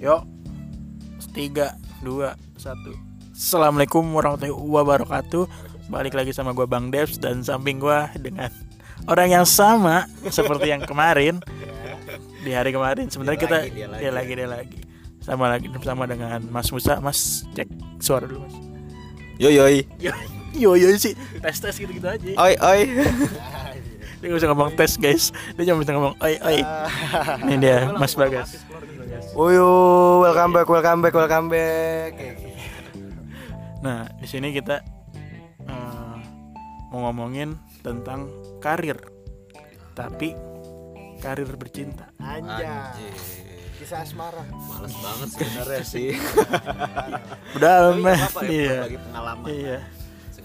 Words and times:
Yuk 0.00 0.22
Tiga 1.32 1.76
Dua 2.00 2.32
Satu. 2.56 2.96
Assalamualaikum 3.36 4.00
warahmatullahi 4.16 4.52
wabarakatuh. 4.52 5.44
Balik 5.92 6.16
lagi 6.16 6.32
sama 6.32 6.56
gue 6.56 6.64
Bang 6.64 6.88
Devs 6.88 7.20
Dan 7.20 7.44
samping 7.44 7.76
gue 7.76 8.00
dengan 8.20 8.48
Orang 9.04 9.28
yang 9.28 9.44
sama 9.44 10.08
Seperti 10.36 10.72
yang 10.72 10.84
kemarin. 10.84 11.40
Di 12.40 12.52
hari 12.56 12.72
kemarin 12.72 13.08
Sebenarnya 13.12 13.40
kita 13.40 13.58
lagi, 13.64 13.72
dia 13.72 13.88
lagi. 13.88 14.00
Dia 14.00 14.12
lagi. 14.12 14.32
Dia 14.32 14.48
lagi. 14.48 14.78
Sama 15.20 15.44
lagi 15.52 15.66
Sama 15.84 16.04
dengan 16.08 16.40
Mas 16.48 16.68
Musa 16.72 17.00
Mas 17.00 17.44
cek 17.52 17.68
suara 18.00 18.24
dulu 18.24 18.44
mas. 18.44 18.56
Yo 19.36 19.52
yoi. 19.52 19.84
Yo 20.00 20.12
yo, 20.56 20.72
yo 20.76 20.88
sih 20.96 21.12
Tes 21.44 21.60
tes 21.60 21.76
gitu 21.76 21.92
gitu 21.92 22.08
aja. 22.08 22.24
Oi 22.24 22.54
oi. 22.56 22.80
Dia 24.16 24.32
gak 24.32 24.38
bisa 24.40 24.48
ngomong 24.48 24.72
tes 24.72 24.96
guys. 24.96 25.28
Dia 25.60 25.68
cuma 25.68 25.84
bisa 25.84 25.92
ngomong 25.92 26.16
oi 26.24 26.34
oi. 26.40 26.60
Ini 27.44 27.54
dia 27.60 27.92
Mas 28.00 28.16
Bagas 28.16 28.65
Uyu, 29.36 29.68
welcome 30.24 30.52
back, 30.52 30.68
welcome 30.68 31.00
back, 31.04 31.14
welcome 31.14 31.46
back. 31.52 32.12
Nah, 33.84 34.08
di 34.16 34.24
sini 34.24 34.48
kita 34.48 34.80
eh, 35.62 36.16
mau 36.88 37.04
ngomongin 37.06 37.52
tentang 37.84 38.32
karir, 38.58 38.96
tapi 39.92 40.32
karir 41.20 41.52
bercinta. 41.54 42.08
Anjay. 42.16 43.12
Kisah 43.76 44.08
asmara. 44.08 44.40
Males 44.48 44.96
banget 44.96 45.28
sebenarnya 45.36 45.82
sih. 45.84 46.16
Udah, 47.60 47.92
nggak 47.92 48.16
apa-apa 48.16 48.40
ya, 48.40 48.50
Iya, 48.50 48.76
bagi 48.88 48.98
pengalaman. 49.04 49.44
iya, 49.52 49.78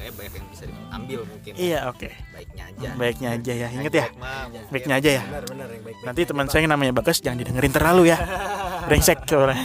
Seenggaknya 0.02 0.18
banyak 0.18 0.34
yang 0.34 0.48
bisa 0.50 0.64
diambil 0.66 1.20
mungkin. 1.30 1.52
iya, 1.62 1.80
oke. 1.86 2.10
Baiknya 2.34 2.64
aja. 2.66 2.90
Baiknya 2.98 3.30
aja 3.38 3.54
ya, 3.54 3.68
inget 3.70 3.94
ya. 3.94 4.06
Baik, 4.18 4.66
Baiknya 4.74 4.96
aja 4.98 5.10
ya. 5.14 5.24
Benar, 5.30 5.44
benar 5.46 5.68
yang 5.70 5.84
baik. 5.86 5.98
Nanti 6.02 6.22
teman 6.26 6.46
saya 6.50 6.62
yang 6.66 6.74
namanya 6.74 6.94
Bagas 6.98 7.18
jangan 7.22 7.38
didengerin 7.38 7.70
terlalu 7.70 8.04
ya. 8.10 8.18
Brengsek 8.90 9.20
soalnya. 9.30 9.62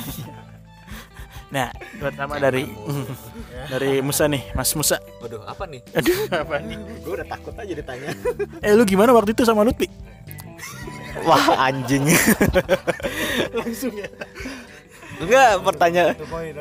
Nah, 1.48 1.72
pertama 1.97 2.36
dari 2.36 2.69
dari 3.72 4.05
Musa 4.05 4.28
nih, 4.28 4.52
Mas 4.52 4.77
Musa. 4.77 5.00
Waduh, 5.25 5.41
apa 5.48 5.64
nih? 5.64 5.80
Aduh, 5.97 6.16
apa 6.28 6.56
nih? 6.60 6.77
Gue 7.08 7.12
udah 7.16 7.28
takut 7.32 7.55
aja 7.56 7.72
ditanya. 7.72 8.08
Eh, 8.60 8.77
lu 8.77 8.84
gimana 8.84 9.16
waktu 9.16 9.32
itu 9.32 9.41
sama 9.48 9.64
Lutfi? 9.64 9.88
Wah, 11.25 11.72
anjing. 11.72 12.05
Langsung 13.56 13.97
ya. 13.97 14.05
Enggak, 15.17 15.50
pertanyaan. 15.64 16.14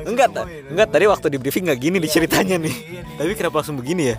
Enggak, 0.08 0.28
enggak 0.72 0.88
tadi 0.88 1.06
waktu 1.12 1.28
di 1.34 1.38
briefing 1.42 1.66
enggak 1.68 1.80
gini 1.82 1.98
nih 2.00 2.12
ceritanya 2.12 2.56
nih. 2.62 2.76
Tapi 3.16 3.32
kenapa 3.36 3.56
langsung 3.64 3.78
begini 3.80 4.16
ya? 4.16 4.18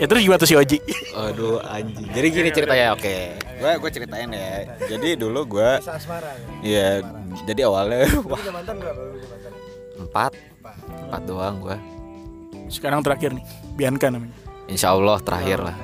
Ya 0.00 0.06
terus 0.08 0.20
gimana 0.24 0.40
tuh 0.40 0.48
si 0.48 0.56
Oji? 0.56 0.78
Aduh, 1.12 1.60
anjing. 1.60 2.08
Jadi 2.12 2.26
gini 2.32 2.48
ceritanya, 2.48 2.96
oke. 2.96 3.16
Gue 3.60 3.72
gue 3.76 3.90
ceritain 3.92 4.28
ya. 4.32 4.52
Jadi 4.88 5.08
dulu 5.20 5.58
gue 5.58 5.70
ya. 5.80 5.80
Iya, 6.64 6.88
jadi 7.44 7.60
awalnya 7.68 8.08
wah 8.24 8.40
empat, 10.00 10.32
empat 11.08 11.22
doang 11.28 11.56
gue. 11.60 11.76
Sekarang 12.72 13.04
terakhir 13.04 13.36
nih, 13.36 13.44
Bianca 13.76 14.08
namanya. 14.08 14.32
Insya 14.70 14.94
Allah 14.94 15.18
terakhir 15.18 15.58
lah. 15.60 15.76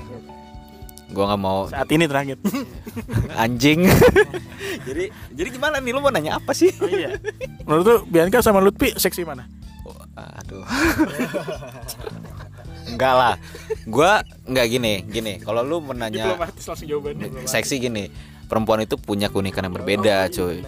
Gue 1.06 1.22
nggak 1.22 1.40
mau 1.40 1.70
Saat 1.70 1.86
ini 1.94 2.04
terakhir. 2.10 2.36
anjing. 3.42 3.86
jadi 4.88 5.04
jadi 5.34 5.48
gimana 5.54 5.78
nih 5.78 5.94
lu 5.94 6.02
mau 6.02 6.10
nanya 6.10 6.42
apa 6.42 6.50
sih? 6.50 6.74
Oh 6.82 6.90
iya. 6.90 7.14
Menurut 7.62 7.84
tuh 7.86 7.98
Bianca 8.10 8.42
sama 8.42 8.58
Lutfi 8.58 8.90
seksi 8.98 9.22
mana? 9.22 9.46
Oh, 9.86 9.94
aduh. 10.18 10.66
enggak 12.90 13.14
lah. 13.14 13.34
Gua 13.86 14.22
enggak 14.46 14.66
gini, 14.66 15.06
gini. 15.06 15.38
Kalau 15.42 15.62
lu 15.62 15.78
menanya 15.82 16.34
Diplomatis 16.34 16.64
langsung 16.66 16.88
jawabannya. 16.90 17.46
seksi 17.46 17.74
gini, 17.78 18.10
perempuan 18.46 18.80
itu 18.80 18.94
punya 18.94 19.26
keunikan 19.26 19.62
yang 19.62 19.74
berbeda, 19.74 20.26
cuy. 20.28 20.62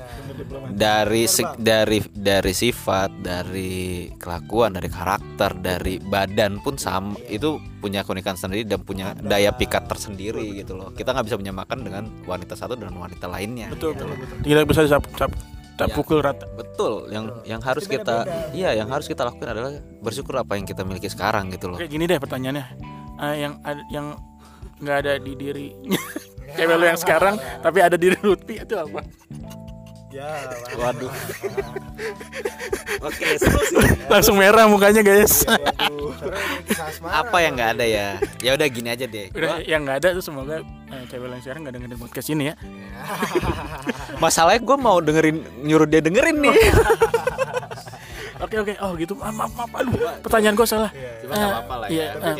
Dari 0.69 1.25
se- 1.25 1.57
dari 1.57 1.98
dari 2.09 2.53
sifat, 2.53 3.11
dari 3.17 3.72
kelakuan, 4.15 4.75
dari 4.75 4.87
karakter, 4.87 5.56
dari 5.56 5.99
badan 5.99 6.59
pun 6.59 6.75
sama 6.75 7.16
itu 7.25 7.56
punya 7.78 8.03
keunikan 8.03 8.34
sendiri 8.34 8.62
dan 8.65 8.81
punya 8.81 9.15
daya 9.15 9.50
pikat 9.50 9.87
tersendiri 9.87 10.43
gitu 10.56 10.75
loh. 10.75 10.91
Kita 10.91 11.11
nggak 11.11 11.27
bisa 11.27 11.37
menyamakan 11.37 11.78
dengan 11.81 12.05
wanita 12.25 12.55
satu 12.55 12.75
dan 12.75 12.93
wanita 12.93 13.27
lainnya. 13.27 13.71
Betul, 13.71 13.95
gitu 13.95 14.05
betul, 14.05 14.09
loh. 14.09 14.19
betul. 14.19 14.37
Tidak 14.45 14.65
bisa 14.65 14.81
disap, 14.84 15.03
sap, 15.15 15.33
tak 15.75 15.89
Ya. 15.89 15.95
pukul 15.95 16.19
rata. 16.19 16.47
Betul, 16.53 17.09
yang 17.09 17.25
yang 17.45 17.60
harus 17.60 17.87
kita 17.87 18.27
iya, 18.53 18.75
yang 18.75 18.87
harus 18.89 19.06
kita 19.06 19.22
lakukan 19.22 19.49
adalah 19.49 19.72
bersyukur 19.99 20.34
apa 20.37 20.55
yang 20.55 20.65
kita 20.65 20.83
miliki 20.83 21.06
sekarang 21.06 21.50
gitu 21.50 21.71
loh. 21.71 21.77
Oke, 21.78 21.87
gini 21.87 22.05
deh 22.05 22.19
pertanyaannya. 22.19 22.66
Eh, 23.19 23.37
yang 23.41 23.59
yang 23.91 24.06
nggak 24.78 24.97
ada 25.03 25.12
di 25.19 25.34
diri 25.34 25.75
cewek 26.54 26.76
lu 26.76 26.84
yang 26.86 26.97
sekarang 26.97 27.34
tapi 27.60 27.78
ada 27.81 27.97
di 27.97 28.12
Lutfi 28.14 28.60
itu 28.60 28.75
apa? 28.75 29.00
Ya, 30.09 30.25
Waduh. 30.72 31.12
Oke, 33.04 33.36
Langsung 34.09 34.41
merah 34.41 34.64
mukanya 34.64 35.04
guys. 35.04 35.44
asmara. 35.44 37.12
apa 37.22 37.36
yang 37.44 37.53
nggak 37.54 37.70
ada 37.76 37.84
ya? 37.84 38.06
Ya 38.41 38.56
udah 38.56 38.66
gini 38.66 38.88
aja 38.88 39.04
deh. 39.04 39.28
Udah, 39.31 39.60
yang 39.62 39.84
nggak 39.84 40.00
ada 40.00 40.09
tuh 40.16 40.25
semoga 40.25 40.64
eh, 40.64 41.03
cewek 41.12 41.28
lu 41.28 41.34
yang 41.36 41.44
sekarang 41.44 41.60
nggak 41.60 41.75
dengerin 41.76 41.98
podcast 42.00 42.28
ini 42.32 42.44
ya. 42.48 42.54
Masalahnya 44.16 44.65
gue 44.65 44.76
mau 44.80 44.97
dengerin 44.98 45.36
nyuruh 45.60 45.84
dia 45.84 46.00
dengerin 46.00 46.41
nih. 46.41 46.56
Oke 48.38 48.56
oke. 48.56 48.75
Oh 48.80 48.94
gitu. 48.94 49.12
Ah, 49.19 49.34
maaf 49.34 49.50
maaf. 49.53 49.70
Aduh, 49.76 49.92
pertanyaan 50.22 50.54
gua 50.54 50.65
salah. 50.65 50.91
Cuma 51.20 51.34
nggak 51.34 51.50
apa-apa 51.53 51.75
lah 51.75 51.88
Iya, 51.91 52.06
ya. 52.15 52.34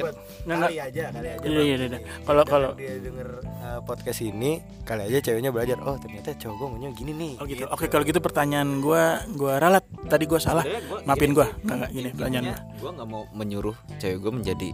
Nggak 0.48 0.56
nggak. 0.56 0.70
Kali 0.72 0.81
aja, 0.81 1.04
kali 1.12 1.28
aja. 1.28 1.44
Iya 1.44 1.60
iya 1.60 1.76
iya. 1.76 1.86
iya. 1.92 2.00
Kalau 2.25 2.42
kalau 2.48 2.70
dia 2.72 2.97
denger 2.97 3.28
uh, 3.44 3.81
podcast 3.84 4.20
ini, 4.25 4.64
kali 4.82 5.12
aja 5.12 5.19
ceweknya 5.20 5.53
belajar. 5.53 5.76
Oh, 5.84 6.00
ternyata 6.00 6.32
cowok 6.32 6.54
gue 6.56 6.66
maunya 6.72 6.91
gini 6.97 7.12
nih. 7.12 7.32
Oh 7.36 7.44
gitu. 7.44 7.69
Oke 7.69 7.86
kalau 7.86 8.04
gitu 8.09 8.19
pertanyaan 8.19 8.81
gua 8.81 9.20
gua 9.37 9.60
ralat. 9.60 9.84
Tadi 10.08 10.25
gua 10.25 10.41
salah. 10.41 10.64
Gua- 10.64 11.04
Maafin 11.04 11.37
Enggak 11.37 11.53
enggak 11.60 11.91
gini 11.92 12.08
pertanyaan 12.16 12.44
gua. 12.48 12.58
gue 12.81 12.91
nggak 12.97 13.08
mau 13.12 13.22
menyuruh 13.37 13.76
cewek 14.00 14.19
gue 14.19 14.32
menjadi 14.32 14.69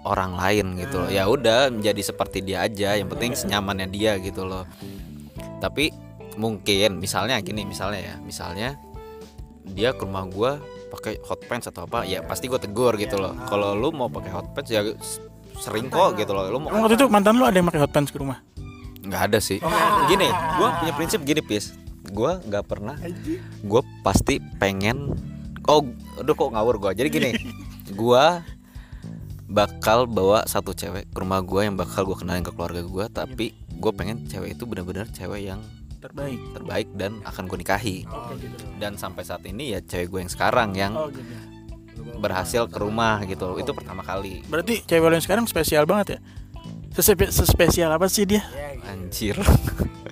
orang 0.00 0.32
lain 0.32 0.66
gitu 0.80 0.96
loh. 0.96 1.10
Ya 1.12 1.28
udah 1.28 1.68
menjadi 1.68 2.00
seperti 2.00 2.40
dia 2.40 2.64
aja. 2.64 2.96
Yang 2.96 3.08
penting 3.12 3.32
senyamannya 3.36 3.92
dia 3.92 4.16
gitu 4.16 4.48
loh. 4.48 4.64
Tapi 5.60 5.92
mungkin 6.40 6.96
misalnya 6.96 7.36
gini 7.44 7.68
misalnya 7.68 8.00
ya 8.00 8.14
misalnya 8.24 8.80
dia 9.66 9.92
ke 9.92 10.08
rumah 10.08 10.24
gue 10.24 10.52
pakai 10.90 11.22
hot 11.22 11.46
pants 11.46 11.70
atau 11.70 11.86
apa 11.86 12.02
ya 12.02 12.26
pasti 12.26 12.50
gue 12.50 12.58
tegur 12.58 12.98
gitu 12.98 13.16
loh. 13.16 13.32
Kalau 13.46 13.78
lu 13.78 13.94
mau 13.94 14.10
pakai 14.10 14.30
hot 14.34 14.50
pants 14.50 14.68
ya 14.68 14.82
sering 15.56 15.86
kok 15.88 16.18
gitu 16.18 16.34
loh. 16.34 16.50
Lu 16.50 16.58
mau 16.58 16.74
waktu 16.74 16.98
itu 16.98 17.06
mantan 17.06 17.38
lu 17.38 17.46
ada 17.46 17.56
yang 17.56 17.70
pakai 17.70 17.82
hot 17.86 17.92
pants 17.94 18.10
ke 18.10 18.18
rumah? 18.18 18.42
nggak 19.00 19.32
ada 19.32 19.38
sih. 19.40 19.56
Gini 20.10 20.28
gue 20.28 20.68
punya 20.82 20.92
prinsip 20.92 21.24
gini 21.24 21.40
pis. 21.40 21.72
Gue 22.10 22.36
nggak 22.42 22.64
pernah 22.66 22.98
gue 23.62 23.82
pasti 24.02 24.42
pengen 24.58 25.14
oh 25.70 25.86
aduh 26.18 26.34
kok 26.34 26.50
ngawur 26.50 26.76
gue 26.82 26.90
jadi 26.98 27.08
gini 27.08 27.30
gue 28.02 28.24
bakal 29.50 30.06
bawa 30.06 30.46
satu 30.46 30.74
cewek 30.74 31.10
ke 31.10 31.18
rumah 31.18 31.42
gue 31.42 31.60
yang 31.66 31.78
bakal 31.78 32.06
gue 32.06 32.18
kenalin 32.18 32.42
ke 32.46 32.54
keluarga 32.54 32.82
gue 32.82 33.04
tapi 33.10 33.46
gue 33.54 33.92
pengen 33.94 34.26
cewek 34.26 34.58
itu 34.58 34.66
benar-benar 34.66 35.10
cewek 35.10 35.46
yang 35.46 35.62
Terbaik. 36.00 36.40
terbaik 36.52 36.88
dan 36.92 37.20
akan 37.22 37.44
gue 37.44 37.58
nikahi 37.58 37.96
Oh 38.04 38.32
gitu. 38.32 38.56
dan 38.76 38.96
sampai 38.96 39.20
saat 39.20 39.44
ini 39.44 39.70
ya 39.70 39.80
cewek 39.80 40.08
gue 40.08 40.20
yang 40.20 40.32
sekarang 40.32 40.72
yang 40.72 40.92
Oh 40.92 41.06
gitu. 41.06 41.28
berhasil 42.16 42.64
ke 42.66 42.76
rumah 42.76 43.20
gitu 43.22 43.56
itu 43.56 43.70
pertama 43.70 44.00
kali 44.00 44.40
Berarti 44.44 44.80
cewek 44.82 45.04
lu 45.04 45.14
yang 45.14 45.22
sekarang 45.22 45.44
spesial 45.44 45.84
banget 45.84 46.16
ya? 46.16 46.18
Sespe- 46.90 47.30
Sespesial 47.30 47.86
apa 47.88 48.06
sih 48.06 48.24
dia? 48.24 48.42
Ya, 48.50 48.74
gitu. 48.74 48.84
anjir 48.84 49.36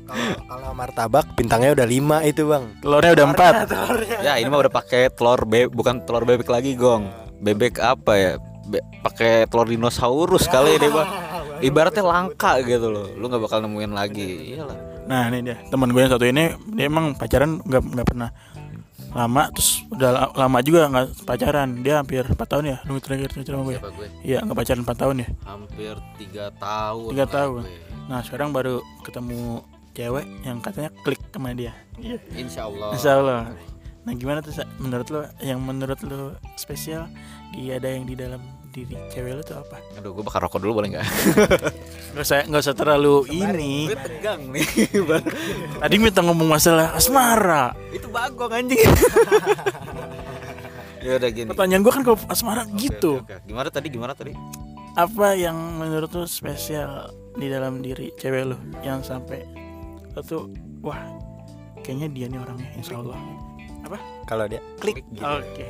Kalau 0.05 0.25
kalau 0.47 0.71
martabak 0.73 1.27
bintangnya 1.35 1.75
udah 1.75 1.85
lima 1.85 2.23
itu, 2.23 2.45
Bang. 2.45 2.73
Telurnya 2.79 3.13
udah 3.13 3.27
empat. 3.27 3.53
ya 4.25 4.37
ini 4.37 4.49
mah 4.49 4.61
udah 4.63 4.73
pakai 4.73 5.11
telur 5.11 5.45
be 5.45 5.67
bukan 5.67 6.01
telur 6.03 6.25
bebek 6.25 6.47
lagi 6.47 6.73
gong 6.73 7.13
bebek 7.39 7.77
apa 7.79 8.13
ya 8.15 8.33
Be- 8.65 8.85
pakai 9.01 9.45
telur 9.45 9.65
dinosaurus 9.65 10.45
kali 10.47 10.77
ini 10.77 10.89
bang 10.89 11.09
ibaratnya 11.69 12.01
langka 12.01 12.57
gitu 12.61 12.89
loh 12.89 13.09
lu 13.11 13.25
nggak 13.27 13.43
bakal 13.43 13.59
nemuin 13.61 13.93
lagi 13.93 14.53
iyalah 14.53 14.77
Nah 15.09 15.23
ini 15.27 15.39
dia. 15.43 15.57
Teman 15.67 15.89
gue 15.89 15.99
yang 15.99 16.13
satu 16.13 16.23
ini 16.23 16.45
dia 16.71 16.85
emang 16.85 17.17
pacaran 17.17 17.59
nggak 17.59 17.83
nggak 17.83 18.07
pernah 18.07 18.31
lama 19.09 19.49
terus 19.49 19.89
udah 19.89 20.11
la- 20.13 20.33
lama 20.37 20.59
juga 20.61 20.85
nggak 20.87 21.25
pacaran. 21.25 21.81
Dia 21.81 21.99
hampir 21.99 22.23
4 22.23 22.37
tahun 22.37 22.65
ya 22.67 22.77
lu 22.85 23.01
terakhir 23.01 23.33
cerita 23.33 23.57
sama 23.57 23.65
gue. 23.67 23.81
Iya 24.21 24.45
nggak 24.45 24.53
pacaran 24.55 24.83
4 24.85 24.93
tahun 24.95 25.17
ya. 25.19 25.29
Hampir 25.43 25.95
tiga 26.17 26.45
tahun 26.55 27.09
Tiga 27.11 27.27
tahun. 27.27 27.63
gue. 27.65 27.77
nah 28.07 28.21
sekarang 28.21 28.53
baru 28.53 28.81
ketemu 29.03 29.61
cewek 29.93 30.25
yang 30.43 30.61
katanya 30.61 30.91
klik 31.03 31.21
sama 31.29 31.53
dia. 31.53 31.73
Iya 31.97 32.17
insya 32.33 32.65
Allah 32.65 32.89
Insya 32.93 33.13
Allah 33.15 33.41
nah 33.99 34.13
gimana 34.15 34.41
tuh 34.41 34.57
menurut 34.79 35.05
lo 35.11 35.21
yang 35.39 35.61
menurut 35.61 36.01
lo 36.01 36.33
spesial 36.55 37.13
dia 37.53 37.77
ada 37.77 37.89
yang 37.91 38.05
di 38.05 38.15
dalam 38.15 38.41
diri. 38.85 38.95
Cewek 39.11 39.33
lo 39.35 39.43
tuh 39.43 39.59
apa? 39.59 39.83
Aduh 39.99 40.15
gue 40.15 40.25
bakal 40.27 40.47
rokok 40.47 40.59
dulu 40.63 40.83
boleh 40.83 40.95
nggak? 40.95 41.07
Nggak 42.15 42.25
usah 42.25 42.39
nggak 42.49 42.63
usah 42.65 42.75
terlalu 42.75 43.15
ini. 43.31 43.93
gue 43.93 43.99
tegang 44.01 44.41
nih. 44.49 44.67
Bang 45.09 45.25
tadi 45.79 45.95
minta 46.01 46.21
ngomong 46.25 46.49
masalah 46.49 46.97
asmara. 46.97 47.77
Itu 47.93 48.09
bagong 48.11 48.53
anjing. 48.53 48.81
Ya 50.99 51.15
udah 51.15 51.31
gini. 51.31 51.47
Pertanyaan 51.55 51.87
gue 51.87 51.93
kan 51.95 52.03
kalau 52.03 52.19
asmara 52.27 52.67
gitu. 52.75 53.23
Oke, 53.23 53.39
oke. 53.39 53.47
gimana 53.47 53.69
tadi 53.71 53.87
gimana 53.87 54.13
tadi? 54.19 54.35
Apa 54.99 55.39
yang 55.39 55.55
menurut 55.79 56.11
lo 56.11 56.27
spesial 56.27 57.15
di 57.39 57.47
dalam 57.47 57.79
diri 57.79 58.11
cewek 58.19 58.43
lo 58.51 58.59
yang 58.83 58.99
sampai 59.07 59.47
lo 60.19 60.21
tuh 60.27 60.51
wah 60.83 60.99
kayaknya 61.87 62.11
dia 62.11 62.27
nih 62.27 62.43
orangnya 62.43 62.69
insya 62.75 62.99
Allah. 62.99 63.15
Kalau 64.27 64.45
dia 64.51 64.61
klik. 64.83 65.01
Gitu. 65.15 65.23
oke. 65.23 65.69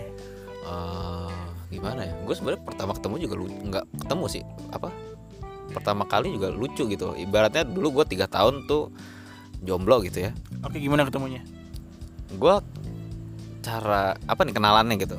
Eh, 0.66 1.37
gimana 1.68 2.04
ya? 2.04 2.14
Gue 2.24 2.34
sebenarnya 2.34 2.62
pertama 2.64 2.92
ketemu 2.96 3.14
juga 3.20 3.34
lu 3.36 3.46
nggak 3.48 3.84
ketemu 4.04 4.24
sih. 4.28 4.42
Apa? 4.72 4.88
Pertama 5.72 6.08
kali 6.08 6.32
juga 6.32 6.48
lucu 6.48 6.88
gitu. 6.88 7.12
Ibaratnya 7.14 7.64
dulu 7.68 8.00
gue 8.00 8.04
tiga 8.08 8.26
tahun 8.28 8.64
tuh 8.64 8.92
jomblo 9.62 10.00
gitu 10.04 10.28
ya. 10.28 10.30
Oke 10.64 10.80
gimana 10.80 11.04
ketemunya? 11.04 11.44
Gue 12.34 12.60
cara 13.60 14.16
apa 14.24 14.40
nih 14.48 14.54
kenalannya 14.56 14.96
gitu. 14.96 15.16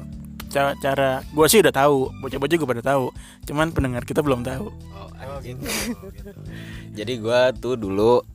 Cara 0.49 0.73
cara 0.81 1.21
gue 1.21 1.45
sih 1.45 1.61
udah 1.61 1.73
tahu. 1.73 2.09
Bocah-bocah 2.25 2.57
gue 2.57 2.69
pada 2.69 2.83
tahu. 2.83 3.13
Cuman 3.45 3.69
pendengar 3.69 4.01
kita 4.05 4.25
belum 4.25 4.41
tahu. 4.41 4.73
Oh, 4.73 5.37
gitu. 5.45 5.61
jadi 6.97 7.13
gue 7.21 7.41
tuh 7.61 7.77
dulu 7.77 8.25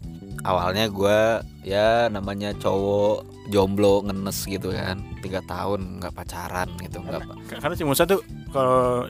awalnya 0.44 0.86
gue 0.86 1.18
ya 1.62 2.06
namanya 2.06 2.52
cowok 2.54 3.24
jomblo 3.48 4.00
ngenes 4.00 4.44
gitu 4.44 4.70
kan. 4.70 5.00
Tiga 5.20 5.40
tahun 5.42 5.98
nggak 5.98 6.12
pacaran 6.12 6.68
gitu 6.78 7.00
nggak 7.00 7.24
karena 7.50 7.74
si 7.74 7.82
Musa 7.82 8.04
tuh 8.04 8.20
kalau 8.50 9.08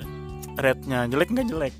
rate-nya 0.54 1.06
jelek 1.06 1.28
nggak 1.28 1.46
jelek. 1.46 1.74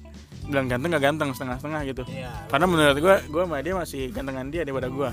Bilang 0.45 0.69
ganteng 0.69 0.91
nggak 0.93 1.05
ganteng 1.05 1.31
setengah-setengah 1.33 1.81
gitu. 1.89 2.03
Iya. 2.07 2.29
karena 2.47 2.67
menurut 2.67 2.99
gue 2.99 3.15
gue 3.25 3.43
sama 3.43 3.63
dia 3.63 3.75
masih 3.75 4.13
gantengan 4.13 4.47
dia 4.51 4.63
daripada 4.63 4.91
gue 4.91 5.11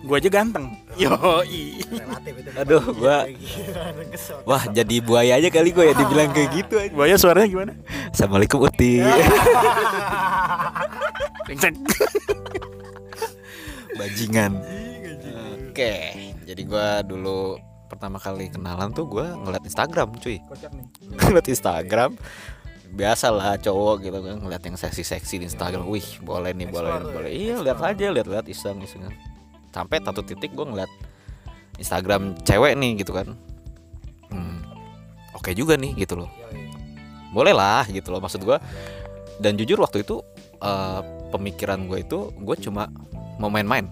gue 0.00 0.16
aja 0.16 0.30
ganteng. 0.32 0.72
Yo 0.96 1.12
Relatif 1.12 2.32
itu. 2.40 2.50
Aduh, 2.56 2.80
gua- 2.96 3.28
Kesel. 4.16 4.40
wah 4.48 4.64
jadi 4.64 4.96
buaya 5.04 5.36
aja 5.36 5.52
kali 5.52 5.76
gue 5.76 5.84
ya 5.84 5.94
dibilang 5.94 6.32
kayak 6.32 6.50
gitu 6.56 6.74
aja. 6.80 6.92
Buaya 6.92 7.14
suaranya 7.20 7.48
gimana? 7.48 7.72
Assalamualaikum 8.08 8.64
uti. 8.64 9.04
bajingan. 14.00 14.52
Oke 15.70 16.30
jadi 16.50 16.62
gue 16.66 16.88
dulu 17.06 17.62
pertama 17.86 18.18
kali 18.18 18.50
kenalan 18.50 18.90
tuh 18.90 19.06
gue 19.06 19.22
ngeliat 19.22 19.62
Instagram 19.62 20.18
cuy. 20.18 20.42
Nih. 20.42 20.86
Ngeliat 21.22 21.46
Instagram 21.46 22.18
biasalah 22.90 23.54
cowok 23.62 24.02
gitu 24.02 24.18
kan 24.18 24.42
ngeliat 24.42 24.66
yang 24.66 24.74
seksi-seksi 24.74 25.38
di 25.38 25.46
Instagram. 25.46 25.86
Wih 25.86 26.18
boleh 26.26 26.50
nih 26.50 26.66
boleh 26.66 26.90
tuh 26.98 27.10
boleh. 27.14 27.30
Ya, 27.30 27.54
iya 27.54 27.54
lihat 27.62 27.78
aja 27.78 28.06
lihat 28.10 28.26
lihat 28.26 28.46
iseng 28.50 28.82
iseng. 28.82 29.06
Sampai 29.70 30.02
satu 30.02 30.26
titik 30.26 30.58
gue 30.58 30.66
ngeliat 30.66 30.90
Instagram 31.78 32.34
cewek 32.42 32.74
nih 32.74 32.98
gitu 32.98 33.14
kan. 33.14 33.38
Hmm, 34.34 34.58
oke 35.38 35.54
juga 35.54 35.78
nih 35.78 35.94
gitu 36.02 36.18
loh. 36.18 36.30
Boleh 37.30 37.54
lah 37.54 37.86
gitu 37.86 38.10
loh 38.10 38.18
maksud 38.18 38.42
gue 38.42 38.58
dan 39.38 39.54
jujur 39.54 39.78
waktu 39.78 40.02
itu 40.02 40.18
eh, 40.58 41.00
pemikiran 41.30 41.86
gue 41.86 42.02
itu 42.02 42.34
gue 42.34 42.56
cuma 42.58 42.90
mau 43.40 43.48
main-main. 43.48 43.88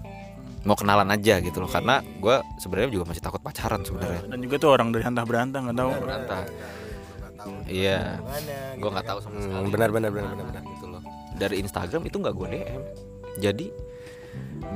Mau 0.63 0.75
kenalan 0.75 1.09
aja 1.09 1.41
gitu 1.41 1.59
loh 1.59 1.67
karena 1.67 1.99
gue 2.03 2.37
sebenarnya 2.59 2.93
juga 2.93 3.09
masih 3.09 3.23
takut 3.23 3.41
pacaran 3.41 3.81
sebenarnya. 3.81 4.29
Dan 4.29 4.39
juga 4.39 4.57
tuh 4.59 4.71
orang 4.71 4.93
dari 4.93 5.03
hantah 5.03 5.25
berantah 5.25 5.61
nggak 5.61 5.77
tahu. 5.77 5.91
Berantah. 5.99 6.41
Iya. 7.65 8.21
Gue 8.77 8.91
nggak 8.91 9.07
tahu 9.07 9.19
sama 9.21 9.35
Hmm, 9.35 9.45
sekali. 9.47 9.69
benar 9.71 9.89
benar 9.91 10.11
benar 10.11 10.31
benar 10.31 10.47
benar. 10.47 10.63
gitu 10.69 10.87
loh. 10.87 11.03
Dari 11.33 11.57
Instagram 11.59 12.03
itu 12.05 12.17
nggak 12.19 12.35
gue 12.35 12.47
DM 12.51 12.83
jadi 13.39 13.67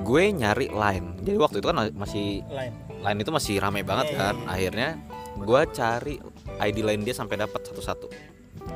gue 0.00 0.22
nyari 0.32 0.66
line. 0.70 1.06
Jadi 1.20 1.36
waktu 1.36 1.56
itu 1.58 1.66
kan 1.66 1.76
masih 1.92 2.26
lain 2.46 2.72
line 3.02 3.18
itu 3.20 3.30
masih 3.30 3.54
ramai 3.58 3.82
banget 3.82 4.06
Iya, 4.08 4.16
kan. 4.16 4.34
iya, 4.34 4.40
iya. 4.40 4.48
akhirnya 4.48 4.88
gue 5.34 5.60
cari 5.68 6.14
ID 6.62 6.76
line 6.80 7.02
dia 7.02 7.12
sampai 7.12 7.36
dapat 7.36 7.60
satu-satu. 7.60 8.06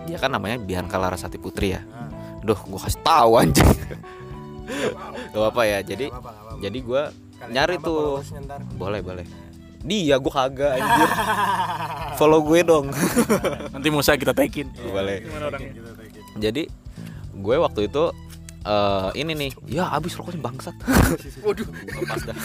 Dia 0.04 0.18
kan 0.18 0.28
namanya 0.28 0.58
Bianca 0.58 0.98
Larasati 0.98 1.38
Putri 1.38 1.70
ya. 1.70 1.80
Ah, 1.86 2.10
Duh 2.42 2.58
gue 2.58 2.76
kasih 2.76 3.00
tahu 3.00 3.32
anjing 3.38 3.64
Gak 4.66 5.38
apa-apa 5.38 5.62
ya 5.64 5.78
jadi 5.80 6.06
nggak 6.10 6.18
apa-apa, 6.18 6.30
nggak 6.30 6.44
apa-apa. 6.44 6.62
jadi 6.62 6.78
gue 6.82 7.02
Kalian 7.36 7.52
nyari 7.52 7.76
tuh. 7.78 8.24
boleh 8.80 9.00
boleh. 9.04 9.26
Dia 9.86 10.16
gue 10.18 10.32
kagak 10.32 10.70
anjir. 10.80 11.08
Follow 12.18 12.40
gue 12.42 12.60
dong. 12.64 12.90
Nanti 13.76 13.88
Musa 13.92 14.16
kita 14.18 14.32
boleh. 14.90 15.22
Orangnya? 15.30 15.70
Gitu, 15.70 15.90
gitu. 16.10 16.20
jadi 16.40 16.62
gue 17.36 17.56
waktu 17.60 17.80
itu 17.86 18.04
eh 18.66 19.10
ini 19.14 19.32
nih. 19.36 19.50
Ya 19.70 19.86
abis 19.94 20.16
rokoknya 20.18 20.42
bangsat. 20.42 20.74
Waduh. 21.46 21.68
Lepas 22.02 22.20
dah. 22.26 22.36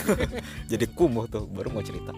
Jadi 0.70 0.86
kumuh 0.94 1.26
tuh 1.26 1.50
baru 1.50 1.74
mau 1.74 1.82
cerita. 1.82 2.14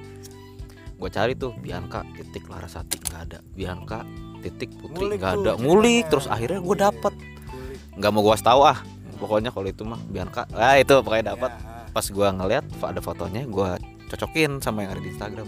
Gue 1.00 1.10
cari 1.14 1.38
tuh 1.38 1.56
Bianca 1.56 2.04
titik 2.18 2.50
Larasati 2.52 3.00
nggak 3.00 3.22
ada. 3.32 3.40
Bianca 3.56 4.04
titik 4.44 4.76
Putri 4.76 5.16
nggak 5.16 5.46
ada. 5.46 5.52
Ngulik 5.56 6.12
terus 6.12 6.28
akhirnya 6.28 6.60
gue 6.60 6.76
dapet. 6.76 7.14
Kulik. 7.48 7.80
nggak 8.02 8.12
mau 8.12 8.22
gue 8.26 8.36
tahu 8.42 8.62
ah 8.66 8.80
pokoknya 9.24 9.50
kalau 9.50 9.66
itu 9.66 9.84
mah 9.84 10.00
Bianca 10.04 10.44
ah 10.52 10.76
itu 10.76 10.92
pokoknya 10.98 11.32
dapat 11.32 11.52
Ya, 11.56 11.88
pas 11.92 12.04
gue 12.06 12.28
ngeliat 12.28 12.66
ada 12.82 13.00
fotonya 13.00 13.42
gue 13.46 13.70
cocokin 14.10 14.60
sama 14.60 14.82
yang 14.82 14.92
ada 14.92 15.00
di 15.00 15.10
Instagram 15.10 15.48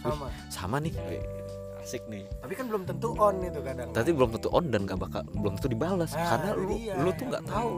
sama. 0.00 0.26
sama 0.48 0.76
nih 0.78 0.92
Wih, 0.96 1.20
asik 1.78 2.02
nih 2.06 2.24
Tapi 2.36 2.52
kan 2.52 2.66
belum 2.66 2.82
tentu 2.82 3.12
on 3.14 3.38
itu 3.40 3.60
kadang. 3.60 3.88
tapi 3.90 4.10
belum 4.10 4.30
tentu 4.32 4.48
on 4.50 4.64
dan 4.66 4.82
gak 4.82 4.98
bakal 4.98 5.22
belum 5.30 5.54
tentu 5.54 5.68
dibalas 5.68 6.10
Ah, 6.10 6.34
karena 6.34 6.50
lu 6.54 6.64
dia. 6.72 6.94
lu 6.96 7.10
tuh 7.12 7.24
nggak 7.26 7.44
tahu 7.44 7.72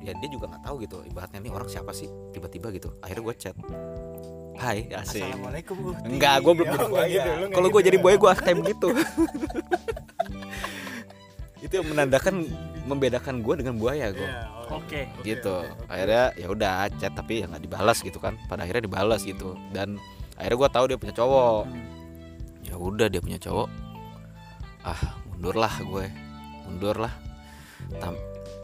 ya 0.00 0.12
dia 0.14 0.28
juga 0.28 0.44
nggak 0.48 0.62
tahu 0.62 0.74
gitu 0.78 0.96
ibaratnya 1.04 1.38
nih 1.40 1.50
orang 1.50 1.66
siapa 1.66 1.90
sih 1.90 2.06
tiba-tiba 2.30 2.70
gitu 2.70 2.88
akhirnya 2.98 3.22
gue 3.22 3.36
chat 3.36 3.56
Hai 4.54 4.86
asik 4.90 5.24
Assalamualaikum. 5.24 5.76
Enggak, 6.04 6.36
gue 6.38 6.52
belum 6.52 6.66
Ya, 6.66 6.72
jadi 6.74 6.84
buaya. 6.86 7.08
gitu, 7.10 7.30
nggak 7.30 7.50
Kalau 7.50 7.66
gue 7.66 7.74
gitu. 7.74 7.88
jadi 7.88 7.96
buaya 7.98 8.16
gue 8.18 8.30
kayak 8.34 8.56
begitu. 8.62 8.88
itu 11.60 11.72
yang 11.74 11.86
menandakan 11.86 12.34
membedakan 12.86 13.44
gue 13.44 13.54
dengan 13.60 13.74
buaya 13.76 14.12
gue. 14.12 14.24
Iya, 14.24 14.46
oh, 14.68 14.80
oke 14.80 15.00
gitu. 15.26 15.54
oke, 15.64 15.70
oke. 15.72 15.90
Akhirnya 15.90 16.24
ya 16.36 16.46
udah 16.48 16.72
chat 16.96 17.12
tapi 17.12 17.44
ya 17.44 17.46
nggak 17.50 17.62
dibalas 17.64 17.98
gitu 18.00 18.18
kan. 18.22 18.36
Pada 18.48 18.64
akhirnya 18.64 18.84
dibalas 18.86 19.20
gitu. 19.24 19.56
Dan 19.74 20.00
akhirnya 20.36 20.56
gue 20.56 20.70
tahu 20.70 20.84
dia 20.88 20.98
punya 21.00 21.14
cowok. 21.14 21.64
Ya 22.64 22.74
udah 22.76 23.06
dia 23.10 23.20
punya 23.20 23.38
cowok. 23.40 23.68
Ah 24.84 25.00
mundur 25.28 25.56
lah 25.56 25.74
gue, 25.80 26.06
mundur 26.68 26.96
lah. 26.96 27.12
Tam- 28.00 28.20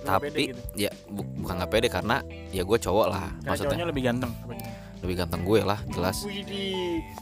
tapi 0.07 0.55
gitu. 0.55 0.63
ya 0.79 0.91
bu- 1.11 1.27
bukan 1.43 1.59
nggak 1.59 1.71
pede 1.73 1.89
karena 1.91 2.23
ya 2.55 2.63
gue 2.63 2.79
cowok 2.79 3.07
lah. 3.11 3.27
Karena 3.43 3.51
Maksudnya 3.51 3.67
cowoknya 3.75 3.87
lebih 3.91 4.03
ganteng 4.07 4.33
lebih 5.05 5.23
ganteng 5.23 5.43
gue 5.45 5.61
lah 5.61 5.79
jelas. 5.93 6.25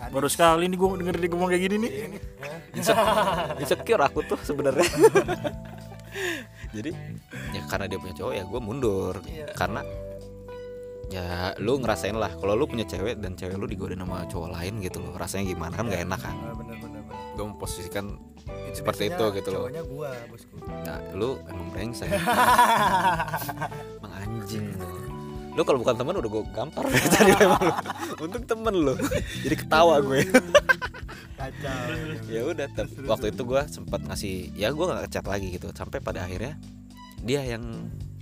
Baru 0.09 0.29
sekali 0.31 0.71
nih 0.71 0.79
gue 0.79 0.89
denger 1.05 1.17
dia 1.19 1.29
ngomong 1.29 1.49
kayak 1.51 1.63
gini 1.69 1.77
nih. 1.85 1.93
Insecure, 2.75 3.61
insecure 3.61 4.03
aku 4.03 4.21
tuh 4.25 4.39
sebenarnya. 4.41 4.87
Jadi 6.75 6.91
ya 7.51 7.63
karena 7.65 7.87
dia 7.87 7.97
punya 7.97 8.15
cowok 8.15 8.33
ya 8.33 8.45
gue 8.45 8.61
mundur 8.61 9.15
Iya. 9.23 9.47
karena 9.53 9.81
ya 11.07 11.27
lu 11.57 11.79
ngerasain 11.79 12.13
lah 12.13 12.33
kalau 12.35 12.55
lu 12.55 12.65
punya 12.65 12.83
cewek 12.83 13.17
dan 13.17 13.33
cewek 13.33 13.55
lu 13.55 13.65
digodain 13.65 13.97
sama 13.97 14.27
cowok 14.27 14.51
lain 14.51 14.81
gitu 14.81 14.99
loh 14.99 15.15
rasanya 15.15 15.45
gimana 15.47 15.73
kan 15.73 15.87
gak 15.87 16.03
enak 16.03 16.19
kan 16.19 16.35
Ah, 16.35 16.53
bener 16.53 16.77
bener 16.77 17.01
bener. 17.05 17.33
gue 17.33 17.45
memposisikan 17.47 18.07
Itu 18.45 18.77
Seperti 18.77 19.09
itu 19.09 19.25
gitu 19.33 19.49
loh. 19.51 19.65
Cowoknya 19.65 19.83
gua, 19.87 20.11
bosku. 20.29 20.55
nah 20.85 21.01
lu 21.15 21.41
emang 21.47 21.69
brengsek 21.71 22.13
emang 23.99 24.13
anjing 24.19 24.67
lu 24.75 24.91
lu 25.55 25.63
kalau 25.63 25.79
bukan 25.81 25.95
teman 25.95 26.15
udah 26.19 26.31
gue 26.31 26.43
gampar. 26.51 26.85
Tadi 27.15 27.33
emang 27.39 27.63
lu. 27.63 27.75
untung 28.27 28.45
temen 28.45 28.75
lu. 28.75 28.95
Jadi 29.47 29.55
ketawa 29.55 30.03
gue. 30.03 30.27
Kacau. 31.35 31.87
ya 32.31 32.41
udah 32.47 32.67
waktu 33.07 33.27
itu 33.35 33.43
gue 33.43 33.63
sempat 33.71 34.01
ngasih 34.07 34.55
ya 34.55 34.71
gue 34.75 34.85
nggak 34.85 35.07
ngechat 35.07 35.27
lagi 35.31 35.49
gitu. 35.55 35.71
Sampai 35.71 36.03
pada 36.03 36.27
akhirnya 36.27 36.59
dia 37.23 37.47
yang 37.47 37.63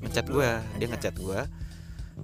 ngechat 0.05 0.29
gue 0.29 0.49
dia 0.77 0.87
ngechat 0.93 1.17
gue 1.17 1.41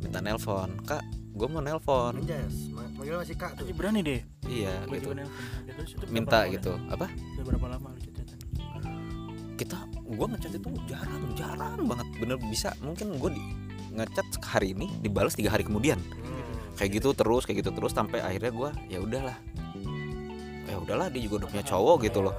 minta 0.05 0.21
nelpon. 0.21 0.77
Kak 0.85 1.03
gue 1.33 1.49
mau 1.49 1.65
nelpon. 1.65 2.21
Anjas, 2.21 2.69
manggil 2.75 3.17
masih 3.17 3.37
kak 3.41 3.57
tuh. 3.57 3.65
Berani 3.73 4.05
deh. 4.05 4.21
iya 4.49 4.85
gitu. 4.93 5.12
berapa 5.17 6.12
minta 6.12 6.45
gitu. 6.53 6.77
apa? 6.93 7.09
Udah? 7.09 7.33
Udah 7.33 7.45
berapa 7.49 7.67
lama 7.77 7.88
lu 7.97 8.19
kita 9.59 9.75
gue 10.07 10.27
ngechat 10.31 10.53
itu 10.55 10.71
jarang 10.87 11.23
jarang 11.35 11.83
banget. 11.83 12.07
Bener 12.23 12.38
bisa 12.47 12.71
mungkin 12.79 13.19
gue 13.19 13.31
di 13.35 13.43
ngechat 13.99 14.26
hari 14.47 14.73
ini 14.73 14.87
dibalas 15.02 15.35
tiga 15.35 15.50
hari 15.52 15.67
kemudian. 15.67 15.99
Hmm. 15.99 16.47
kayak 16.78 17.02
gitu 17.02 17.11
terus 17.11 17.43
kayak 17.43 17.67
gitu 17.67 17.75
terus 17.75 17.90
sampai 17.90 18.23
akhirnya 18.23 18.55
gue 18.55 18.71
ya 18.87 18.99
udahlah. 19.02 19.38
Ya 20.71 20.76
udahlah 20.78 21.11
dia 21.11 21.21
juga 21.26 21.43
udah 21.43 21.49
punya 21.50 21.64
cowok 21.67 21.97
gitu 22.07 22.23
loh. 22.23 22.35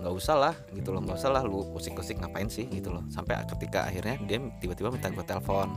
Nggak 0.00 0.14
usah 0.16 0.36
lah 0.40 0.54
gitu 0.72 0.96
loh 0.96 1.04
nggak 1.04 1.18
usah 1.20 1.30
lah 1.30 1.42
lu 1.44 1.68
kusik-kusik 1.76 2.16
ngapain 2.24 2.48
sih 2.48 2.64
gitu 2.72 2.88
loh. 2.88 3.04
Sampai 3.12 3.36
ketika 3.44 3.84
akhirnya 3.84 4.16
dia 4.24 4.40
tiba-tiba 4.64 4.88
minta 4.88 5.12
gue 5.12 5.24
telepon. 5.28 5.68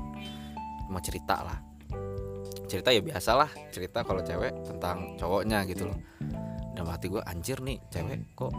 Mau 0.87 1.01
cerita 1.03 1.43
lah. 1.43 1.59
Cerita 2.71 2.89
ya 2.95 3.03
biasa 3.03 3.31
lah 3.35 3.51
cerita 3.75 4.07
kalau 4.07 4.23
cewek 4.23 4.55
tentang 4.63 5.19
cowoknya 5.19 5.67
gitu 5.67 5.91
loh. 5.91 5.99
Dan 6.73 6.87
hati 6.87 7.11
gue 7.11 7.19
anjir 7.27 7.59
nih 7.59 7.83
cewek 7.91 8.31
kok 8.31 8.55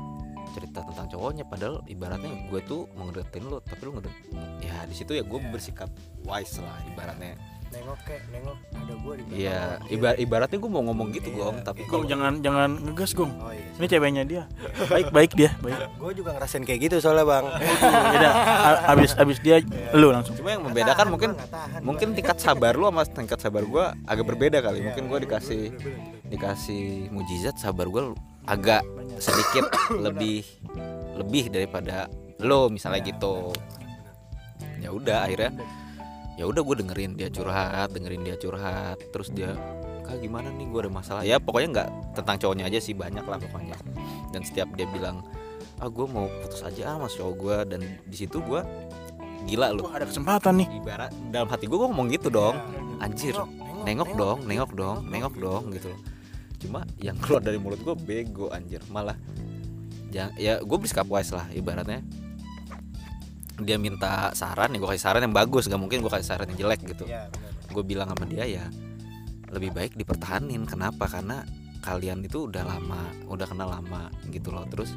cerita 0.51 0.83
tentang 0.83 1.07
cowoknya 1.09 1.45
padahal 1.45 1.81
ibaratnya 1.85 2.29
gue 2.47 2.61
tuh 2.63 2.87
mau 2.93 3.07
ngedeketin 3.07 3.43
lu 3.45 3.59
tapi 3.59 3.81
lu 3.83 3.93
ngedek 3.95 4.15
ya 4.61 4.85
di 4.85 4.93
situ 4.93 5.13
ya 5.13 5.23
gue 5.23 5.41
bersikap 5.49 5.89
wise 6.23 6.59
lah 6.59 6.77
ibaratnya 6.87 7.35
nengok 7.67 7.99
kek 8.07 8.23
nengok 8.31 8.55
ada 8.71 8.95
gua 8.97 9.15
di 9.19 9.23
Iya, 9.35 9.83
lo. 9.83 9.91
ibar 9.91 10.15
ibaratnya 10.15 10.59
gue 10.63 10.71
mau 10.71 10.83
ngomong 10.85 11.11
gitu, 11.11 11.27
Iya, 11.27 11.39
Gong, 11.43 11.57
tapi 11.61 11.75
iya. 11.77 11.83
Gong 11.83 11.91
kalau 11.91 12.05
jangan 12.07 12.33
jangan 12.39 12.71
ngegas 12.79 13.11
gong. 13.13 13.33
oh 13.35 13.51
iya 13.51 13.67
Ini 13.75 13.87
ceweknya 13.91 14.23
dia. 14.23 14.43
Baik 14.87 15.11
baik 15.11 15.31
dia, 15.35 15.51
baik. 15.59 15.75
gue 15.99 16.13
juga 16.15 16.31
ngerasain 16.33 16.63
kayak 16.63 16.81
gitu 16.81 16.97
soalnya 17.03 17.27
bang 17.27 17.45
Beda. 18.15 18.31
Abis 18.87 19.19
abis 19.19 19.39
dia 19.41 19.59
lu 19.91 20.15
langsung. 20.15 20.39
cuma 20.39 20.55
yang 20.55 20.63
membedakan 20.63 21.07
mungkin 21.11 21.31
Gua 21.31 21.41
nggak 21.41 21.51
tahan, 21.51 21.81
mungkin 21.83 22.07
gua. 22.07 22.17
tingkat 22.17 22.37
sabar 22.39 22.73
lu 22.73 22.87
sama 22.87 23.03
tingkat 23.03 23.39
sabar 23.43 23.63
gue 23.65 23.85
agak 24.07 24.23
berbeda 24.25 24.59
kali. 24.63 24.79
Iya, 24.79 24.85
Mungkin 24.87 25.03
gue 25.05 25.19
dikasih 25.27 25.63
dikasih 26.25 26.83
mujizat 27.11 27.57
sabar 27.57 27.87
gue 27.87 28.15
agak 28.45 28.83
sedikit 29.19 29.71
lebih 30.07 30.45
lebih 31.17 31.49
daripada 31.49 32.11
lo 32.43 32.69
misalnya 32.69 33.01
gitu. 33.05 33.55
ya 34.83 34.93
udah 34.93 35.25
akhirnya 35.25 35.57
ya 36.37 36.45
udah 36.45 36.61
gue 36.61 36.77
dengerin 36.85 37.17
dia 37.17 37.33
curhat 37.33 37.89
dengerin 37.95 38.21
dia 38.27 38.37
curhat 38.37 39.01
terus 39.15 39.33
dia 39.33 39.57
kak 40.05 40.21
gimana 40.21 40.53
nih? 40.53 40.69
Gue 40.69 40.85
ada 40.85 40.93
masalah. 40.93 41.23
Ya 41.25 41.41
pokoknya 41.41 41.69
nggak 41.73 41.89
tentang 42.21 42.37
cowoknya 42.37 42.69
aja 42.69 42.79
sih 42.79 42.93
banyak 42.93 43.25
lah 43.25 43.41
pokoknya. 43.41 43.73
Dan 44.31 44.45
setiap 44.45 44.69
dia 44.77 44.85
bilang 44.85 45.25
ah 45.81 45.89
gue 45.89 46.07
mau 46.07 46.29
putus 46.45 46.63
aja 46.63 46.95
ah 46.95 46.97
mas 47.01 47.17
cowok 47.17 47.35
gue 47.35 47.57
dan 47.75 47.81
di 48.07 48.17
situ 48.17 48.39
gue 48.45 48.61
gila 49.51 49.75
lu 49.75 49.89
ada 49.91 50.07
kesempatan 50.07 50.63
nih. 50.63 50.69
ibarat 50.79 51.11
dalam 51.35 51.51
hati 51.51 51.67
gue 51.67 51.75
gue 51.75 51.89
ngomong 51.89 52.09
gitu 52.13 52.29
dong. 52.31 52.55
Iya. 52.55 53.03
anjir 53.03 53.35
Nengok, 53.35 53.83
nengok 53.85 54.11
dong 54.15 54.39
nengok 54.47 54.71
dong 54.73 54.99
nengok 55.11 55.35
dong 55.35 55.65
gitu 55.75 55.91
loh 55.91 56.01
cuma 56.65 56.89
yang 56.97 57.15
keluar 57.21 57.45
dari 57.45 57.61
mulut 57.61 57.81
gue 57.85 57.93
bego 57.93 58.49
anjir. 58.49 58.81
Malah 58.89 59.15
ya, 60.09 60.33
ya 60.41 60.59
gue 60.65 60.79
bersikap 60.81 61.05
wise 61.07 61.37
lah 61.37 61.47
ibaratnya. 61.53 62.01
Dia 63.61 63.79
minta 63.79 64.35
saran 64.35 64.75
ya 64.75 64.79
gue 64.81 64.89
kasih 64.89 65.05
saran 65.05 65.23
yang 65.23 65.37
bagus. 65.37 65.69
Gak 65.69 65.79
mungkin 65.79 66.01
gue 66.01 66.11
kasih 66.11 66.27
saran 66.27 66.49
yang 66.51 66.67
jelek 66.67 66.81
gitu. 66.83 67.05
Bener. 67.07 67.31
gue 67.65 67.83
bilang 67.83 68.07
sama 68.07 68.23
dia 68.31 68.47
ya 68.47 68.65
lebih 69.53 69.71
baik 69.77 69.93
dipertahanin. 69.95 70.65
Kenapa? 70.67 71.07
Karena 71.07 71.45
kalian 71.85 72.25
itu 72.25 72.49
udah 72.49 72.65
lama 72.65 73.13
udah 73.29 73.47
kenal 73.47 73.69
lama 73.71 74.09
gitu 74.33 74.51
loh. 74.51 74.65
Terus 74.67 74.97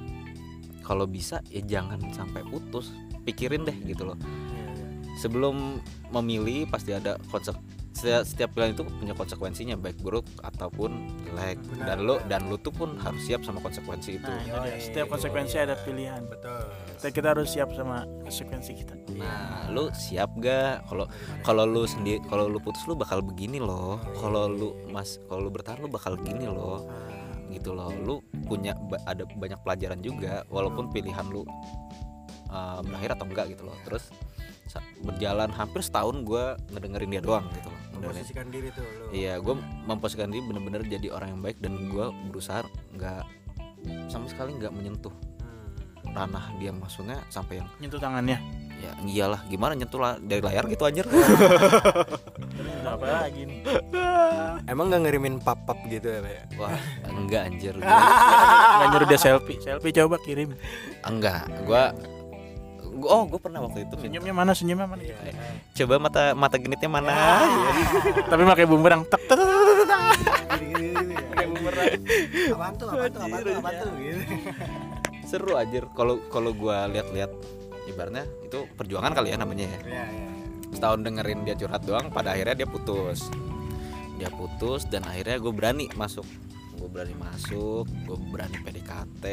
kalau 0.82 1.04
bisa 1.04 1.44
ya 1.52 1.62
jangan 1.62 2.00
sampai 2.16 2.42
putus. 2.48 2.96
Pikirin 3.28 3.68
deh 3.68 3.76
gitu 3.84 4.08
loh. 4.08 4.16
Iya, 4.24 4.72
iya. 4.72 4.88
sebelum 5.20 5.84
memilih 6.16 6.64
pasti 6.72 6.96
ada 6.96 7.20
konsep 7.28 7.60
setiap, 7.98 8.24
setiap 8.30 8.50
pilihan 8.54 8.78
itu 8.78 8.86
punya 8.86 9.14
konsekuensinya 9.18 9.74
baik 9.74 9.98
buruk 10.06 10.30
ataupun 10.46 11.10
jelek. 11.26 11.58
Benar, 11.74 11.86
dan 11.90 11.98
lo 12.06 12.16
benar. 12.22 12.30
dan 12.30 12.42
lo 12.46 12.56
tuh 12.62 12.70
pun 12.70 12.94
harus 13.02 13.22
siap 13.26 13.42
sama 13.42 13.58
konsekuensi 13.66 14.22
itu. 14.22 14.30
Nah, 14.30 14.38
itu 14.46 14.54
dia. 14.54 14.78
Setiap 14.78 15.08
konsekuensi 15.10 15.56
ada 15.58 15.76
pilihan. 15.82 16.22
betul. 16.30 16.62
Dan 17.02 17.10
kita 17.10 17.28
harus 17.34 17.50
siap 17.50 17.70
sama 17.74 18.06
konsekuensi 18.22 18.72
kita. 18.78 18.94
nah 19.18 19.66
lo 19.74 19.90
siap 19.98 20.30
gak? 20.38 20.86
Kalau 20.86 21.10
kalau 21.42 21.64
lu 21.66 21.90
sendiri 21.90 22.22
kalau 22.30 22.46
lu 22.46 22.62
putus 22.62 22.86
lu 22.86 22.94
bakal 22.94 23.26
begini 23.26 23.58
loh. 23.58 23.98
Kalau 24.22 24.46
lu 24.46 24.78
mas 24.94 25.18
kalau 25.26 25.50
lu 25.50 25.50
bertahan 25.50 25.82
lu 25.82 25.90
bakal 25.90 26.14
gini 26.22 26.46
loh. 26.46 26.86
Gitu 27.50 27.74
loh. 27.74 27.90
Lu 27.90 28.22
punya 28.46 28.78
ada 29.10 29.26
banyak 29.26 29.58
pelajaran 29.66 30.00
juga 30.06 30.46
walaupun 30.54 30.94
pilihan 30.94 31.26
lu 31.34 31.42
uh, 32.54 32.80
berakhir 32.86 33.18
atau 33.18 33.26
enggak 33.26 33.46
gitu 33.58 33.66
loh. 33.66 33.78
Terus 33.90 34.14
berjalan 35.02 35.50
hampir 35.50 35.80
setahun 35.80 36.22
gua 36.22 36.44
ngedengerin 36.70 37.10
dia 37.10 37.22
doang 37.22 37.46
gitu 37.52 37.68
loh 37.68 37.82
memposisikan 37.98 38.46
diri 38.48 38.70
tuh 38.70 38.84
lo 38.84 39.10
Iya, 39.10 39.34
gue 39.38 39.56
memposisikan 39.84 40.30
diri 40.30 40.44
bener-bener 40.44 40.82
jadi 40.84 41.10
orang 41.10 41.30
yang 41.32 41.42
baik 41.42 41.58
dan 41.58 41.74
gue 41.88 42.06
berusaha 42.28 42.62
nggak 42.92 43.24
sama 44.08 44.28
sekali 44.28 44.54
nggak 44.54 44.70
menyentuh 44.70 45.14
Hmm. 45.98 46.14
ranah 46.16 46.56
dia 46.56 46.72
maksudnya 46.72 47.20
sampai 47.28 47.60
yang 47.60 47.68
Nyentuh 47.78 47.98
tangannya. 47.98 48.40
ya 48.78 48.92
iyalah 49.04 49.44
gimana 49.46 49.74
nyentuh 49.74 49.98
lah 49.98 50.16
dari 50.18 50.40
layar 50.40 50.64
gitu 50.66 50.86
anjir 50.86 51.04
apa 52.88 53.06
lagi 53.06 53.44
nih? 53.44 53.60
emang 54.66 54.88
nggak 54.88 55.02
ngirimin 55.04 55.36
pap 55.38 55.60
pap 55.64 55.82
gitu 55.86 56.08
ya 56.08 56.20
Pak, 56.22 56.32
ya 56.32 56.44
wah 56.56 56.72
enggak 57.10 57.42
anjir 57.46 57.74
Nggak 57.76 58.88
nyuruh 58.88 59.08
dia 59.08 59.20
selfie. 59.20 59.60
Selfie 59.60 59.92
coba 59.92 60.16
kirim. 60.20 60.54
enggak 61.02 61.44
gue 61.62 61.84
oh 63.06 63.24
gue 63.30 63.40
pernah 63.42 63.60
waktu 63.62 63.86
itu 63.86 63.96
Senyumnya 64.02 64.34
mana? 64.34 64.52
Senyumnya 64.58 64.88
mana? 64.90 65.02
coba 65.78 65.94
mata 66.02 66.24
mata 66.34 66.56
genitnya 66.58 66.90
mana 66.90 67.14
Tapi 68.32 68.42
pakai 68.48 68.66
bumerang. 68.66 69.06
Tak 69.06 69.22
tak 69.30 69.36
tak 69.38 69.46
tak, 69.46 69.66
tak, 69.68 69.86
tak. 69.88 70.02
Kayak 71.38 71.50
bumerang. 71.54 71.92
Apaan 72.54 72.74
tuh? 72.80 72.88
Apaan 72.90 73.10
tuh? 73.14 73.22
Apaan 73.22 73.42
tuh? 73.44 73.54
Apaan 73.62 73.76
tuh? 73.78 73.92
Gitu. 74.02 74.22
seru 75.28 75.60
anjir 75.60 75.84
kalau 75.92 76.24
kalau 76.32 76.56
gue 76.56 76.78
lihat-lihat 76.96 77.32
ibaratnya 77.92 78.24
itu 78.48 78.64
perjuangan 78.80 79.12
kali 79.12 79.36
ya 79.36 79.38
namanya 79.38 79.68
ya 79.68 79.80
iya. 79.84 80.06
setahun 80.72 81.04
dengerin 81.04 81.44
dia 81.44 81.60
curhat 81.60 81.84
doang 81.84 82.08
pada 82.16 82.32
akhirnya 82.32 82.64
dia 82.64 82.68
putus 82.68 83.28
dia 84.16 84.32
putus 84.32 84.88
dan 84.88 85.04
akhirnya 85.04 85.36
gue 85.36 85.52
berani 85.52 85.92
masuk 86.00 86.24
gue 86.80 86.88
berani 86.88 87.12
masuk 87.20 87.84
gue 88.08 88.18
berani 88.32 88.56
PDKT 88.64 89.26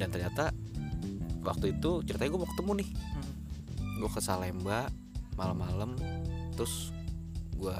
dan 0.00 0.08
ternyata 0.08 0.56
waktu 1.46 1.78
itu 1.78 2.02
ceritanya 2.02 2.30
gue 2.34 2.40
mau 2.42 2.50
ketemu 2.50 2.72
nih. 2.82 2.88
Hmm. 2.90 3.32
gue 3.96 4.10
ke 4.12 4.20
Salemba 4.20 4.92
malam-malam 5.40 5.96
terus 6.52 6.92
gue 7.56 7.72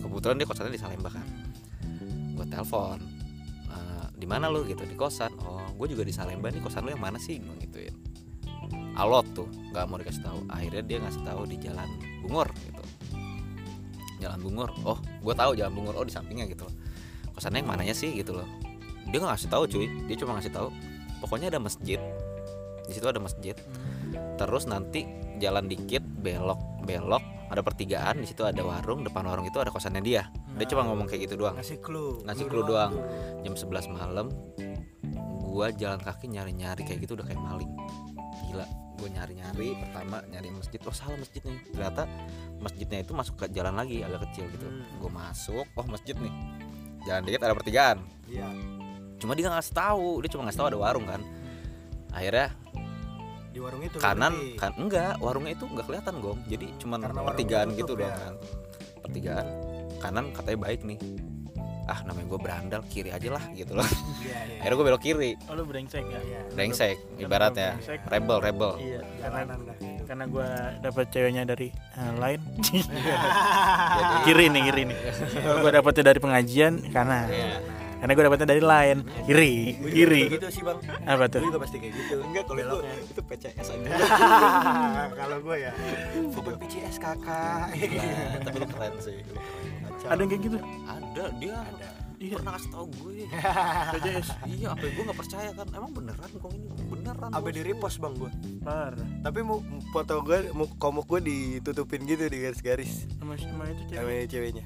kebetulan 0.00 0.40
dia 0.40 0.48
kosannya 0.48 0.72
di 0.72 0.80
Salemba 0.80 1.12
kan. 1.12 1.26
Gue 2.32 2.46
telepon 2.48 2.96
"Eh, 3.68 4.06
di 4.16 4.24
mana 4.24 4.48
lu? 4.48 4.64
Gitu 4.64 4.80
di 4.88 4.96
kosan. 4.96 5.34
Oh 5.44 5.66
gue 5.76 5.86
juga 5.92 6.06
di 6.06 6.14
Salemba 6.14 6.48
nih 6.48 6.64
kosan 6.64 6.88
lu 6.88 6.94
yang 6.96 7.02
mana 7.02 7.20
sih? 7.20 7.36
Gue 7.36 7.52
gituin. 7.60 7.92
Alot 8.96 9.26
tuh 9.36 9.48
nggak 9.74 9.84
mau 9.90 10.00
dikasih 10.00 10.24
tahu. 10.24 10.38
Akhirnya 10.48 10.82
dia 10.86 10.98
ngasih 11.04 11.22
tahu 11.26 11.44
di 11.44 11.56
jalan 11.60 11.88
Bungur 12.24 12.48
gitu. 12.64 12.82
Jalan 14.24 14.38
Bungur 14.40 14.70
oh 14.88 14.98
gue 14.98 15.34
tahu 15.36 15.52
jalan 15.52 15.72
Bungur 15.76 15.94
oh 16.00 16.04
di 16.06 16.10
sampingnya 16.14 16.48
gitu 16.48 16.64
kosannya 17.38 17.62
yang 17.62 17.70
mananya 17.70 17.94
sih 17.94 18.10
gitu 18.16 18.34
loh. 18.34 18.48
Dia 19.12 19.20
nggak 19.22 19.30
ngasih 19.36 19.50
tahu 19.52 19.62
cuy. 19.70 19.86
Dia 20.08 20.16
cuma 20.18 20.40
ngasih 20.40 20.50
tahu 20.50 20.72
pokoknya 21.22 21.52
ada 21.54 21.60
masjid 21.62 22.00
di 22.88 22.92
situ 22.96 23.06
ada 23.06 23.20
masjid. 23.20 23.54
Terus 24.40 24.64
nanti 24.64 25.04
jalan 25.38 25.68
dikit 25.68 26.02
belok 26.02 26.58
belok 26.88 27.22
ada 27.48 27.60
pertigaan 27.64 28.20
di 28.20 28.26
situ 28.28 28.44
ada 28.44 28.60
warung 28.60 29.04
depan 29.04 29.24
warung 29.28 29.44
itu 29.44 29.60
ada 29.60 29.68
kosannya 29.68 30.00
dia. 30.00 30.32
Dia 30.56 30.66
cuma 30.72 30.88
ngomong 30.88 31.06
kayak 31.06 31.28
gitu 31.28 31.44
doang. 31.44 31.56
Ngasih 31.60 31.78
clue. 31.84 32.24
ngasih 32.24 32.44
clue 32.48 32.64
doang. 32.64 32.96
jam 33.44 33.54
11 33.54 33.92
malam 33.92 34.32
gua 35.48 35.72
jalan 35.72 36.00
kaki 36.00 36.28
nyari-nyari 36.28 36.84
kayak 36.84 37.04
gitu 37.04 37.16
udah 37.16 37.26
kayak 37.28 37.40
maling. 37.40 37.70
Gila 38.48 38.66
gue 38.98 39.08
nyari-nyari 39.14 39.78
pertama 39.78 40.26
nyari 40.26 40.50
masjid. 40.50 40.80
Oh 40.82 40.96
salah 40.96 41.16
masjidnya. 41.20 41.54
Ternyata 41.70 42.02
masjidnya 42.58 42.98
itu 43.06 43.12
masuk 43.14 43.34
ke 43.38 43.46
jalan 43.54 43.78
lagi 43.78 44.02
agak 44.02 44.28
kecil 44.28 44.50
gitu. 44.50 44.66
Hmm. 44.66 44.82
gue 44.98 45.10
masuk 45.12 45.66
oh 45.76 45.86
masjid 45.86 46.16
nih. 46.18 46.34
Jalan 47.06 47.22
dikit 47.24 47.42
ada 47.46 47.54
pertigaan. 47.54 47.98
Iya. 48.28 48.48
cuma 49.18 49.34
dia 49.34 49.50
nggak 49.50 49.58
ngasih 49.58 49.74
tahu 49.74 50.22
dia 50.22 50.30
cuma 50.30 50.46
ngasih 50.46 50.60
tahu 50.62 50.68
ada 50.70 50.78
warung 50.78 51.06
kan 51.10 51.18
akhirnya 52.10 52.48
Di 53.48 53.58
warung 53.58 53.82
itu. 53.82 53.96
kanan 53.98 54.32
berarti. 54.32 54.56
kan 54.56 54.72
enggak 54.76 55.12
warungnya 55.18 55.52
itu 55.52 55.64
nggak 55.64 55.84
kelihatan 55.84 56.14
gom 56.18 56.38
jadi 56.44 56.66
cuman 56.78 56.98
Karena 57.02 57.20
pertigaan 57.24 57.68
gitu 57.72 57.92
ya. 57.92 57.98
doang 57.98 58.16
kan 58.16 58.34
pertigaan 59.00 59.46
kanan 59.98 60.24
katanya 60.30 60.58
baik 60.60 60.80
nih 60.84 60.98
ah 61.84 62.04
namanya 62.04 62.28
gue 62.28 62.36
berandal 62.38 62.80
kiri 62.84 63.08
aja 63.08 63.28
lah 63.30 63.40
gitu 63.50 63.72
loh 63.72 63.88
Iya, 64.20 64.36
iya. 64.44 64.60
akhirnya 64.60 64.76
gue 64.76 64.86
belok 64.86 65.02
kiri 65.02 65.32
Oh 65.48 65.56
lu 65.56 65.64
brengsek 65.64 66.04
ya? 66.04 66.20
Iya. 66.20 66.40
brengsek 66.50 66.96
ibaratnya 67.16 67.70
Brengsek. 67.74 67.98
rebel 68.06 68.38
rebel 68.38 68.72
Iya, 68.76 69.00
karena 69.18 69.40
dah 69.42 69.56
gitu. 69.56 70.02
karena 70.04 70.24
gue 70.26 70.48
dapet 70.78 71.04
ceweknya 71.08 71.42
dari 71.44 71.68
eh, 71.72 72.12
lain 72.14 72.40
jadi 72.60 72.80
kiri 74.28 74.46
nih 74.48 74.62
kiri 74.64 74.82
nih 74.84 74.96
gue 75.58 75.70
dapetnya 75.72 76.04
dari 76.06 76.20
pengajian 76.20 76.72
kanan 76.88 77.26
Iya. 77.26 77.56
Karena 77.98 78.12
gue 78.12 78.24
dapetnya 78.24 78.48
dari 78.48 78.62
lain 78.62 78.96
kiri 79.24 79.54
kiri 79.84 80.22
gitu 80.32 80.48
sih 80.48 80.62
bang. 80.62 80.78
apa 81.04 81.24
tuh? 81.26 81.40
Gue 81.40 81.48
juga 81.50 81.60
pasti 81.60 81.76
kayak 81.76 81.94
gitu. 81.94 82.16
enggak 82.22 82.44
kalau 82.46 82.60
itu 82.60 82.78
itu 83.08 83.20
PCS 83.22 83.68
aja. 83.68 83.88
Kalau 85.18 85.36
gue 85.40 85.56
ya. 85.58 85.72
Foto 86.30 86.50
PCS 86.56 86.96
kakak. 86.96 87.66
Nah, 87.74 88.38
tapi 88.40 88.56
lu 88.56 88.66
keren 88.66 88.94
sih. 88.98 89.18
Ada 90.06 90.20
yang 90.20 90.30
kayak 90.30 90.42
gitu? 90.42 90.58
Ada 90.86 91.24
dia 91.36 91.58
Iya. 92.18 92.34
pernah 92.34 92.58
kasih 92.58 92.70
tau 92.74 92.86
gue 92.90 93.30
PJS 93.94 94.28
iya 94.50 94.74
apa 94.74 94.82
gue 94.82 95.04
nggak 95.06 95.14
percaya 95.16 95.50
kan. 95.54 95.66
Emang 95.70 95.90
beneran 95.94 96.26
kok 96.28 96.50
ini? 96.50 96.66
Beneran 96.84 97.30
Apa 97.30 97.48
di 97.48 97.60
repost 97.62 97.98
bang 97.98 98.14
gue? 98.14 98.30
parah. 98.58 99.06
Tapi 99.22 99.38
mu, 99.40 99.62
foto 99.88 100.18
gue, 100.20 100.50
mu, 100.50 100.66
komuk 100.76 101.06
gue 101.06 101.20
ditutupin 101.22 102.02
gitu 102.04 102.26
di 102.26 102.42
garis-garis. 102.42 103.06
sama 103.16 103.38
sama 103.38 103.70
itu 103.70 103.82
cewek. 103.86 104.02
Sama 104.02 104.26
ceweknya. 104.26 104.64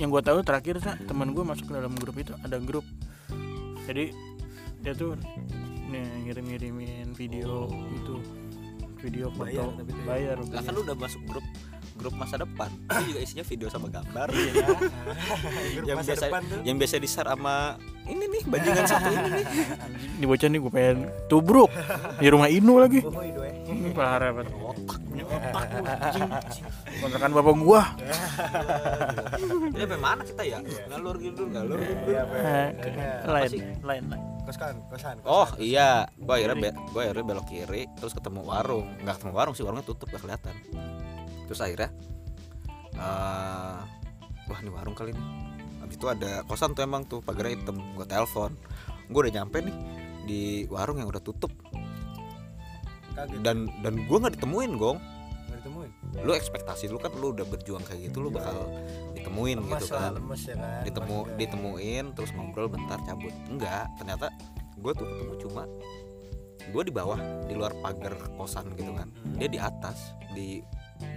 Yang 0.00 0.08
gue 0.12 0.22
tahu 0.22 0.38
terakhir 0.44 0.78
Sa, 0.78 0.94
teman 1.08 1.32
gue 1.32 1.44
masuk 1.44 1.70
ke 1.70 1.74
dalam 1.74 1.94
grup 1.96 2.16
itu 2.18 2.32
ada 2.44 2.56
grup. 2.62 2.86
Jadi 3.88 4.12
dia 4.84 4.92
tuh 4.94 5.16
nih 5.88 6.28
ngirim 6.28 6.44
ngirimin 6.52 7.08
video 7.16 7.66
itu. 7.94 8.16
Video 8.98 9.30
foto. 9.30 9.46
Bayar 9.46 9.68
tapi 9.78 9.90
ya. 9.94 10.02
bayar 10.02 10.36
lah 10.42 10.62
kan 10.62 10.72
lu 10.74 10.82
udah 10.82 10.96
masuk 10.98 11.22
grup 11.30 11.46
grup 11.98 12.14
masa 12.14 12.38
depan 12.38 12.70
itu 12.94 13.10
juga 13.10 13.20
isinya 13.20 13.44
video 13.44 13.66
sama 13.66 13.86
gambar 13.88 14.28
Grup 15.74 15.84
yang 15.84 15.96
masa 15.98 16.14
biasa 16.14 16.24
depan 16.24 16.40
tuh. 16.44 16.60
yang 16.62 16.76
biasa 16.78 16.94
di 16.96 17.08
share 17.08 17.28
sama 17.28 17.56
ini 18.04 18.24
nih 18.24 18.42
bajingan 18.46 18.84
satu 18.88 19.08
ini 19.10 19.28
nih 19.28 19.44
di 20.14 20.24
bocah 20.24 20.48
nih 20.48 20.58
gue 20.58 20.72
pengen 20.72 20.98
tubruk 21.26 21.70
di 22.16 22.26
rumah 22.26 22.48
Inu 22.48 22.78
lagi 22.78 23.00
Oh, 23.02 23.20
itu 23.20 23.40
ya. 23.42 23.52
parah 23.92 24.30
banget 24.30 24.54
otak 24.68 25.00
anjing. 25.68 26.28
kontrakan 26.98 27.30
bapak 27.32 27.54
gua 27.58 27.82
Ini 29.68 29.76
sampai 29.78 29.98
mana 29.98 30.22
kita 30.22 30.42
ya? 30.42 30.58
Ngalur 30.88 31.16
gitu, 31.18 31.42
ngalur 31.44 31.78
gitu. 31.78 32.10
Eh, 32.16 32.68
lain 33.26 33.50
lain 33.82 34.02
lain 34.08 34.22
kosan 34.46 34.80
kosan 34.88 35.16
Oh 35.22 35.48
iya, 35.58 36.08
gua 36.16 36.40
akhirnya 36.40 36.56
be 36.56 36.68
gua 36.90 37.02
akhirnya 37.04 37.24
belok 37.26 37.46
kiri, 37.46 37.84
terus 37.94 38.16
ketemu 38.16 38.40
warung. 38.42 38.88
Nggak 39.02 39.20
ketemu 39.20 39.32
warung 39.34 39.54
sih, 39.54 39.62
warungnya 39.62 39.84
tutup 39.84 40.08
gak 40.08 40.22
kelihatan. 40.24 40.54
Terus 41.48 41.60
akhirnya, 41.64 41.90
eh 42.94 43.80
wah 44.48 44.58
ini 44.60 44.70
warung 44.70 44.92
kali 44.92 45.16
ini. 45.16 45.22
Habis 45.80 45.96
itu 45.96 46.06
ada 46.06 46.44
kosan 46.44 46.76
tuh 46.76 46.84
emang 46.84 47.08
tuh 47.08 47.24
pagarnya 47.24 47.56
hitam. 47.56 47.80
Gua 47.96 48.04
telepon, 48.04 48.52
gua 49.08 49.20
udah 49.24 49.34
nyampe 49.40 49.64
nih 49.64 49.76
di 50.28 50.40
warung 50.68 51.00
yang 51.00 51.08
udah 51.08 51.24
tutup 51.24 51.48
kaget 53.16 53.40
dan 53.40 53.66
dan 53.80 54.04
gua 54.04 54.28
nggak 54.28 54.36
ditemuin 54.36 54.76
gong. 54.76 55.00
nggak 55.48 55.58
ditemuin 55.64 55.90
Lu 56.28 56.36
ekspektasi 56.36 56.92
lu 56.92 57.00
kan 57.00 57.16
lu 57.16 57.32
udah 57.32 57.48
berjuang 57.48 57.80
kayak 57.88 58.12
gitu, 58.12 58.20
lu 58.20 58.28
bakal 58.28 58.68
ditemuin 59.16 59.64
lemes 59.64 59.88
gitu 59.88 59.96
kan. 59.96 60.12
lemes 60.20 60.42
ya 60.44 60.54
kan 60.60 60.84
Ditemu 60.84 61.18
ditemuin 61.40 62.04
terus 62.12 62.30
ngobrol 62.36 62.68
bentar 62.68 63.00
cabut. 63.08 63.32
Enggak, 63.48 63.88
ternyata 63.96 64.28
gue 64.78 64.92
tuh 64.94 65.06
ketemu 65.08 65.34
cuma 65.42 65.62
gue 66.68 66.82
di 66.84 66.92
bawah 66.92 67.18
di 67.48 67.54
luar 67.56 67.72
pagar 67.80 68.14
kosan 68.36 68.76
gitu 68.76 68.92
kan 68.92 69.08
dia 69.40 69.48
di 69.48 69.58
atas 69.58 70.12
di 70.36 70.60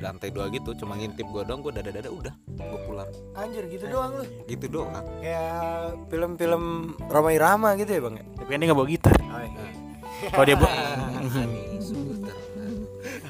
lantai 0.01 0.29
dua 0.33 0.49
gitu 0.49 0.73
cuma 0.77 0.97
ngintip 0.97 1.25
gue 1.29 1.41
doang 1.45 1.61
gue 1.61 1.71
dada 1.73 1.91
dada 1.93 2.09
udah 2.09 2.33
gue 2.57 2.79
pulang. 2.87 3.09
Anjir 3.37 3.65
gitu 3.69 3.85
doang 3.89 4.11
lu? 4.17 4.25
Gitu 4.45 4.65
doang. 4.69 4.93
Kayak 5.21 5.97
film-film 6.09 6.63
Roma 7.09 7.29
Irama 7.33 7.75
gitu 7.77 7.91
ya 7.91 8.01
bang 8.01 8.15
ya? 8.21 8.25
Tapi 8.37 8.49
kan 8.49 8.57
dia 8.59 8.67
nggak 8.69 8.79
bawa 8.79 8.89
gitar. 8.89 9.15
Oh, 9.17 9.41
iya. 9.41 9.65
kalau 10.29 10.45
dia 10.45 10.57
bawa 10.57 10.71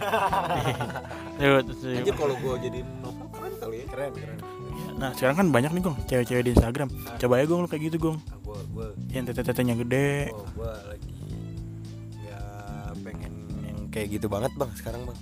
anjir 2.02 2.16
kalau 2.18 2.36
gue 2.38 2.54
jadi 2.70 2.80
novel 3.02 3.28
keren 3.32 3.54
kali 3.62 3.76
ya. 3.82 3.86
Keren 3.90 4.12
keren. 4.18 4.40
Nah 4.98 5.10
sekarang 5.18 5.36
kan 5.38 5.48
banyak 5.50 5.72
nih 5.74 5.82
gong 5.82 5.98
cewek-cewek 6.06 6.44
di 6.46 6.52
Instagram. 6.54 6.90
Coba 7.18 7.34
ya 7.42 7.46
gong 7.50 7.66
lu 7.66 7.68
kayak 7.70 7.84
gitu 7.90 7.98
gong. 7.98 8.18
Ah, 8.30 8.38
gua 8.42 8.60
gua. 8.74 8.88
Yang 9.10 9.34
tete-tetenya 9.34 9.74
gede. 9.82 10.30
Gua, 10.34 10.46
gua 10.58 10.74
lagi 10.90 11.22
nggak 12.92 13.08
pengen 13.08 13.34
yang 13.64 13.80
kayak 13.88 14.08
gitu 14.20 14.28
banget 14.28 14.52
bang 14.60 14.72
sekarang 14.76 15.02
bang 15.08 15.20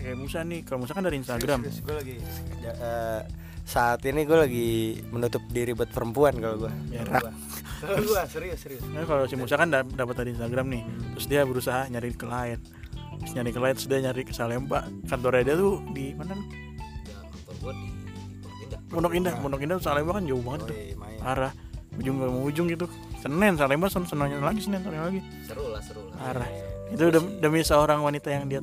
kayak 0.00 0.16
Musa 0.16 0.38
nih 0.40 0.60
kalau 0.62 0.78
Musa 0.80 0.92
kan 0.92 1.02
dari 1.02 1.16
Instagram. 1.16 1.58
Serius, 1.62 1.78
gue 1.80 1.94
lagi 1.94 2.14
ya, 2.58 2.72
eh, 2.72 3.20
saat 3.62 4.00
ini 4.02 4.24
gue 4.24 4.34
lagi 4.34 4.68
menutup 5.06 5.44
diri 5.46 5.70
buat 5.70 5.88
perempuan 5.88 6.34
kalau 6.34 6.56
gue 6.58 6.72
kalau 7.80 8.02
gue 8.02 8.20
serius 8.26 8.58
serius. 8.58 8.82
Nah, 8.88 9.04
kalau 9.04 9.24
si 9.24 9.34
Musa 9.34 9.54
kan 9.54 9.68
da- 9.68 9.86
dapat 9.86 10.14
dari 10.16 10.30
Instagram 10.32 10.66
nih. 10.68 10.82
Terus 11.14 11.26
dia 11.26 11.40
berusaha 11.44 11.86
nyari 11.86 12.10
klien 12.12 12.60
terus 13.20 13.32
nyari 13.32 13.50
klien 13.50 13.74
terus 13.74 13.86
dia 13.86 14.00
nyari 14.00 14.22
ke 14.22 14.32
Salemba. 14.32 14.78
Kantornya 15.04 15.44
dia 15.44 15.54
tuh 15.54 15.84
di 15.92 16.12
mana? 16.12 16.32
Ya 16.32 16.40
kantor 17.20 17.54
gue 17.54 17.72
di 17.72 17.88
Pondok 18.56 18.80
Pondok 18.90 19.12
Indah. 19.14 19.34
Pondok 19.36 19.60
Indah 19.60 19.76
Salemba 19.78 20.10
kan 20.16 20.24
jauh 20.24 20.40
banget 20.40 20.60
tuh. 20.66 20.76
Arah 21.20 21.52
ujung 21.94 22.16
ke 22.16 22.26
ujung 22.48 22.66
gitu. 22.66 22.86
Senin 23.20 23.54
Salemba 23.54 23.86
sen 23.86 24.02
senangnya 24.02 24.40
lagi 24.40 24.60
Senin 24.60 24.80
Senin 24.80 24.98
lagi. 24.98 25.20
Seru 25.44 25.68
lah 25.68 25.80
seru 25.80 26.08
lah. 26.08 26.16
Parah. 26.16 26.50
itu 26.90 27.06
dem- 27.06 27.38
demi 27.38 27.62
seorang 27.62 28.02
wanita 28.02 28.34
yang 28.34 28.50
dia 28.50 28.58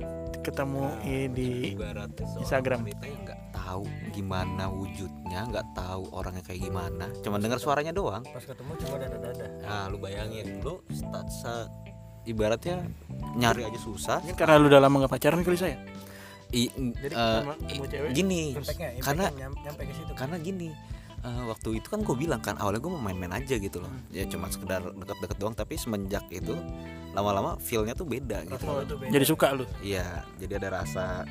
ketemu 0.47 0.83
i- 1.03 1.27
di 1.27 1.49
ibarat 1.71 2.11
Instagram. 2.39 2.79
wanita 2.81 3.03
yang 3.03 3.21
nggak 3.21 3.39
tahu 3.51 3.83
gimana 4.09 4.63
wujudnya 4.67 5.41
nggak 5.45 5.67
tahu 5.73 6.03
orangnya 6.11 6.41
kayak 6.41 6.61
gimana 6.63 7.05
cuma 7.19 7.35
dengar 7.35 7.57
suaranya 7.57 7.91
doang 7.91 8.23
pas 8.23 8.39
ketemu 8.39 8.71
cuma 8.77 8.95
dada 8.97 9.17
dada 9.17 9.45
Nah, 9.59 9.83
lu 9.87 9.97
bayangin, 9.97 10.63
lu 10.63 10.79
start 10.89 11.27
se- 11.29 11.69
ibaratnya 12.23 12.83
nyari 13.33 13.63
aja 13.63 13.77
susah. 13.77 14.19
Ini 14.21 14.33
karena 14.33 14.55
lu 14.55 14.67
udah 14.67 14.79
lama 14.79 14.99
gak 15.01 15.13
pacaran 15.13 15.39
kali 15.41 15.55
saya 15.55 15.79
I, 16.47 16.71
Jadi 16.71 17.11
i- 17.11 17.83
cewek, 17.83 18.11
gini, 18.11 18.55
impactnya 18.55 19.03
karena 19.03 19.25
nyam- 19.29 19.59
nyampe 19.59 19.83
ke 19.83 19.93
situ 19.93 20.11
karena 20.11 20.39
gini, 20.39 20.71
eh, 21.27 21.43
waktu 21.45 21.69
itu 21.77 21.87
kan 21.87 21.99
gue 21.99 22.15
bilang 22.15 22.39
kan 22.39 22.55
awalnya 22.55 22.79
gue 22.79 22.89
mau 22.89 23.03
main-main 23.03 23.35
aja 23.35 23.55
gitu 23.55 23.77
loh, 23.77 23.91
ya 24.09 24.23
cuma 24.25 24.47
sekedar 24.47 24.79
deket-deket 24.81 25.37
doang. 25.37 25.51
Tapi 25.51 25.75
semenjak 25.75 26.23
itu 26.29 26.55
lama-lama 27.11 27.59
feelnya 27.59 27.91
tuh 27.91 28.07
beda 28.07 28.45
gitu. 28.45 28.63
Oh, 28.63 28.79
itu 28.79 28.95
beda. 28.95 29.11
jadi 29.11 29.25
suka 29.25 29.47
lu 29.51 29.65
Iya, 29.79 30.23
jadi 30.37 30.53
ada 30.57 30.79
rasa 30.79 31.27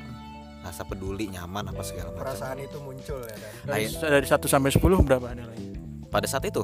rasa 0.59 0.83
peduli, 0.83 1.27
nyaman 1.27 1.71
apa 1.71 1.79
segala 1.79 2.11
macam. 2.11 2.21
perasaan 2.21 2.57
itu 2.59 2.77
muncul 2.77 3.19
ya 3.23 3.33
kan 3.33 3.51
dari, 3.71 3.83
Ayo. 3.87 4.03
dari 4.03 4.27
1 4.27 4.45
sampai 4.45 4.69
10 4.69 4.83
berapa 4.99 5.25
ada 5.25 5.43
lagi 5.47 5.67
Pada 6.07 6.27
saat 6.27 6.43
itu, 6.43 6.59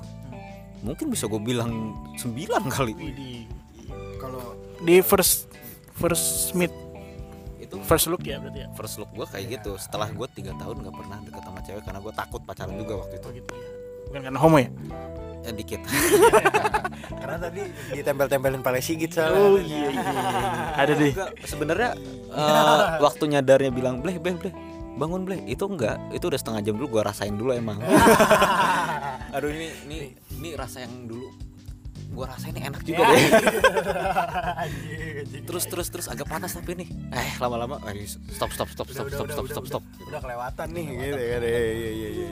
mungkin 0.80 1.08
bisa 1.08 1.26
gue 1.26 1.40
bilang 1.40 1.72
9 2.16 2.36
kali. 2.68 2.94
di 2.96 3.48
kalau 4.18 4.56
di 4.80 5.00
first 5.00 5.48
first 5.94 6.52
meet 6.54 6.72
first 7.84 8.08
look 8.10 8.24
ya 8.24 8.40
berarti 8.40 8.60
ya? 8.66 8.68
First 8.74 8.96
look 9.00 9.12
gue 9.14 9.28
kayak 9.28 9.46
gitu. 9.60 9.78
Setelah 9.78 10.10
gue 10.10 10.28
tiga 10.32 10.52
tahun 10.58 10.84
nggak 10.84 10.96
pernah 10.96 11.18
deket 11.22 11.44
sama 11.44 11.60
cewek 11.62 11.84
karena 11.84 12.00
gue 12.00 12.14
takut 12.16 12.42
pacaran 12.44 12.76
juga 12.76 12.94
waktu 13.06 13.16
itu. 13.20 13.28
Oh 13.28 13.34
gitu 13.36 13.52
ya. 13.54 13.70
Bukan 14.10 14.22
karena 14.30 14.40
homo 14.40 14.58
ya? 14.60 14.70
Ya, 15.44 15.52
dikit. 15.52 15.82
karena 17.20 17.36
tadi 17.36 17.62
ditempel-tempelin 17.92 18.62
pale 18.64 18.80
sigit 18.80 19.12
soalnya. 19.12 19.40
Oh 19.44 19.60
iya 19.60 19.92
iya, 19.92 20.02
iya. 20.02 20.22
ada 20.80 20.94
deh. 20.96 21.14
Sebenarnya 21.44 21.90
eh, 22.32 22.84
waktu 23.04 23.24
nyadarnya 23.28 23.72
bilang 23.76 24.00
bleh 24.00 24.16
bleh 24.24 24.36
bleh 24.40 24.54
bangun 24.96 25.28
bleh. 25.28 25.44
Itu 25.44 25.68
enggak. 25.68 26.00
Itu 26.16 26.32
udah 26.32 26.40
setengah 26.40 26.62
jam 26.64 26.80
dulu 26.80 27.00
gua 27.00 27.12
rasain 27.12 27.36
dulu 27.36 27.52
emang. 27.52 27.78
Aduh 29.36 29.52
ini 29.52 29.68
ini 29.90 29.98
ini 30.40 30.50
rasa 30.56 30.88
yang 30.88 31.12
dulu 31.12 31.53
gua 32.14 32.26
rasain 32.30 32.54
ini 32.54 32.62
enak 32.64 32.82
juga 32.86 33.04
deh. 33.10 33.20
Terus 35.44 35.66
terus 35.68 35.88
terus 35.90 36.08
agak 36.08 36.30
panas 36.30 36.54
tapi 36.54 36.74
nih. 36.74 36.88
Eh 37.12 37.30
lama-lama 37.38 37.78
eh, 37.90 38.06
stop 38.08 38.54
stop 38.54 38.70
stop 38.72 38.88
stop 38.88 39.08
stop 39.10 39.28
stop 39.30 39.48
stop 39.50 39.66
stop. 39.68 39.84
udah. 40.08 40.22
Kelewatan 40.22 40.68
nih 40.72 40.86
gitu 40.88 41.18
kan 41.18 41.42
iya 41.44 41.60
iya 41.60 41.72
iya 41.74 41.90
iya 41.92 42.10
iya 42.10 42.28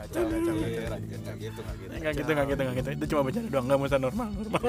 kacau 0.00 0.22
kacau 0.24 0.52
Iya, 0.56 0.68
kacau. 0.90 0.90
Nggak 0.90 0.96
gitu 0.98 1.20
nggak 1.20 1.36
gitu 1.38 1.60
nggak 1.60 1.76
gitu. 1.78 1.90
Nggak 2.00 2.14
gitu 2.16 2.30
nggak 2.64 2.74
gitu 2.80 2.88
itu 2.90 3.04
cuma 3.06 3.20
bercanda 3.22 3.48
doang 3.48 3.66
nggak 3.68 3.78
usah 3.86 4.00
normal 4.00 4.28
normal. 4.34 4.62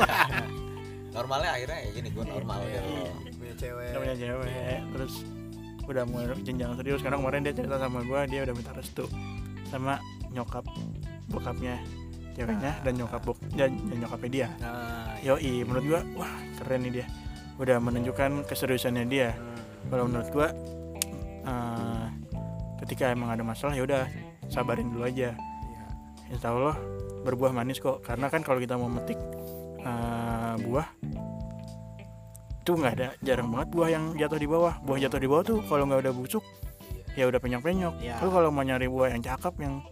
Normalnya 1.11 1.49
akhirnya 1.51 1.79
ya 1.81 1.89
gini 1.91 2.09
gua 2.11 2.25
normal 2.27 2.57
Iya, 2.61 2.71
gitu. 2.71 2.91
punya 3.39 3.53
cewek. 3.57 3.89
Punya 3.97 4.15
cewek 4.15 4.79
terus 4.93 5.13
udah 5.81 6.03
mulai 6.05 6.25
jenjang 6.45 6.71
serius. 6.77 6.99
Sekarang 7.01 7.19
kemarin 7.25 7.41
dia 7.43 7.53
cerita 7.55 7.75
sama 7.79 7.99
gua 8.05 8.19
dia 8.29 8.41
udah 8.45 8.53
minta 8.55 8.71
restu 8.71 9.05
sama 9.67 9.97
nyokap 10.29 10.63
bokapnya 11.27 11.79
ceweknya 12.35 12.71
dan 12.81 12.93
nyokap 12.95 13.21
bok 13.23 13.37
dan, 13.53 13.71
dan 13.89 13.97
nyokapnya 14.01 14.29
dia. 14.29 14.47
Nah 14.59 15.13
yoi 15.21 15.63
menurut 15.63 15.85
gua 15.85 16.01
wah 16.17 16.33
keren 16.59 16.81
nih 16.87 16.91
dia. 17.01 17.05
Udah 17.59 17.77
menunjukkan 17.77 18.47
keseriusannya 18.49 19.05
dia. 19.05 19.35
Kalau 19.87 20.07
menurut 20.09 20.29
gua 20.33 20.47
eh, 21.45 22.05
ketika 22.85 23.11
emang 23.13 23.33
ada 23.33 23.43
masalah 23.45 23.73
ya 23.75 23.83
udah 23.85 24.03
sabarin 24.47 24.89
dulu 24.89 25.05
aja. 25.05 25.35
Iya. 25.35 25.83
insya 26.31 26.49
Allah 26.51 26.77
berbuah 27.21 27.51
manis 27.53 27.77
kok. 27.77 28.01
Karena 28.01 28.31
kan 28.31 28.41
kalau 28.41 28.57
kita 28.57 28.75
mau 28.79 28.89
metik 28.89 29.19
eh, 29.81 30.55
buah 30.65 30.87
itu 32.61 32.77
nggak 32.77 32.93
ada 32.93 33.09
jarang 33.25 33.49
banget 33.49 33.69
buah 33.73 33.89
yang 33.89 34.05
jatuh 34.13 34.37
di 34.37 34.45
bawah. 34.45 34.73
Buah 34.85 34.99
jatuh 35.01 35.19
di 35.19 35.27
bawah 35.27 35.43
tuh 35.43 35.59
kalau 35.65 35.89
nggak 35.89 36.05
udah 36.07 36.13
busuk 36.13 36.45
ya 37.11 37.27
udah 37.27 37.43
penyok 37.43 37.61
penyok 37.63 37.93
Iya. 37.99 38.23
lu 38.23 38.31
kalau 38.31 38.49
mau 38.55 38.63
nyari 38.63 38.87
buah 38.87 39.11
yang 39.11 39.19
cakep 39.19 39.53
yang 39.59 39.83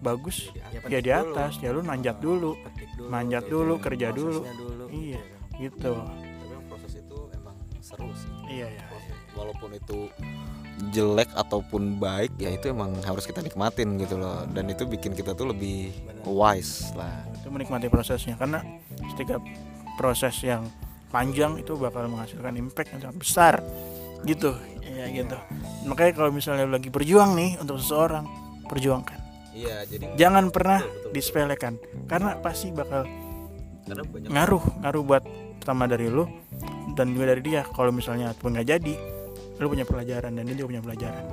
bagus. 0.00 0.50
Ya, 0.52 0.66
ya 0.88 0.98
di 1.00 1.10
dulu. 1.10 1.32
atas. 1.32 1.52
Ya 1.60 1.70
lu 1.72 1.80
nanjat 1.82 2.16
dulu. 2.20 2.50
Dulu, 2.96 3.08
manjat 3.08 3.44
gitu. 3.46 3.52
dulu, 3.60 3.74
kerja 3.80 4.08
dulu. 4.12 4.40
Dulu 4.44 4.84
Iya. 4.92 5.20
gitu. 5.60 5.92
gitu. 5.92 5.92
Tapi 5.96 6.46
yang 6.52 6.64
proses 6.68 6.92
itu 6.96 7.18
emang 7.32 7.56
seru 7.80 8.10
sih. 8.16 8.30
Iya 8.46 8.68
ya 8.72 8.84
walaupun 9.36 9.76
itu 9.76 10.08
jelek 10.92 11.28
ataupun 11.36 11.96
baik 12.00 12.36
ya 12.36 12.52
itu 12.52 12.68
emang 12.72 12.92
harus 13.04 13.24
kita 13.28 13.44
nikmatin 13.44 14.00
gitu 14.00 14.16
loh. 14.16 14.44
Dan 14.48 14.72
itu 14.72 14.88
bikin 14.88 15.12
kita 15.12 15.36
tuh 15.36 15.52
lebih 15.52 15.92
wise 16.24 16.92
lah. 16.96 17.24
Itu 17.36 17.52
menikmati 17.52 17.92
prosesnya. 17.92 18.36
Karena 18.40 18.64
setiap 19.12 19.40
proses 20.00 20.36
yang 20.44 20.64
panjang 21.12 21.56
itu 21.60 21.76
bakal 21.76 22.08
menghasilkan 22.08 22.56
impact 22.56 22.92
yang 22.96 23.00
sangat 23.08 23.16
besar. 23.20 23.54
Gitu. 24.24 24.52
Ya 24.96 25.08
gitu. 25.12 25.36
Makanya 25.84 26.12
kalau 26.16 26.32
misalnya 26.32 26.64
lagi 26.64 26.88
berjuang 26.88 27.36
nih 27.36 27.60
untuk 27.60 27.76
seseorang 27.80 28.24
perjuangkan 28.66 29.25
iya 29.56 29.76
jadi 29.88 30.04
jangan 30.14 30.52
pernah 30.52 30.78
Betul, 30.78 30.92
betul, 30.92 31.00
betul. 31.00 31.12
disepelekan 31.16 31.72
karena 32.04 32.30
pasti 32.38 32.68
bakal 32.70 33.02
karena 33.82 34.02
banyak 34.04 34.28
ngaruh 34.28 34.64
ngaruh 34.84 35.02
buat 35.02 35.24
pertama 35.56 35.88
dari 35.88 36.06
lu 36.06 36.28
dan 36.94 37.10
juga 37.10 37.34
dari 37.34 37.42
dia. 37.42 37.66
Kalau 37.66 37.90
misalnya 37.90 38.30
pun 38.32 38.54
nggak 38.54 38.68
jadi 38.68 38.94
lu 39.56 39.66
punya 39.66 39.82
pelajaran 39.82 40.30
dan 40.30 40.42
dia 40.46 40.54
juga 40.54 40.68
punya 40.70 40.82
pelajaran 40.84 41.24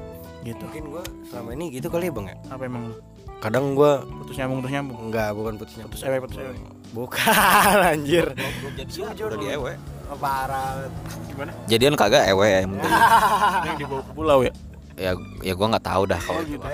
gitu. 0.41 0.63
Mungkin 0.65 0.85
gua 0.89 1.03
selama 1.29 1.49
ini 1.53 1.65
gitu 1.71 1.87
kali 1.87 2.07
ya 2.07 2.13
bang 2.15 2.25
ya? 2.27 2.37
Apa 2.49 2.63
emang? 2.65 2.83
Lu 2.89 2.95
kadang 3.37 3.75
gua 3.75 4.01
putus 4.01 4.35
nyambung 4.35 4.59
putus 4.59 4.73
nyambung. 4.73 4.97
Enggak 5.07 5.29
bukan 5.35 5.53
putusnya 5.55 5.83
putus 5.85 6.01
ewe 6.03 6.17
putus 6.19 6.37
ewe 6.39 6.55
bukan 6.91 7.77
anjir. 7.93 8.25
Jadian 8.75 9.13
udah 9.13 9.37
di 9.37 9.47
ewe 9.53 9.73
Oh, 10.11 10.17
parah. 10.19 10.83
Gimana? 11.31 11.51
Jadian 11.65 11.95
kagak 11.95 12.27
ewe 12.27 12.45
ya 12.45 12.59
yang 13.71 13.75
dibawa 13.79 14.01
ke 14.03 14.11
pulau 14.11 14.39
ya? 14.43 14.51
Ya 14.93 15.11
ya 15.41 15.53
gua 15.55 15.67
nggak 15.73 15.85
tahu 15.85 16.03
dah. 16.05 16.19
Kalau 16.19 16.41
Oh, 16.41 16.43
gitu. 16.43 16.65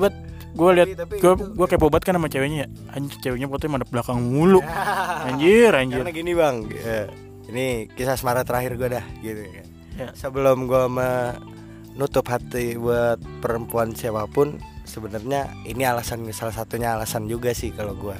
Buat 0.00 0.14
gue 0.54 0.70
lihat 0.70 0.88
gue 1.10 1.32
gue 1.34 1.66
kepo 1.66 1.90
banget 1.90 2.04
kan 2.06 2.14
sama 2.14 2.30
ceweknya 2.30 2.58
ya. 2.64 2.68
Anjir 2.94 3.18
ceweknya 3.18 3.46
fotonya 3.50 3.72
madep 3.76 3.88
belakang 3.90 4.18
mulu. 4.22 4.62
Anjir 5.28 5.74
anjir. 5.74 6.00
Karena 6.00 6.14
gini 6.14 6.32
bang 6.32 6.56
eh, 6.70 7.06
ini 7.50 7.64
kisah 7.90 8.14
asmara 8.14 8.46
terakhir 8.46 8.78
gua 8.78 8.88
dah 9.00 9.06
gitu 9.20 9.42
kan 9.42 9.66
Ya. 9.94 10.10
sebelum 10.10 10.66
gue 10.66 10.90
menutup 10.90 12.26
hati 12.26 12.74
buat 12.74 13.14
perempuan 13.38 13.94
siapa 13.94 14.26
pun 14.26 14.58
sebenarnya 14.82 15.54
ini 15.70 15.86
alasan 15.86 16.26
salah 16.34 16.50
satunya 16.50 16.98
alasan 16.98 17.30
juga 17.30 17.54
sih 17.54 17.70
kalau 17.70 17.94
gue 17.94 18.18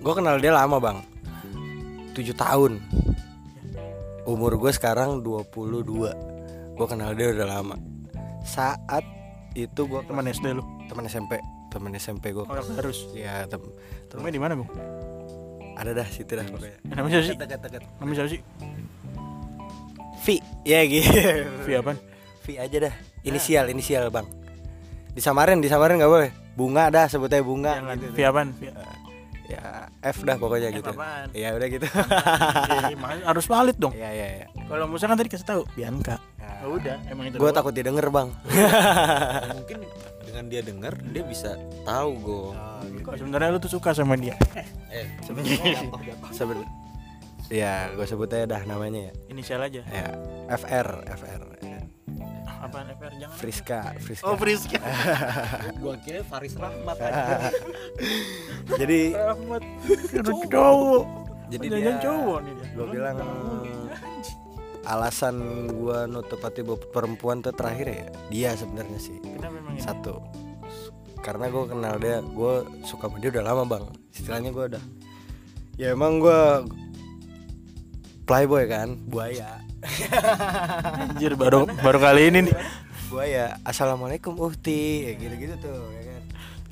gue 0.00 0.12
kenal 0.12 0.36
dia 0.36 0.52
lama 0.52 0.80
bang. 0.80 0.98
7 2.12 2.24
tahun. 2.32 2.80
Umur 4.24 4.56
gue 4.56 4.72
sekarang 4.72 5.20
22 5.20 5.84
gue 6.72 6.86
kenal 6.88 7.12
dia 7.12 7.32
udah 7.36 7.46
lama. 7.48 7.76
Saat 8.40 9.04
itu 9.54 9.80
gue 9.80 10.00
teman 10.02 10.24
SD 10.24 10.46
lu 10.52 10.62
teman 10.86 11.04
SMP 11.04 11.38
teman 11.68 11.90
SMP 11.92 12.30
gue 12.30 12.42
oh 12.42 12.54
harus 12.74 13.06
ya 13.10 13.46
tem 13.46 13.62
rumahnya 14.10 14.30
di 14.30 14.40
mana 14.40 14.52
bu 14.54 14.64
ada 15.74 15.90
dah 15.92 16.06
situ 16.06 16.30
dah 16.30 16.42
pokoknya 16.44 16.78
Eh, 16.80 16.94
namanya 16.94 17.14
siapa 17.16 17.26
sih 17.26 17.36
Dekat, 17.36 17.58
dekat. 17.60 17.82
namanya 17.98 18.16
siapa 18.16 18.30
sih 18.30 18.40
V 20.16 20.26
ya 20.62 20.80
gitu 20.82 21.10
via 21.64 21.78
apa 21.78 21.92
V 22.40 22.46
aja 22.54 22.76
dah 22.80 22.94
inisial 23.22 23.64
inisial 23.68 24.08
bang 24.08 24.26
disamarin 25.12 25.58
disamarin 25.58 25.98
nggak 25.98 26.10
boleh 26.10 26.30
bunga 26.54 26.88
dah 26.88 27.06
sebutnya 27.06 27.40
bunga 27.40 27.72
jangan 27.76 27.96
gitu 27.96 28.12
via 28.14 28.28
apa 28.28 28.40
ya 29.44 29.60
F 30.00 30.18
dah 30.22 30.36
pokoknya 30.36 30.68
F 30.68 30.74
gitu 30.74 30.90
apaan? 30.90 31.26
ya 31.32 31.48
udah 31.52 31.68
gitu 31.68 31.84
Iya, 31.84 33.20
harus 33.24 33.44
valid 33.44 33.76
dong 33.76 33.92
ya 33.92 34.08
ya 34.08 34.26
ya 34.40 34.46
kalau 34.64 34.86
Musa 34.86 35.04
kan 35.04 35.14
tadi 35.14 35.28
kasih 35.28 35.44
tahu 35.44 35.62
Bianca 35.74 36.16
oh, 36.64 36.76
udah 36.80 36.96
emang 37.06 37.24
itu 37.28 37.36
gue 37.36 37.44
doang. 37.44 37.56
takut 37.56 37.72
didengar 37.76 38.06
bang. 38.08 38.28
Mungkin 39.60 39.78
dengan 40.24 40.44
dia 40.50 40.60
denger 40.64 40.94
dia 41.14 41.22
bisa 41.22 41.50
tahu 41.86 42.10
gue 42.18 42.50
Kok 43.04 43.14
sebenarnya 43.20 43.54
lu 43.54 43.60
tuh 43.60 43.70
suka 43.70 43.92
sama 43.94 44.16
dia? 44.16 44.34
Eh 44.90 45.06
Seben 46.32 46.64
ya 47.52 47.92
gue 47.92 48.06
sebutnya 48.08 48.48
dah 48.48 48.62
namanya 48.64 49.08
ya. 49.08 49.12
Inisial 49.28 49.60
aja? 49.62 49.84
Ya 49.84 50.08
FR 50.48 51.04
FR 51.06 51.42
apaan 52.64 52.88
FR 52.96 53.12
jangan. 53.20 53.36
Friska 53.36 53.80
Friska. 54.00 54.24
Oh 54.24 54.36
Friska. 54.40 54.80
Gua 55.84 55.94
kira 56.00 56.24
Faris 56.24 56.56
Rahmat 56.56 56.96
jadi 58.80 59.00
Rahmat. 59.12 59.62
Cowok. 60.54 61.04
Jadi 61.52 61.66
dia- 61.68 62.00
cowok 62.00 62.38
nih 62.40 62.52
dia. 62.56 62.66
gue 62.72 62.86
bilang 62.88 63.16
alasan 64.84 65.66
gue 65.68 65.98
nutup 66.08 66.40
hati 66.44 66.60
buat 66.60 66.92
perempuan 66.92 67.40
tuh 67.40 67.56
terakhir 67.56 67.86
ya 67.88 68.06
dia 68.28 68.50
sebenarnya 68.56 69.00
sih. 69.00 69.16
Ini 69.20 69.80
satu 69.80 70.20
karena 71.24 71.48
gue 71.48 71.64
kenal 71.72 71.96
dia 71.96 72.20
gue 72.20 72.54
suka 72.84 73.08
sama 73.08 73.16
dia 73.16 73.32
udah 73.32 73.44
lama 73.44 73.62
bang. 73.64 73.84
Istilahnya 74.12 74.50
gue 74.52 74.64
udah 74.76 74.84
ya 75.80 75.96
emang 75.96 76.20
gue 76.20 76.40
playboy 78.28 78.68
kan 78.68 79.00
buaya. 79.08 79.64
Anjir 81.00 81.36
baru 81.36 81.64
baru 81.80 81.98
kali 82.00 82.28
ini 82.28 82.38
nih. 82.48 82.54
Buaya 83.08 83.56
assalamualaikum 83.64 84.36
uhti. 84.36 85.08
Ya 85.08 85.12
gitu 85.16 85.34
gitu 85.40 85.54
tuh 85.64 85.80
ya 85.96 86.02
kan. 86.12 86.22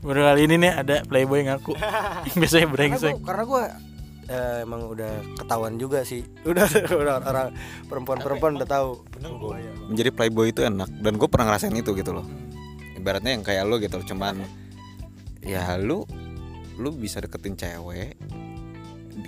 Baru 0.05 0.20
kali 0.20 0.40
ini 0.48 0.55
nih 0.61 0.72
ada 0.85 0.96
playboy 1.09 1.48
ngaku. 1.48 1.72
Biasanya 2.40 2.68
karena 2.68 2.75
brengsek. 2.77 3.14
karena 3.25 3.44
gue 3.48 3.64
eh, 4.32 4.64
emang 4.64 4.88
udah 4.88 5.12
ketahuan 5.36 5.76
juga 5.76 6.00
sih. 6.02 6.24
Udah 6.48 6.64
udah 6.88 7.20
orang 7.20 7.48
perempuan-perempuan 7.86 8.56
udah 8.56 8.68
tahu. 8.68 8.90
Menjadi 9.92 10.10
playboy 10.10 10.50
itu 10.50 10.64
enak. 10.64 10.88
Dan 11.04 11.20
gue 11.20 11.28
pernah 11.28 11.52
ngerasain 11.52 11.76
itu 11.76 11.92
gitu 11.92 12.16
loh. 12.16 12.26
Ibaratnya 12.96 13.36
yang 13.36 13.44
kayak 13.44 13.68
lo 13.68 13.76
gitu 13.76 14.00
loh, 14.00 14.06
cuman 14.06 14.34
ya 15.42 15.74
lu 15.76 16.06
lu 16.78 16.88
bisa 16.94 17.18
deketin 17.18 17.58
cewek 17.58 18.14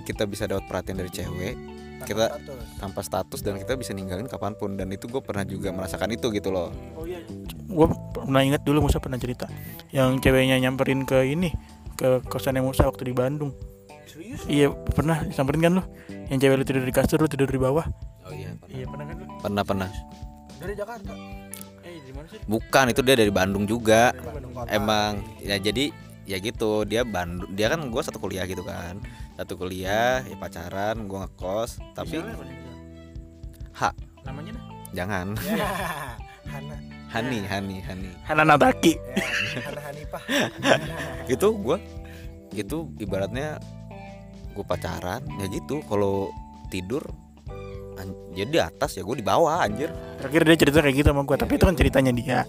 kita 0.07 0.25
bisa 0.25 0.47
dapat 0.47 0.65
perhatian 0.65 0.97
dari 0.97 1.11
cewek 1.11 1.55
kita 2.03 2.37
tanpa 2.77 3.01
status 3.01 3.39
dan 3.41 3.55
kita 3.57 3.73
bisa 3.79 3.95
ninggalin 3.95 4.27
kapan 4.27 4.53
pun. 4.53 4.75
Dan 4.77 4.91
itu 4.91 5.09
gue 5.09 5.23
pernah 5.23 5.47
juga 5.47 5.71
merasakan 5.71 6.13
itu 6.13 6.27
gitu 6.35 6.53
loh. 6.53 6.69
Oh 6.93 7.07
iya. 7.07 7.23
Gue 7.65 7.87
pernah 8.13 8.43
ingat 8.45 8.61
dulu 8.67 8.85
Musa 8.85 9.01
pernah 9.01 9.17
cerita 9.17 9.49
yang 9.95 10.19
ceweknya 10.21 10.59
nyamperin 10.61 11.07
ke 11.07 11.25
ini 11.25 11.55
ke 11.95 12.21
kosannya 12.27 12.61
Musa 12.61 12.85
waktu 12.85 13.09
di 13.09 13.13
Bandung 13.15 13.55
iya 14.49 14.67
pernah 14.71 15.21
disamperin 15.25 15.61
kan 15.61 15.71
lu? 15.81 15.83
Yang 16.31 16.37
cewek 16.45 16.55
lu 16.57 16.65
tidur 16.65 16.83
di 16.85 16.93
kasur 16.93 17.17
lu 17.21 17.29
tidur 17.29 17.49
di 17.49 17.59
bawah. 17.59 17.85
Oh 18.25 18.33
iya 18.33 18.53
iya 18.71 18.85
pernah 18.87 19.05
kan 19.09 19.15
lu? 19.19 19.25
Pernah 19.41 19.63
pernah. 19.63 19.89
Dari 20.61 20.73
Jakarta. 20.73 21.13
Eh 21.85 21.95
di 22.01 22.11
mana 22.13 22.27
sih? 22.29 22.39
Bukan 22.45 22.85
itu 22.93 23.01
dia 23.05 23.15
dari 23.17 23.31
Bandung 23.33 23.65
juga. 23.69 24.13
Bandung 24.15 24.53
kota. 24.55 24.69
emang 24.71 25.21
ya 25.41 25.57
jadi 25.57 25.91
ya 26.25 26.37
gitu. 26.41 26.85
Dia 26.87 27.05
Bandung 27.05 27.49
dia 27.53 27.67
kan 27.69 27.81
gue 27.85 28.01
satu 28.01 28.17
kuliah 28.17 28.45
gitu 28.49 28.65
kan. 28.65 28.97
Satu 29.35 29.59
kuliah 29.59 30.23
ya 30.23 30.35
pacaran 30.39 31.05
gue 31.05 31.19
ngekos 31.19 31.81
tapi 31.93 32.23
hak 33.75 33.93
namanya 34.23 34.55
dah 34.55 34.65
jangan. 34.95 35.27
Hana. 36.51 36.75
Hani 37.11 37.39
Hani 37.47 37.77
Hani. 37.83 38.11
Hana 38.23 38.43
Nataki 38.47 38.95
ya, 38.95 39.63
Hana 39.65 39.81
Hanifah. 39.81 40.23
Gitu 41.31 41.47
gue 41.57 41.77
itu 42.55 42.77
ibaratnya 43.03 43.59
gue 44.55 44.65
pacaran 44.65 45.21
ya 45.43 45.45
gitu. 45.51 45.83
Kalau 45.85 46.31
tidur 46.71 47.03
jadi 48.35 48.51
di 48.51 48.59
atas 48.59 48.99
ya 48.99 49.01
gue 49.07 49.15
di 49.15 49.25
bawah 49.25 49.63
anjir. 49.63 49.87
Terakhir 50.19 50.41
dia 50.43 50.55
cerita 50.59 50.77
kayak 50.83 50.95
gitu 50.99 51.07
sama 51.15 51.23
gue 51.23 51.37
tapi 51.39 51.55
itu 51.55 51.63
kan 51.63 51.75
ceritanya 51.79 52.11
dia. 52.11 52.39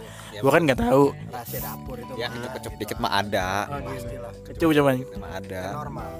Gue 0.42 0.50
kan 0.50 0.66
nggak 0.66 0.82
tahu. 0.82 1.14
Rahasia 1.30 1.60
dapur 1.62 1.96
itu. 2.02 2.12
Ya 2.18 2.26
kecup 2.26 2.50
kecup 2.58 2.72
dikit 2.82 2.98
mah 2.98 3.12
ada. 3.22 3.48
Pastilah. 3.70 4.32
Kecil 4.50 4.68
coba 4.74 4.90
mah 4.98 5.30
ada. 5.38 5.62
Kan 5.62 5.78
normal. 5.78 6.10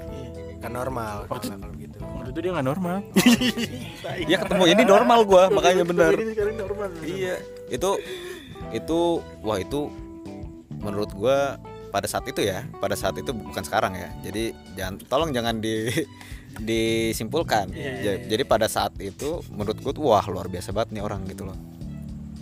Kan 0.57 0.71
normal. 0.71 1.15
Waktu- 1.27 1.51
kalau 1.51 1.75
gitu. 1.75 1.97
waktu 1.99 2.29
itu 2.31 2.39
dia 2.39 2.51
nggak 2.55 2.67
normal. 2.67 2.97
Ya 4.31 4.37
ketemu 4.39 4.63
ini 4.71 4.83
normal 4.87 5.19
gue 5.27 5.43
makanya 5.51 5.83
bener 5.83 6.11
ini 6.15 6.31
sekarang 6.31 6.55
normal. 6.55 6.89
Iya. 7.03 7.35
Itu 7.67 7.89
itu 8.71 8.99
wah 9.43 9.59
itu 9.59 9.91
menurut 10.79 11.11
gua 11.11 11.59
pada 11.97 12.05
saat 12.05 12.29
itu 12.29 12.45
ya 12.45 12.61
pada 12.77 12.93
saat 12.93 13.17
itu 13.17 13.33
bukan 13.33 13.65
sekarang 13.65 13.97
ya. 13.97 14.13
Jadi 14.21 14.53
jangan 14.77 15.01
tolong 15.09 15.33
jangan 15.33 15.57
di 15.57 15.89
disimpulkan. 16.69 17.73
Iya, 17.73 17.91
iya, 17.97 18.13
Ja- 18.17 18.21
jadi 18.29 18.43
pada 18.45 18.69
saat 18.69 18.93
itu 19.01 19.41
menurut 19.49 19.81
tuh 19.81 19.97
wah 19.97 20.21
luar 20.29 20.45
biasa 20.45 20.69
banget 20.69 20.97
nih 20.97 21.03
orang 21.03 21.25
gitu 21.25 21.49
loh. 21.49 21.57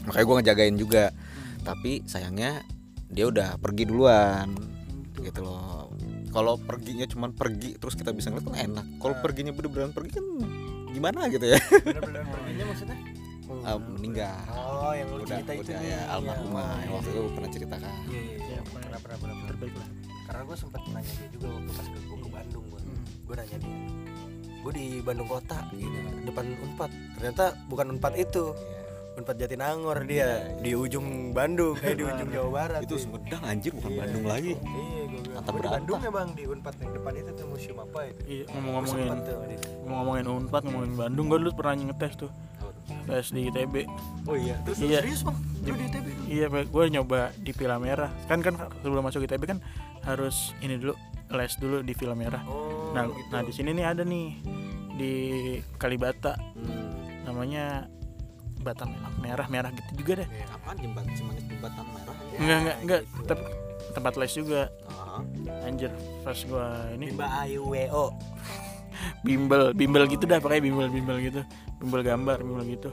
Makanya 0.03 0.25
gua 0.27 0.35
ngejagain 0.43 0.75
juga. 0.75 1.03
Tapi 1.63 2.03
sayangnya 2.05 2.61
dia 3.07 3.25
udah 3.25 3.55
pergi 3.57 3.87
duluan 3.87 4.51
gitu 5.17 5.39
loh. 5.41 5.87
Kalau 6.29 6.59
perginya 6.59 7.07
cuman 7.07 7.31
pergi 7.31 7.79
terus 7.79 7.95
kita 7.95 8.11
bisa 8.11 8.27
ngeliat 8.27 8.45
kan 8.45 8.55
enak? 8.59 8.85
Kalau 8.99 9.15
perginya 9.23 9.55
bener-bener 9.55 9.95
pergi 9.95 10.19
kan 10.19 10.25
gimana 10.91 11.31
gitu 11.31 11.47
ya? 11.47 11.59
Bener-bener 11.79 12.27
perginya 12.27 12.63
maksudnya 12.67 12.97
Ah, 13.65 13.81
meninggal. 13.81 14.37
Oh 14.53 14.93
yang 14.93 15.07
lu 15.09 15.15
udah 15.17 15.27
cerita 15.35 15.51
itu 15.51 15.63
udah 15.65 15.81
ya 15.81 15.99
almarhumah 16.07 16.69
yang 16.79 16.91
waktu 16.93 17.09
itu 17.09 17.21
pernah 17.33 17.49
ceritakan. 17.49 17.91
Iya 18.05 18.21
iya 18.21 18.37
ya 18.37 18.45
iya 18.45 18.59
pernah 18.63 18.99
pernah 19.01 19.17
pernah 19.17 19.35
terbaik 19.49 19.73
lah. 19.73 19.89
Karena 20.25 20.41
gue 20.43 20.55
sempet 20.55 20.81
nanya 20.87 21.11
dia 21.11 21.29
juga 21.29 21.47
waktu 21.51 21.71
pas 21.71 21.87
ke 21.87 21.99
gue 21.99 22.17
ke 22.19 22.29
Bandung 22.29 22.65
gue 22.67 22.81
Hmm. 22.81 23.01
gue 23.25 23.35
nanya 23.35 23.57
dia 23.57 23.75
gue 24.61 24.73
di 24.73 24.85
Bandung 24.99 25.27
kota 25.27 25.59
gitu 25.71 25.99
depan 26.23 26.45
Unpad. 26.59 26.91
Ternyata 27.15 27.43
bukan 27.65 27.85
Unpad 27.91 28.13
itu. 28.15 28.45
Unpad 29.15 29.35
Jatinangor 29.39 29.97
dia 30.03 30.27
di 30.59 30.75
ujung 30.75 31.31
Bandung 31.31 31.71
kayak 31.73 31.95
di 31.95 32.03
ujung 32.03 32.29
Jawa 32.29 32.49
Barat 32.51 32.79
itu. 32.83 32.99
Sumedang 32.99 33.41
anjir 33.41 33.71
bukan 33.71 33.89
Iya. 33.89 33.99
Bandung 34.03 34.25
lagi. 34.27 34.53
iya 34.53 35.01
gue 35.05 35.19
bilang. 35.23 35.35
Mantap 35.35 35.45
"Gua 35.47 35.55
di 35.55 35.57
berantah." 35.57 35.73
Bandung 35.79 35.99
ya 35.99 36.11
bang 36.11 36.29
di 36.31 36.43
Unpad 36.45 36.75
yang 36.77 36.91
depan 36.93 37.13
itu 37.15 37.29
tuh 37.31 37.45
museum 37.47 37.77
apa 37.79 37.99
itu? 38.05 38.21
Iya 38.27 38.43
tuh 38.43 38.53
sama 38.53 38.65
dia. 39.47 39.57
ngomong-ngomongin 39.81 40.25
Unpad 40.27 40.61
ngomongin 40.63 40.93
Bandung 40.93 41.25
gue 41.25 41.39
dulu 41.41 41.51
pernah 41.55 41.73
ngetes 41.79 42.13
tuh 42.19 42.31
tes 43.05 43.27
di 43.29 43.47
ITB 43.47 43.75
oh 44.25 44.35
iya 44.35 44.55
terus 44.63 44.77
Iya. 44.79 45.01
serius 45.01 45.21
bang? 45.21 45.37
Lu 45.65 45.73
di 45.73 45.85
ITB 45.85 46.07
iya 46.25 46.45
gue 46.49 46.83
nyoba 46.89 47.33
di 47.37 47.51
Villa 47.51 47.77
Merah. 47.77 48.09
Kan 48.25 48.41
kan 48.41 48.53
sebelum 48.81 49.01
masuk 49.01 49.25
ITB 49.25 49.43
kan 49.45 49.59
harus 50.01 50.53
ini 50.59 50.77
dulu 50.77 50.93
les 51.29 51.53
dulu 51.57 51.81
di 51.81 51.93
Villa 51.93 52.13
Merah. 52.13 52.41
Oh 52.45 52.93
nah 52.93 53.09
gitu. 53.09 53.27
nah 53.29 53.41
di 53.41 53.51
sini 53.51 53.69
nih 53.73 53.85
ada 53.85 54.03
nih 54.03 54.27
di 54.95 55.11
Kalibata. 55.75 56.37
Hmm. 56.37 56.93
namanya 57.25 57.89
Batam 58.61 58.89
merah 59.21 59.45
merah 59.45 59.69
gitu 59.69 60.01
juga 60.01 60.25
deh. 60.25 60.27
Apaan 60.49 60.77
jembatan 60.77 61.13
cuman 61.13 61.33
jembatan 61.37 61.85
merah 61.93 62.15
enggak 62.37 62.57
enggak 62.57 62.77
enggak. 62.81 63.01
Tapi 63.25 63.43
tempat 63.93 64.13
les 64.17 64.33
juga. 64.33 64.61
Ah. 64.89 65.21
anjir 65.63 65.89
pas 66.21 66.37
gua 66.45 66.65
ini. 66.93 67.13
Mbak 67.13 67.31
Ayu 67.45 67.61
WO 67.65 68.05
bimbel 69.21 69.73
bimbel 69.73 70.03
gitu 70.09 70.23
dah 70.27 70.39
pakai 70.39 70.59
bimbel 70.63 70.87
bimbel 70.89 71.17
gitu. 71.21 71.41
Bimbel 71.81 72.01
gambar 72.03 72.41
bimbel 72.41 72.65
gitu. 72.67 72.89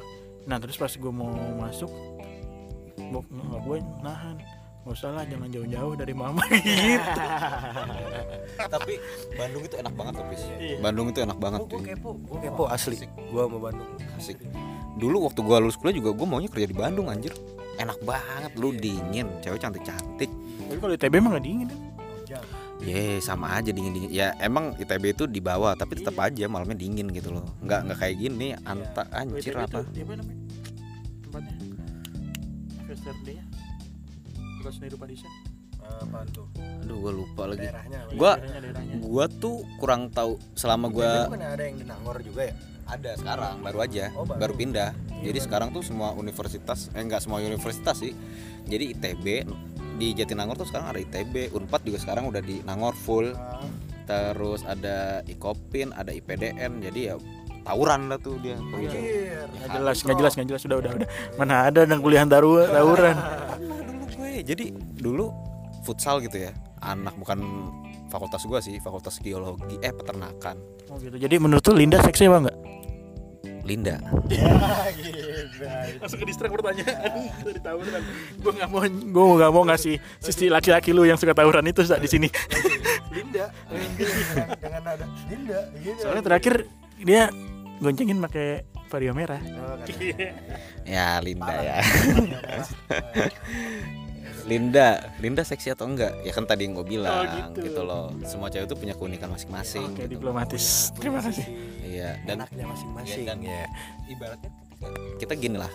Nah 0.46 0.58
terus 0.58 0.76
pas 0.78 0.90
gua 0.96 1.12
mau 1.12 1.32
masuk 1.62 1.90
gua 3.12 3.22
nggak 3.28 3.60
gue 3.66 3.78
nahan. 4.02 4.36
Nggak 4.82 4.94
usah 4.98 5.10
lah 5.14 5.24
jangan 5.30 5.48
jauh-jauh 5.54 5.94
dari 5.94 6.14
mama 6.16 6.42
gitu. 6.50 7.22
Tapi 8.66 8.94
Bandung 9.38 9.62
itu 9.62 9.74
enak 9.78 9.94
banget 9.94 10.12
tuh 10.18 10.26
Pis. 10.26 10.42
Iya. 10.58 10.76
Bandung 10.82 11.06
itu 11.14 11.20
enak 11.22 11.38
banget 11.38 11.60
gue 11.62 11.70
tuh 11.70 11.80
kepo, 11.86 12.10
gue 12.18 12.38
kepo 12.42 12.64
asli. 12.66 12.96
Gue 13.06 13.42
mau 13.46 13.60
Bandung. 13.62 13.86
asik. 14.18 14.42
Dulu 14.98 15.30
waktu 15.30 15.40
gua 15.40 15.62
lulus 15.62 15.78
kuliah 15.78 15.96
juga 15.96 16.10
gua 16.12 16.26
maunya 16.26 16.50
kerja 16.50 16.66
di 16.66 16.76
Bandung 16.76 17.06
anjir. 17.06 17.30
Enak 17.78 18.02
banget 18.04 18.52
lu 18.60 18.74
dingin 18.74 19.30
cewek 19.40 19.62
cantik 19.62 19.80
cantik 19.80 20.28
tapi 20.72 20.80
kalau 20.80 20.94
ITB 20.96 21.14
mah 21.20 21.30
nggak 21.36 21.44
dingin 21.44 21.68
kan 21.68 21.78
Ye 22.82 23.18
sama 23.18 23.54
aja 23.54 23.70
dingin 23.70 23.92
dingin. 23.92 24.10
Ya 24.10 24.34
emang 24.36 24.74
ITB 24.74 25.14
itu 25.14 25.24
di 25.24 25.38
bawah 25.38 25.72
tapi 25.72 25.94
tetap 25.94 26.18
aja 26.18 26.44
malamnya 26.46 26.74
dingin 26.76 27.06
gitu 27.08 27.30
loh. 27.30 27.46
Nggak 27.60 27.80
nggak 27.86 27.98
kayak 27.98 28.16
gini 28.18 28.48
anta 28.60 29.06
anjir 29.10 29.54
apa? 29.54 29.80
tuh, 29.80 29.84
di 29.88 30.02
apa 30.02 30.12
namanya? 30.18 30.38
Tempatnya. 31.22 31.54
Yesterday 32.84 33.34
ya. 33.34 33.44
Bukan 34.58 34.70
Seni 34.72 34.88
Rupa 34.90 35.06
Desain. 35.06 35.32
Apaan 35.82 36.26
tuh? 36.30 36.46
Aduh 36.80 36.96
gua 37.00 37.12
lupa 37.12 37.42
lagi. 37.44 37.62
Daerahnya 37.64 37.98
apa? 38.00 38.12
Gua 38.12 38.32
Daerahnya, 38.32 38.60
daerahnya. 38.64 38.94
gua 39.00 39.24
tuh 39.28 39.56
kurang 39.76 40.02
tahu 40.08 40.32
selama 40.54 40.86
gua 40.88 41.26
bukan 41.26 41.38
ada 41.40 41.62
yang 41.62 41.76
di 41.76 41.84
Nangor 41.84 42.18
juga 42.20 42.42
ya? 42.46 42.54
ada 42.82 43.14
sekarang 43.14 43.62
baru 43.62 43.78
aja 43.80 44.04
Oh, 44.12 44.26
baru. 44.26 44.38
baru 44.42 44.54
pindah. 44.54 44.90
Jadi 45.22 45.38
sekarang 45.38 45.70
tuh 45.70 45.80
semua 45.80 46.12
universitas 46.12 46.90
eh 46.92 47.00
enggak 47.00 47.18
semua 47.18 47.38
universitas 47.38 47.94
sih. 47.96 48.12
Jadi 48.64 48.92
ITB 48.92 49.26
di 50.02 50.18
Jatinangor 50.18 50.58
tuh 50.58 50.66
sekarang 50.66 50.90
ada 50.90 50.98
ITB, 50.98 51.54
Unpad 51.54 51.86
juga 51.86 51.98
sekarang 52.02 52.26
udah 52.26 52.42
di 52.42 52.58
Nangor 52.66 52.98
full. 52.98 53.30
Terus 54.02 54.66
ada 54.66 55.22
Ikopin, 55.30 55.94
ada 55.94 56.10
IPDN. 56.10 56.82
Jadi 56.82 57.00
ya 57.06 57.14
tawuran 57.62 58.10
lah 58.10 58.18
tuh 58.18 58.34
dia. 58.42 58.58
Anjir. 58.58 59.46
Nggak 59.46 59.70
jelas, 59.78 59.98
nggak 60.02 60.16
jelas, 60.18 60.32
nggak 60.34 60.48
jelas. 60.50 60.62
Udah, 60.66 60.78
udah, 60.82 60.90
udah. 60.98 61.08
Mana 61.38 61.70
ada 61.70 61.86
dan 61.86 62.02
kuliah 62.02 62.26
taru 62.26 62.66
tawuran. 62.66 63.14
dulu 63.62 64.02
gue 64.18 64.30
jadi 64.42 64.64
dulu 64.98 65.30
futsal 65.86 66.18
gitu 66.18 66.50
ya 66.50 66.50
anak 66.82 67.14
bukan 67.14 67.38
fakultas 68.10 68.42
gua 68.46 68.58
sih 68.58 68.78
fakultas 68.82 69.18
geologi 69.22 69.78
eh 69.82 69.94
peternakan 69.94 70.58
Oh 70.92 71.00
gitu. 71.00 71.16
Jadi 71.16 71.40
menurut 71.40 71.64
tuh 71.64 71.72
Linda 71.72 71.96
seksi 72.04 72.28
apa 72.28 72.36
enggak? 72.44 72.56
Linda 73.62 73.96
Langsung 75.98 76.18
ke 76.18 76.26
distrak 76.26 76.50
pertanyaan 76.50 77.30
dari 77.40 77.60
tawuran. 77.60 78.02
Gue 78.36 78.52
nggak 78.52 78.68
mau, 78.68 78.82
gue 78.82 79.24
nggak 79.38 79.52
mau 79.52 79.62
ngasih 79.64 79.94
sisi 80.18 80.46
laki-laki 80.46 80.90
lu 80.90 81.06
yang 81.06 81.14
suka 81.14 81.30
tawuran 81.32 81.62
itu 81.64 81.80
di 81.82 82.08
sini. 82.08 82.28
Linda. 83.08 83.50
Dengan- 83.70 84.58
Dengan 84.58 84.80
nada 84.82 85.04
Linda 85.30 85.60
gitu. 85.78 86.00
Soalnya 86.00 86.22
terakhir 86.24 86.54
dia 86.98 87.30
goncengin 87.78 88.18
pakai 88.20 88.48
vario 88.88 89.14
merah. 89.14 89.40
Oh, 89.40 89.78
ya 90.84 91.16
Linda 91.20 91.54
ya 91.56 91.78
Linda 94.44 94.88
Linda 95.18 95.42
seksi 95.42 95.70
atau 95.70 95.86
enggak 95.86 96.12
ya 96.20 96.30
kan 96.30 96.42
tadi 96.42 96.66
yang 96.66 96.74
gue 96.74 96.86
bilang 96.88 97.22
Oh, 97.22 97.24
gitu. 97.52 97.58
gitu. 97.64 97.80
loh 97.82 98.10
semua 98.22 98.46
cewek 98.46 98.66
itu 98.66 98.74
punya 98.74 98.92
keunikan 98.92 99.28
masing-masing 99.28 99.86
Oke, 99.88 100.04
gitu. 100.04 100.18
diplomatis. 100.18 100.90
Terima 100.94 101.20
kasih. 101.20 101.46
iya 101.82 102.18
dan 102.22 102.42
Anaknya 102.42 102.66
masing-masing 102.66 103.24
dan- 103.24 103.40
ya. 103.40 103.66
ibaratnya 104.06 104.50
kita 105.16 105.34
gini 105.34 105.56
lah 105.56 105.70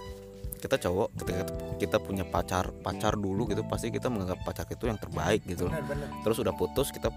kita 0.58 0.76
cowok 0.76 1.14
ketika 1.16 1.42
kita 1.78 1.98
punya 1.98 2.26
pacar 2.26 2.74
pacar 2.76 3.14
dulu 3.14 3.46
gitu 3.46 3.62
pasti 3.64 3.88
kita 3.88 4.10
menganggap 4.10 4.42
pacar 4.42 4.66
itu 4.66 4.84
yang 4.84 4.98
terbaik 4.98 5.46
gitu 5.46 5.66
loh 5.66 5.72
Benar 5.72 5.86
benar. 5.86 6.08
terus 6.26 6.38
udah 6.38 6.52
putus 6.52 6.90
kita 6.90 7.08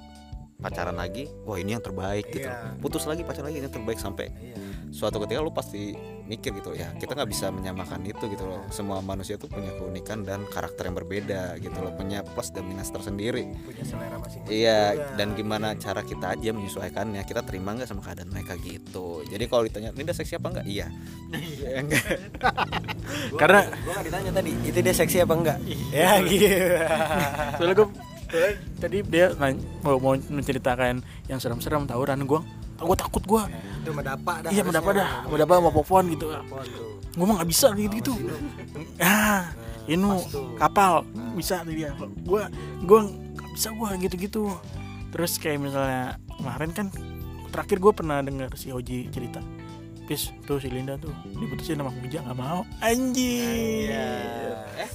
pacaran 0.61 0.95
lagi 0.95 1.25
wah 1.43 1.57
ini 1.57 1.73
yang 1.73 1.81
terbaik 1.81 2.29
gitu 2.29 2.45
Iya. 2.45 2.77
putus 2.77 3.05
lagi 3.05 3.21
pacaran 3.21 3.49
lagi 3.49 3.59
ini 3.59 3.67
yang 3.67 3.75
terbaik 3.75 3.97
sampai 3.97 4.29
Iya. 4.31 4.57
suatu 4.91 5.17
ketika 5.19 5.41
lu 5.41 5.51
pasti 5.51 5.97
mikir 6.25 6.55
gitu 6.55 6.71
ya 6.73 6.95
kita 6.95 7.13
nggak 7.13 7.27
bisa 7.27 7.49
menyamakan 7.49 8.05
itu 8.05 8.23
gitu 8.27 8.45
loh 8.45 8.63
semua 8.69 9.01
manusia 9.01 9.35
tuh 9.35 9.47
punya 9.47 9.73
keunikan 9.73 10.21
dan 10.21 10.45
karakter 10.45 10.85
yang 10.85 10.95
berbeda 10.95 11.41
gitu 11.57 11.75
loh 11.77 11.91
punya 11.91 12.23
plus 12.23 12.51
dan 12.51 12.63
minus 12.65 12.87
tersendiri 12.89 13.51
Punya 13.61 13.83
selera 13.83 14.15
masing-masing. 14.15 14.47
iya 14.49 14.95
juga. 14.95 15.17
dan 15.17 15.29
gimana 15.33 15.69
cara 15.75 16.01
kita 16.01 16.27
aja 16.31 16.51
menyesuaikannya 16.51 17.23
kita 17.25 17.43
terima 17.43 17.73
nggak 17.73 17.89
sama 17.89 18.01
keadaan 18.01 18.29
mereka 18.29 18.55
gitu 18.57 19.25
jadi 19.25 19.43
kalau 19.45 19.65
ditanya 19.65 19.91
Linda 19.91 20.13
seksi 20.13 20.37
apa 20.37 20.47
enggak 20.51 20.67
iya 20.67 20.87
Ya, 21.61 21.79
enggak 21.79 22.05
Karena- 23.33 23.67
gua 23.77 23.93
nggak 23.93 24.07
ditanya 24.07 24.31
tadi, 24.33 24.51
itu 24.63 24.79
dia 24.81 24.93
seksi 24.93 25.19
apa 25.21 25.35
enggak? 25.35 25.59
ya 25.91 26.11
gitu. 26.21 26.49
Soalnya 27.55 27.75
gue 27.77 27.89
tadi 28.77 28.99
dia 29.03 29.35
mau 29.83 29.99
mau 29.99 30.15
menceritakan 30.17 31.01
yang 31.27 31.39
serem-serem 31.39 31.85
tawuran 31.85 32.23
gue 32.23 32.41
gue 32.81 32.97
takut 32.97 33.21
gue 33.21 33.43
Itu 33.81 33.93
mendapat 33.93 34.49
dah. 34.49 34.51
iya 34.51 34.65
mendapat 34.65 34.93
dah 34.97 35.11
mendapat 35.29 35.55
sama 35.61 35.71
popon 35.71 36.05
gitu. 36.11 36.27
Gue 37.11 37.25
mah 37.27 37.43
nggak 37.43 37.51
bisa 37.51 37.69
gitu 37.75 37.95
gitu 37.97 38.13
ah 38.99 39.51
ini 39.85 40.01
Pas 40.01 40.25
tuh. 40.27 40.55
kapal 40.57 40.93
bisa 41.35 41.61
tuh 41.61 41.75
dia. 41.75 41.91
Gue 42.25 42.43
gue 42.81 42.99
nggak 43.37 43.51
bisa 43.53 43.69
gue 43.71 43.89
gitu 44.05 44.15
gitu 44.17 44.43
terus 45.11 45.37
kayak 45.37 45.59
misalnya 45.59 46.17
kemarin 46.39 46.71
kan 46.71 46.87
terakhir 47.51 47.83
gue 47.83 47.93
pernah 47.93 48.23
dengar 48.23 48.49
si 48.55 48.71
Oji 48.71 49.11
cerita. 49.11 49.43
Pis 50.07 50.33
tuh 50.43 50.59
si 50.59 50.67
Linda 50.67 50.97
tuh 50.97 51.13
diputusin 51.31 51.77
sama 51.77 51.93
Puja 51.93 52.23
nggak 52.23 52.39
mau. 52.39 52.65
Anjir. 52.81 53.91
Eh 54.75 54.91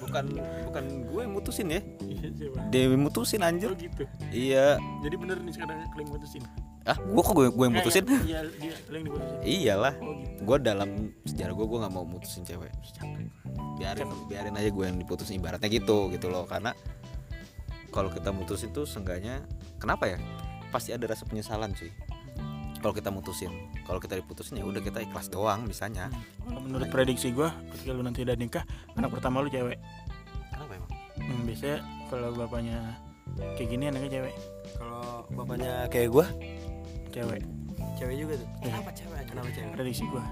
bukan 0.00 0.24
bukan 0.72 0.84
gue 1.06 1.20
yang 1.20 1.34
mutusin 1.36 1.66
ya. 1.68 1.80
Iya, 2.00 2.26
dia 2.72 2.80
yang 2.88 3.02
mutusin 3.04 3.40
anjir. 3.44 3.70
Oh 3.70 3.76
gitu. 3.76 4.02
Iya. 4.32 4.80
Jadi 5.04 5.14
bener 5.20 5.36
nih 5.44 5.52
sekarang 5.54 5.76
kalian 5.92 6.08
mutusin? 6.08 6.42
Ah 6.88 6.96
gue 6.96 7.22
kok 7.22 7.34
gue, 7.36 7.46
gue 7.52 7.64
yang 7.68 7.76
mutusin? 7.76 8.04
Eh, 8.08 8.20
iya 8.24 8.40
dia 8.56 8.74
kalian 8.88 9.02
diputusin 9.06 9.38
iyalah. 9.44 9.94
Oh 10.00 10.12
gitu. 10.16 10.40
Gue 10.42 10.56
dalam 10.58 10.90
sejarah 11.28 11.54
gue 11.54 11.66
gue 11.68 11.78
nggak 11.84 11.92
mau 11.94 12.04
mutusin 12.08 12.42
cewek. 12.42 12.72
Biarin 13.76 14.08
biarin 14.26 14.54
aja 14.56 14.70
gue 14.72 14.84
yang 14.88 14.98
diputusin 14.98 15.38
ibaratnya 15.38 15.68
gitu 15.68 16.08
gitu 16.10 16.26
loh. 16.32 16.48
Karena 16.48 16.72
kalau 17.92 18.08
kita 18.08 18.32
mutusin 18.32 18.72
tuh 18.72 18.88
seenggaknya 18.88 19.44
kenapa 19.78 20.08
ya? 20.08 20.18
Pasti 20.70 20.94
ada 20.94 21.02
rasa 21.10 21.26
penyesalan 21.26 21.74
sih 21.74 21.90
kalau 22.80 22.96
kita 22.96 23.12
mutusin. 23.12 23.52
Kalau 23.84 24.00
kita 24.00 24.16
diputusin 24.16 24.58
ya 24.58 24.64
udah 24.64 24.80
kita 24.80 25.04
ikhlas 25.04 25.28
doang 25.28 25.68
misalnya 25.68 26.08
Kalau 26.48 26.60
menurut 26.64 26.88
prediksi 26.88 27.30
gue 27.30 27.46
ketika 27.76 27.92
lu 27.92 28.02
nanti 28.02 28.24
udah 28.24 28.34
nikah 28.34 28.64
anak 28.96 29.12
pertama 29.12 29.44
lu 29.44 29.52
cewek. 29.52 29.76
Kenapa 30.50 30.72
emang? 30.74 30.92
Hmm, 31.20 31.40
biasanya 31.44 31.78
kalau 32.08 32.28
bapaknya 32.32 32.78
kayak 33.54 33.68
gini 33.68 33.84
anaknya 33.92 34.10
cewek. 34.20 34.34
Kalau 34.80 35.04
bapaknya 35.36 35.72
kayak 35.92 36.08
gua, 36.10 36.26
cewek. 37.12 37.42
Cewek 38.00 38.16
juga 38.16 38.34
tuh. 38.40 38.48
Iya. 38.48 38.64
Kenapa 38.72 38.90
cewek? 38.96 39.22
Kenapa 39.28 39.48
cewek? 39.52 39.72
prediksi 39.76 40.04
gue 40.08 40.24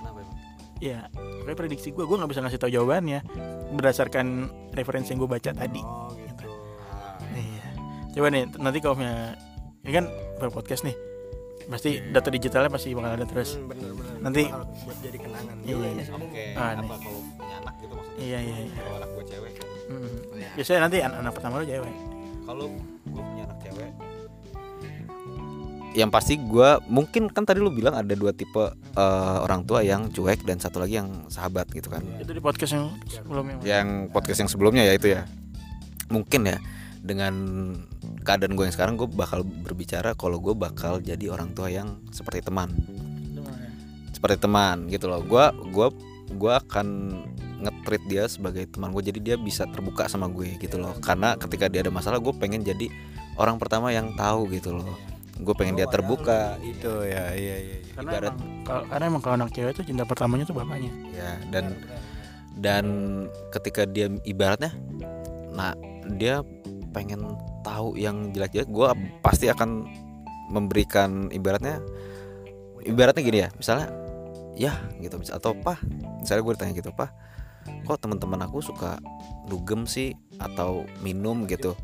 kenapa 0.00 0.18
emang? 0.24 0.38
Ya 0.80 0.98
kayak 1.44 1.58
prediksi 1.60 1.88
gue 1.92 2.04
gue 2.04 2.16
nggak 2.16 2.30
bisa 2.32 2.40
ngasih 2.42 2.60
tahu 2.60 2.70
jawabannya 2.72 3.20
berdasarkan 3.76 4.26
referensi 4.72 5.12
yang 5.12 5.20
gue 5.24 5.30
baca 5.30 5.50
tadi. 5.52 5.82
Oh 5.84 6.08
gitu. 6.16 6.46
iya. 7.36 7.66
Coba 8.16 8.26
nih 8.32 8.44
nanti 8.56 8.78
kalau 8.80 8.96
punya 8.96 9.36
ini 9.84 9.92
kan 9.92 10.04
podcast 10.50 10.82
nih 10.82 10.96
pasti 11.66 11.90
data 12.06 12.28
digitalnya 12.28 12.70
pasti 12.70 12.88
bakal 12.90 13.10
ada 13.12 13.24
terus. 13.24 13.50
Hmm, 13.54 13.66
bener 13.66 13.90
bener. 13.92 14.14
Nanti- 14.20 14.46
Bakal 14.46 14.62
buat 14.86 14.98
jadi 15.00 15.18
kenangan. 15.18 15.56
Iya, 15.58 15.72
juga 15.72 15.86
iya. 15.88 16.04
oke 16.12 16.44
Ah, 16.52 16.70
apa 16.70 16.78
nih. 16.78 16.88
kalau 16.96 17.20
punya 17.32 17.54
anak 17.58 17.74
gitu 17.76 17.92
maksudnya? 17.92 18.18
Iya 18.20 18.38
iya 18.40 18.56
iya. 18.62 18.74
Kalau 18.76 18.94
anak 18.96 19.10
gue 19.10 19.24
cewek? 19.26 19.52
Hmm. 19.86 20.18
biasanya 20.52 20.80
nanti 20.82 20.96
an- 20.98 21.16
anak 21.16 21.32
pertama 21.32 21.54
lu 21.58 21.66
cewek? 21.66 21.94
Kalau 22.42 22.66
gue 23.04 23.22
punya 23.24 23.42
anak 23.44 23.58
cewek? 23.60 23.90
Yang 25.92 26.10
pasti 26.12 26.34
gue 26.36 26.68
mungkin 26.86 27.22
kan 27.26 27.42
tadi 27.42 27.56
lu 27.56 27.72
bilang 27.72 27.96
ada 27.96 28.12
dua 28.12 28.28
tipe 28.30 28.60
eh, 28.92 29.36
orang 29.40 29.64
tua 29.64 29.80
yang 29.80 30.12
cuek 30.12 30.44
dan 30.44 30.58
satu 30.58 30.76
lagi 30.76 31.00
yang 31.00 31.24
sahabat 31.26 31.66
gitu 31.70 31.88
kan. 31.88 32.04
Itu 32.20 32.30
di 32.30 32.40
podcast 32.40 32.72
yang 32.72 32.86
sebelumnya 33.08 33.56
yang 33.64 33.88
podcast 34.10 34.38
yang 34.38 34.50
sebelumnya 34.50 34.84
ya 34.84 34.92
itu 34.92 35.08
ya. 35.08 35.24
Mungkin 36.06 36.46
ya 36.46 36.60
dengan 37.00 37.32
keadaan 38.26 38.58
gue 38.58 38.66
yang 38.66 38.74
sekarang 38.74 38.98
gue 38.98 39.06
bakal 39.06 39.46
berbicara 39.46 40.18
kalau 40.18 40.42
gue 40.42 40.52
bakal 40.58 40.98
jadi 40.98 41.30
orang 41.30 41.54
tua 41.54 41.70
yang 41.70 42.02
seperti 42.10 42.42
teman. 42.42 42.74
Seperti 44.10 44.42
teman 44.42 44.90
gitu 44.90 45.06
loh. 45.06 45.22
Gue 45.22 45.46
gua 45.70 45.88
gua 46.34 46.58
akan 46.58 47.14
nge-treat 47.56 48.02
dia 48.10 48.24
sebagai 48.26 48.66
teman 48.68 48.90
gue 48.92 49.00
jadi 49.00 49.20
dia 49.22 49.36
bisa 49.38 49.64
terbuka 49.70 50.10
sama 50.10 50.26
gue 50.26 50.58
gitu 50.58 50.76
loh. 50.82 50.98
Karena 50.98 51.38
ketika 51.38 51.70
dia 51.70 51.86
ada 51.86 51.94
masalah 51.94 52.18
gue 52.18 52.34
pengen 52.34 52.66
jadi 52.66 52.90
orang 53.38 53.62
pertama 53.62 53.94
yang 53.94 54.12
tahu 54.18 54.50
gitu 54.50 54.74
loh. 54.74 54.90
Gue 55.36 55.52
pengen 55.52 55.76
dia 55.76 55.84
terbuka 55.84 56.56
Itu 56.64 57.04
ya, 57.04 57.36
iya 57.36 57.56
iya. 57.60 57.76
iya. 57.84 57.92
karena 57.92 58.10
Ibarat- 58.10 58.36
emang, 58.40 58.64
kalau, 58.64 58.82
karena 58.88 59.04
emang 59.06 59.22
kalau 59.22 59.34
anak 59.36 59.50
cewek 59.52 59.72
itu 59.76 59.82
cinta 59.92 60.04
pertamanya 60.08 60.44
tuh 60.48 60.56
bapaknya. 60.56 60.92
Ya 61.12 61.32
dan 61.52 61.64
dan 62.56 62.84
ketika 63.52 63.84
dia 63.84 64.08
ibaratnya 64.24 64.72
nah 65.52 65.76
dia 66.16 66.40
pengen 66.96 67.36
tahu 67.60 67.92
yang 68.00 68.32
jelek-jelek 68.32 68.72
gue 68.72 68.88
pasti 69.20 69.52
akan 69.52 69.84
memberikan 70.48 71.28
ibaratnya 71.28 71.84
ibaratnya 72.88 73.20
gini 73.20 73.38
ya 73.44 73.48
misalnya 73.52 73.92
ya 74.56 74.72
gitu 75.04 75.20
atau 75.28 75.52
apa 75.52 75.76
misalnya 76.24 76.42
gue 76.48 76.52
ditanya 76.56 76.72
gitu 76.72 76.88
apa 76.96 77.12
kok 77.84 78.00
teman-teman 78.00 78.40
aku 78.48 78.64
suka 78.64 78.96
dugem 79.46 79.84
sih 79.84 80.14
atau 80.38 80.86
minum? 81.02 81.44
gitu. 81.46 81.74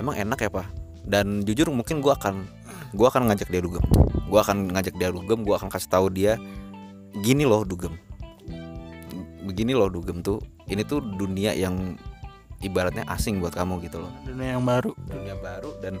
Emang 0.00 0.16
enak 0.16 0.48
ya 0.48 0.50
pak 0.50 0.66
dan 1.04 1.44
jujur 1.44 1.68
mungkin 1.68 2.00
gue 2.00 2.12
akan 2.12 2.48
gue 2.96 3.06
akan 3.06 3.30
ngajak 3.30 3.48
dia 3.52 3.62
dugem. 3.62 3.84
Gue 4.26 4.40
akan 4.40 4.72
ngajak 4.72 4.96
dia 4.96 5.12
dugem 5.12 5.44
gue 5.44 5.54
akan 5.54 5.68
kasih 5.68 5.90
tahu 5.92 6.06
dia 6.10 6.40
gini 7.20 7.44
loh 7.44 7.62
dugem. 7.62 7.94
Begini 9.44 9.76
loh 9.76 9.92
dugem 9.92 10.24
tuh 10.24 10.40
ini 10.66 10.82
tuh 10.82 11.04
dunia 11.04 11.52
yang 11.52 12.00
ibaratnya 12.62 13.04
asing 13.06 13.38
buat 13.38 13.52
kamu 13.52 13.82
gitu 13.82 13.98
loh. 13.98 14.10
Dunia 14.22 14.54
yang 14.54 14.64
baru. 14.64 14.94
Dunia 15.04 15.36
baru 15.36 15.70
dan 15.78 15.98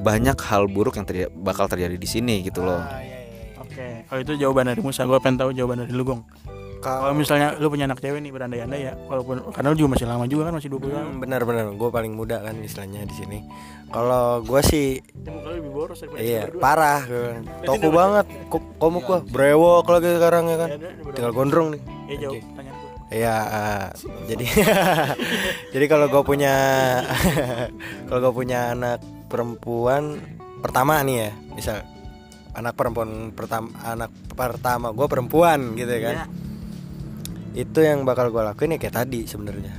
banyak 0.00 0.38
hal 0.40 0.66
buruk 0.66 0.94
yang 0.94 1.04
terjadi, 1.04 1.30
bakal 1.32 1.66
terjadi 1.66 1.94
di 1.94 2.08
sini 2.08 2.40
gitu 2.40 2.62
loh. 2.62 2.78
Ah, 2.78 2.98
iya, 2.98 3.18
iya, 3.18 3.20
iya. 3.52 3.58
oke 3.58 3.86
kalau 4.06 4.20
itu 4.22 4.32
jawaban 4.38 4.70
dari 4.70 4.78
Musa 4.78 5.02
gue 5.02 5.18
pengen 5.18 5.36
tahu 5.36 5.50
jawaban 5.50 5.82
dari 5.82 5.92
lu 5.92 6.02
Gong. 6.02 6.22
Kalau 6.78 7.10
misalnya 7.10 7.58
lu 7.58 7.66
punya 7.66 7.90
anak 7.90 7.98
cewek 7.98 8.22
nih 8.22 8.30
berandai-andai 8.30 8.78
ya, 8.78 8.94
walaupun 9.10 9.50
karena 9.50 9.74
lu 9.74 9.76
juga 9.76 9.98
masih 9.98 10.06
lama 10.06 10.30
juga 10.30 10.46
kan 10.46 10.54
masih 10.54 10.70
20 10.70 10.94
tahun. 10.94 11.06
Hmm, 11.10 11.18
benar-benar 11.18 11.66
gue 11.74 11.90
paling 11.90 12.12
muda 12.14 12.38
kan 12.38 12.54
istilahnya 12.54 13.02
di 13.02 13.14
sini. 13.18 13.38
Kalau 13.90 14.46
gue 14.46 14.60
sih 14.62 15.02
Ya, 15.18 15.34
muka 15.34 15.48
lebih 15.50 15.72
boros 15.74 15.98
iya 16.14 16.46
parah 16.54 17.02
gue 17.02 17.18
kan. 17.34 17.42
toko 17.66 17.88
banget 17.90 18.26
Ko- 18.46 18.70
komuk 18.78 19.02
gue 19.04 19.18
brewok 19.26 19.90
lagi 19.90 20.06
sekarang 20.14 20.44
ya 20.46 20.56
kan. 20.56 20.68
Ya, 20.70 20.76
udah, 20.78 21.14
tinggal 21.18 21.32
gondrong 21.34 21.68
nih. 21.74 21.80
Ya 22.06 22.16
jauh. 22.22 22.38
Gua. 22.38 22.77
Iya, 23.08 23.36
eh, 23.40 23.84
jadi 24.28 24.44
jadi 25.72 25.84
kalau 25.88 26.12
gue 26.12 26.22
punya 26.22 26.54
kalau 28.08 28.20
gue 28.28 28.34
punya 28.36 28.76
anak 28.76 29.00
perempuan 29.32 30.20
pertama 30.60 31.00
nih 31.00 31.16
ya, 31.24 31.30
misal 31.56 31.76
anak 32.52 32.76
perempuan 32.76 33.32
pertama 33.32 33.72
anak 33.80 34.12
pertama 34.36 34.92
gue 34.92 35.06
perempuan 35.08 35.72
gitu 35.72 35.88
ya 35.88 36.02
kan, 36.04 36.16
Iya. 36.20 36.26
itu 37.64 37.78
yang 37.80 38.04
bakal 38.04 38.28
gue 38.28 38.42
lakuin 38.44 38.76
ya 38.76 38.78
kayak 38.80 38.96
tadi 39.00 39.24
sebenarnya. 39.24 39.72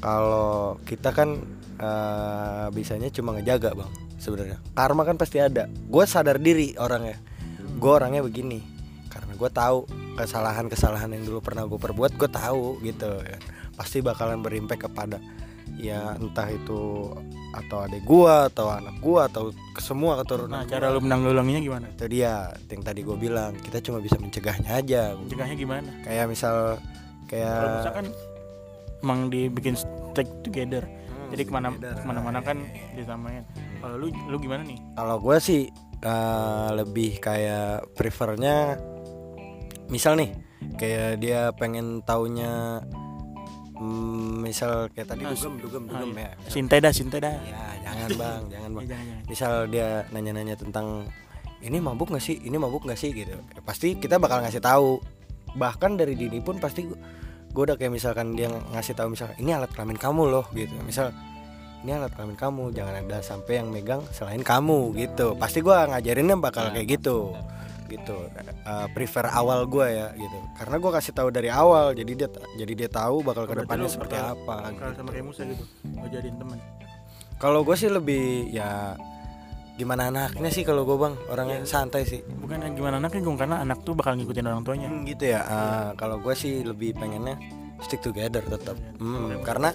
Kalau 0.00 0.80
kita 0.88 1.12
kan 1.12 1.36
eh, 1.76 2.66
bisanya 2.72 3.12
cuma 3.12 3.36
ngejaga 3.36 3.76
bang 3.76 3.92
sebenarnya. 4.16 4.56
Karma 4.72 5.04
kan 5.04 5.20
pasti 5.20 5.36
ada. 5.36 5.68
Gue 5.68 6.08
sadar 6.08 6.40
diri 6.40 6.72
orangnya. 6.80 7.20
Gue 7.76 7.92
orangnya 7.92 8.24
begini 8.24 8.77
gue 9.38 9.48
tahu 9.48 9.86
kesalahan-kesalahan 10.18 11.14
yang 11.14 11.24
dulu 11.24 11.38
pernah 11.38 11.62
gue 11.64 11.78
perbuat 11.78 12.12
gue 12.12 12.28
tahu 12.28 12.82
gitu 12.82 13.22
ya. 13.22 13.38
Pasti 13.72 14.02
bakalan 14.02 14.42
berimpact 14.42 14.84
kepada 14.84 15.22
ya 15.78 16.18
entah 16.18 16.50
itu 16.50 17.06
atau 17.48 17.78
adik 17.80 18.02
gua 18.02 18.50
atau 18.50 18.66
anak 18.66 18.98
gua 18.98 19.30
atau 19.30 19.54
semua 19.78 20.18
keturunan 20.18 20.58
Nah, 20.58 20.66
cara 20.66 20.90
lu 20.90 20.98
menanggulanginya 20.98 21.62
gimana? 21.62 21.86
itu 21.86 22.04
dia 22.10 22.50
yang 22.66 22.82
tadi 22.82 23.00
gue 23.00 23.14
bilang 23.14 23.54
kita 23.54 23.78
cuma 23.78 24.02
bisa 24.02 24.18
mencegahnya 24.18 24.74
aja 24.74 25.14
Mencegahnya 25.14 25.54
gimana? 25.54 25.86
kayak 26.02 26.26
misal 26.26 26.76
Kalau 26.76 27.28
kayak 27.30 27.62
misalkan 27.78 28.06
emang 28.98 29.20
dibikin 29.30 29.74
stick 29.78 30.26
together. 30.42 30.82
Hmm, 30.82 31.30
Jadi 31.30 31.42
ke 31.46 31.52
mana 31.52 31.68
together. 31.70 31.94
ke 31.94 32.04
mana-mana 32.04 32.38
kan 32.42 32.58
disamain. 32.92 33.46
Kalau 33.78 33.94
lu 33.96 34.10
lu 34.26 34.36
gimana 34.36 34.66
nih? 34.66 34.82
Kalau 34.92 35.16
gue 35.16 35.36
sih 35.38 35.62
eh, 36.02 36.68
lebih 36.74 37.22
kayak 37.22 37.94
prefernya 37.94 38.82
misal 39.88 40.14
nih 40.14 40.30
kayak 40.76 41.18
dia 41.18 41.50
pengen 41.52 42.00
taunya 42.02 42.80
mm, 43.74 44.42
misal 44.42 44.90
kayak 44.92 45.08
tadi 45.08 45.22
Nah, 45.24 45.32
dugem 45.32 45.54
dugem 45.58 45.82
Ah, 45.84 45.90
dugem 45.96 46.10
iya. 46.14 46.28
ya. 46.28 46.50
Sintai 46.50 46.78
dah, 46.78 46.92
sintai 46.92 47.20
dah. 47.20 47.34
Ya 47.40 47.62
jangan 47.82 48.10
bang, 48.14 48.42
jangan 48.52 48.70
Ya, 48.70 48.76
bang. 48.76 48.86
jangan. 48.86 49.16
Misal 49.26 49.52
dia 49.68 49.88
nanya-nanya 50.10 50.54
tentang 50.54 50.86
ini 51.58 51.78
mabuk 51.78 52.08
nggak 52.08 52.22
sih, 52.22 52.36
ini 52.38 52.54
mabuk 52.54 52.84
nggak 52.84 52.96
sih 52.96 53.10
gitu. 53.10 53.34
Ya, 53.34 53.60
pasti 53.62 53.96
kita 53.96 54.18
bakal 54.18 54.42
ngasih 54.42 54.60
tahu. 54.60 55.02
Bahkan 55.54 55.96
dari 55.96 56.14
dini 56.14 56.38
pun 56.38 56.60
pasti 56.60 56.84
gue 57.48 57.62
udah 57.64 57.74
kayak 57.74 57.90
misalkan 57.90 58.36
dia 58.36 58.46
ngasih 58.46 58.94
tahu 58.94 59.16
misalkan 59.16 59.34
ini 59.40 59.50
alat 59.50 59.72
kelamin 59.72 59.96
kamu 59.96 60.22
loh 60.28 60.46
gitu. 60.52 60.76
Misal 60.84 61.10
ini 61.80 61.94
alat 61.94 62.12
kelamin 62.12 62.36
kamu, 62.36 62.70
jangan 62.70 62.94
ada 63.00 63.18
sampai 63.18 63.58
yang 63.58 63.72
megang 63.72 64.02
selain 64.12 64.42
kamu 64.42 64.94
gitu. 64.94 65.34
Pasti 65.34 65.58
gue 65.58 65.72
ngajarinnya 65.74 66.36
bakal 66.36 66.70
kayak 66.70 66.98
gitu 66.98 67.32
gitu 67.88 68.16
Eh, 68.60 68.86
prefer 68.92 69.26
awal 69.26 69.64
gue 69.64 69.86
ya 69.88 70.12
gitu 70.12 70.38
karena 70.54 70.76
gue 70.76 70.90
kasih 70.92 71.12
tahu 71.12 71.28
dari 71.28 71.48
awal 71.48 71.92
jadi 71.92 72.12
dia 72.14 72.28
jadi 72.54 72.72
dia 72.76 72.88
tahu 72.88 73.20
bakal 73.22 73.44
Berarti 73.44 73.56
ke 73.56 73.64
depannya 73.64 73.82
lu 73.82 73.90
seperti 73.90 74.14
bakal- 74.14 74.32
apa 74.36 74.56
Kalau 74.68 74.72
gitu. 74.86 74.94
sama 74.94 75.10
kayak 75.10 75.24
Musa 75.24 75.42
gitu, 75.42 75.64
mau 75.90 76.06
jadiin 76.06 76.36
teman. 76.36 76.58
Kalau 77.36 77.60
gue 77.62 77.76
sih 77.76 77.88
lebih 77.88 78.24
ya 78.50 78.98
gimana 79.74 80.10
anaknya 80.10 80.50
sih 80.50 80.62
kalau 80.62 80.82
gue 80.82 80.98
bang 80.98 81.14
orangnya 81.28 81.62
santai 81.62 82.02
sih 82.02 82.18
Bukan 82.26 82.58
yang 82.60 82.74
gimana 82.74 82.98
anaknya 82.98 83.22
Gung, 83.22 83.38
karena 83.38 83.62
anak 83.62 83.80
tuh 83.80 83.94
bakal 83.94 84.12
ngikutin 84.14 84.44
orang 84.44 84.62
tuanya. 84.62 84.88
Hmm, 84.88 85.02
gitu 85.04 85.24
ya. 85.28 85.40
Ah, 85.40 85.88
kalau 85.94 86.18
gue 86.18 86.34
sih 86.34 86.60
lebih 86.60 86.92
pengennya 86.92 87.38
stick 87.78 88.00
together 88.00 88.42
tetap. 88.42 88.74
Hmm, 88.98 89.38
karena 89.40 89.70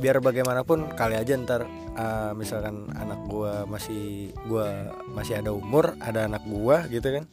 biar 0.00 0.24
bagaimanapun 0.24 0.96
kali 0.96 1.14
aja 1.20 1.36
ntar 1.36 1.68
ah, 1.94 2.32
misalkan 2.32 2.88
anak 2.96 3.20
gue 3.28 3.52
masih 3.68 4.32
gue 4.48 4.66
masih 5.12 5.44
ada 5.44 5.52
umur, 5.52 5.94
ada 6.00 6.24
anak 6.24 6.42
gue 6.48 6.76
gitu 6.88 7.08
kan. 7.20 7.24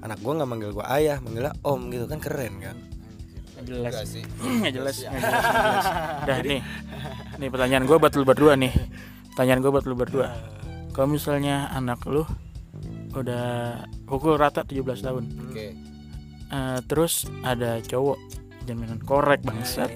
Anak 0.00 0.20
gue 0.20 0.32
nggak 0.32 0.48
manggil 0.48 0.70
gue 0.72 0.84
ayah, 0.88 1.20
manggilnya 1.20 1.52
om 1.64 1.92
gitu 1.92 2.08
kan 2.08 2.18
keren 2.18 2.60
kan. 2.60 2.76
Nggak 3.54 3.64
jelas. 3.68 3.92
Enggak 3.92 4.06
sih. 4.08 4.24
Nggak 4.60 4.74
jelas, 4.74 4.96
jelas. 5.00 5.84
Dah 6.28 6.38
nih, 6.40 6.60
nih 7.38 7.48
pertanyaan 7.52 7.84
gue 7.84 7.96
buat 7.96 8.12
lu 8.16 8.24
berdua 8.24 8.52
nih. 8.56 8.72
Pertanyaan 9.32 9.60
gue 9.60 9.70
buat 9.72 9.86
lu 9.86 9.94
berdua. 9.96 10.28
Kalau 10.96 11.08
misalnya 11.08 11.68
anak 11.72 12.00
lu 12.08 12.24
udah 13.14 13.78
pukul 14.10 14.34
rata 14.34 14.66
17 14.66 15.06
tahun, 15.06 15.24
Oke. 15.54 15.94
Eh, 16.54 16.78
terus 16.86 17.26
ada 17.42 17.80
cowok 17.82 18.18
jaminan 18.64 19.00
korek 19.04 19.44
bangsat. 19.44 19.92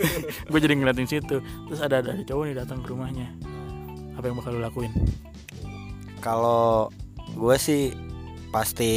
gue 0.50 0.58
jadi 0.62 0.74
ngeliatin 0.78 1.06
situ. 1.10 1.42
Terus 1.42 1.80
ada 1.82 2.00
ada 2.00 2.16
cowok 2.22 2.44
nih 2.48 2.56
datang 2.56 2.78
ke 2.80 2.88
rumahnya. 2.94 3.28
Apa 4.16 4.30
yang 4.30 4.36
bakal 4.38 4.56
lu 4.56 4.60
lakuin? 4.62 4.92
Kalau 6.22 6.88
gue 7.34 7.56
sih 7.58 7.90
pasti 8.54 8.92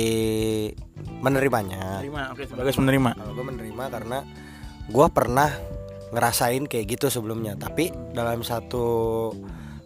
menerimanya. 1.24 2.04
Terima, 2.04 2.30
oke. 2.32 2.44
Sebagai 2.46 2.76
menerima. 2.78 3.12
Kalau 3.18 3.34
gue 3.34 3.46
menerima 3.46 3.84
karena 3.90 4.20
gue 4.86 5.08
pernah 5.10 5.50
ngerasain 6.14 6.70
kayak 6.70 6.86
gitu 6.98 7.10
sebelumnya. 7.10 7.58
Tapi 7.58 7.90
dalam 8.14 8.46
satu 8.46 8.86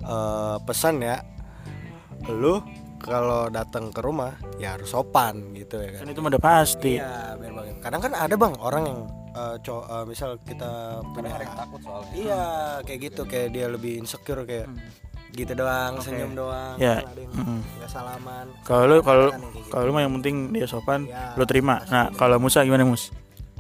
eh, 0.04 0.58
pesan 0.64 1.00
ya, 1.00 1.24
lu 2.28 2.60
kalau 3.00 3.48
datang 3.48 3.90
ke 3.90 4.04
rumah 4.04 4.36
ya 4.60 4.76
harus 4.76 4.92
sopan 4.92 5.56
gitu 5.56 5.80
ya 5.80 5.98
kan. 5.98 6.00
Kan 6.06 6.10
itu 6.12 6.20
mah 6.20 6.30
udah 6.36 6.44
pasti. 6.44 6.94
Iya, 7.00 7.40
biar 7.40 7.52
bagaimana. 7.56 7.82
Kadang 7.82 8.02
kan 8.04 8.14
ada 8.14 8.36
bang 8.36 8.54
orang 8.60 8.84
yang 8.86 9.00
eh, 9.30 9.56
cow- 9.64 9.88
eh, 9.88 10.06
misal 10.06 10.30
kita 10.44 11.00
punya 11.16 11.32
takut 11.56 11.80
soalnya. 11.82 12.12
Iya, 12.14 12.44
kayak 12.84 13.00
gitu 13.10 13.22
kayak 13.24 13.48
dia 13.56 13.66
lebih 13.72 13.98
insecure 13.98 14.44
kayak 14.44 14.68
gitu 15.30 15.54
doang, 15.54 15.94
Oke. 15.96 16.10
senyum 16.10 16.34
doang. 16.34 16.76
Ya, 16.82 17.06
Kan 17.06 17.14
ada 17.14 17.22
yang 17.22 17.34
mm. 17.38 17.60
nggak 17.80 17.92
salaman. 17.92 18.46
Kalau 18.66 18.84
lu 18.90 18.96
kalau 19.00 19.28
Kan 19.30 19.42
gitu. 19.54 19.70
kalau 19.70 19.84
lu 19.88 19.92
mah 19.94 20.02
yang 20.04 20.14
penting 20.20 20.36
dia 20.52 20.66
sopan, 20.66 21.06
Ya, 21.06 21.34
lu 21.38 21.46
terima. 21.46 21.82
Nah, 21.88 22.10
kalau 22.18 22.42
Musa 22.42 22.66
gimana 22.66 22.84
Mus? 22.84 23.14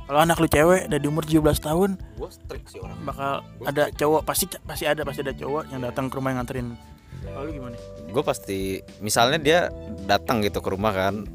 Kalau 0.10 0.26
anak 0.26 0.42
lu 0.42 0.50
cewek 0.50 0.90
dari 0.90 1.06
umur 1.06 1.22
17 1.22 1.62
tahun 1.62 2.02
strict 2.34 2.74
sih 2.74 2.82
orang. 2.82 2.98
bakal 3.06 3.46
ada 3.62 3.94
cowok 3.94 4.22
pasti 4.26 4.50
pasti 4.66 4.90
ada 4.90 5.06
pasti 5.06 5.22
ada 5.22 5.38
cowok 5.38 5.70
yang 5.70 5.86
datang 5.86 6.10
ke 6.10 6.18
rumah 6.18 6.34
yang 6.34 6.42
nganterin. 6.42 6.68
Kalau 7.24 7.46
lu 7.48 7.52
gimana? 7.52 7.76
Gue 8.10 8.24
pasti 8.24 8.60
misalnya 9.04 9.40
dia 9.40 9.60
datang 10.08 10.42
gitu 10.44 10.60
ke 10.64 10.70
rumah 10.72 10.92
kan. 10.92 11.26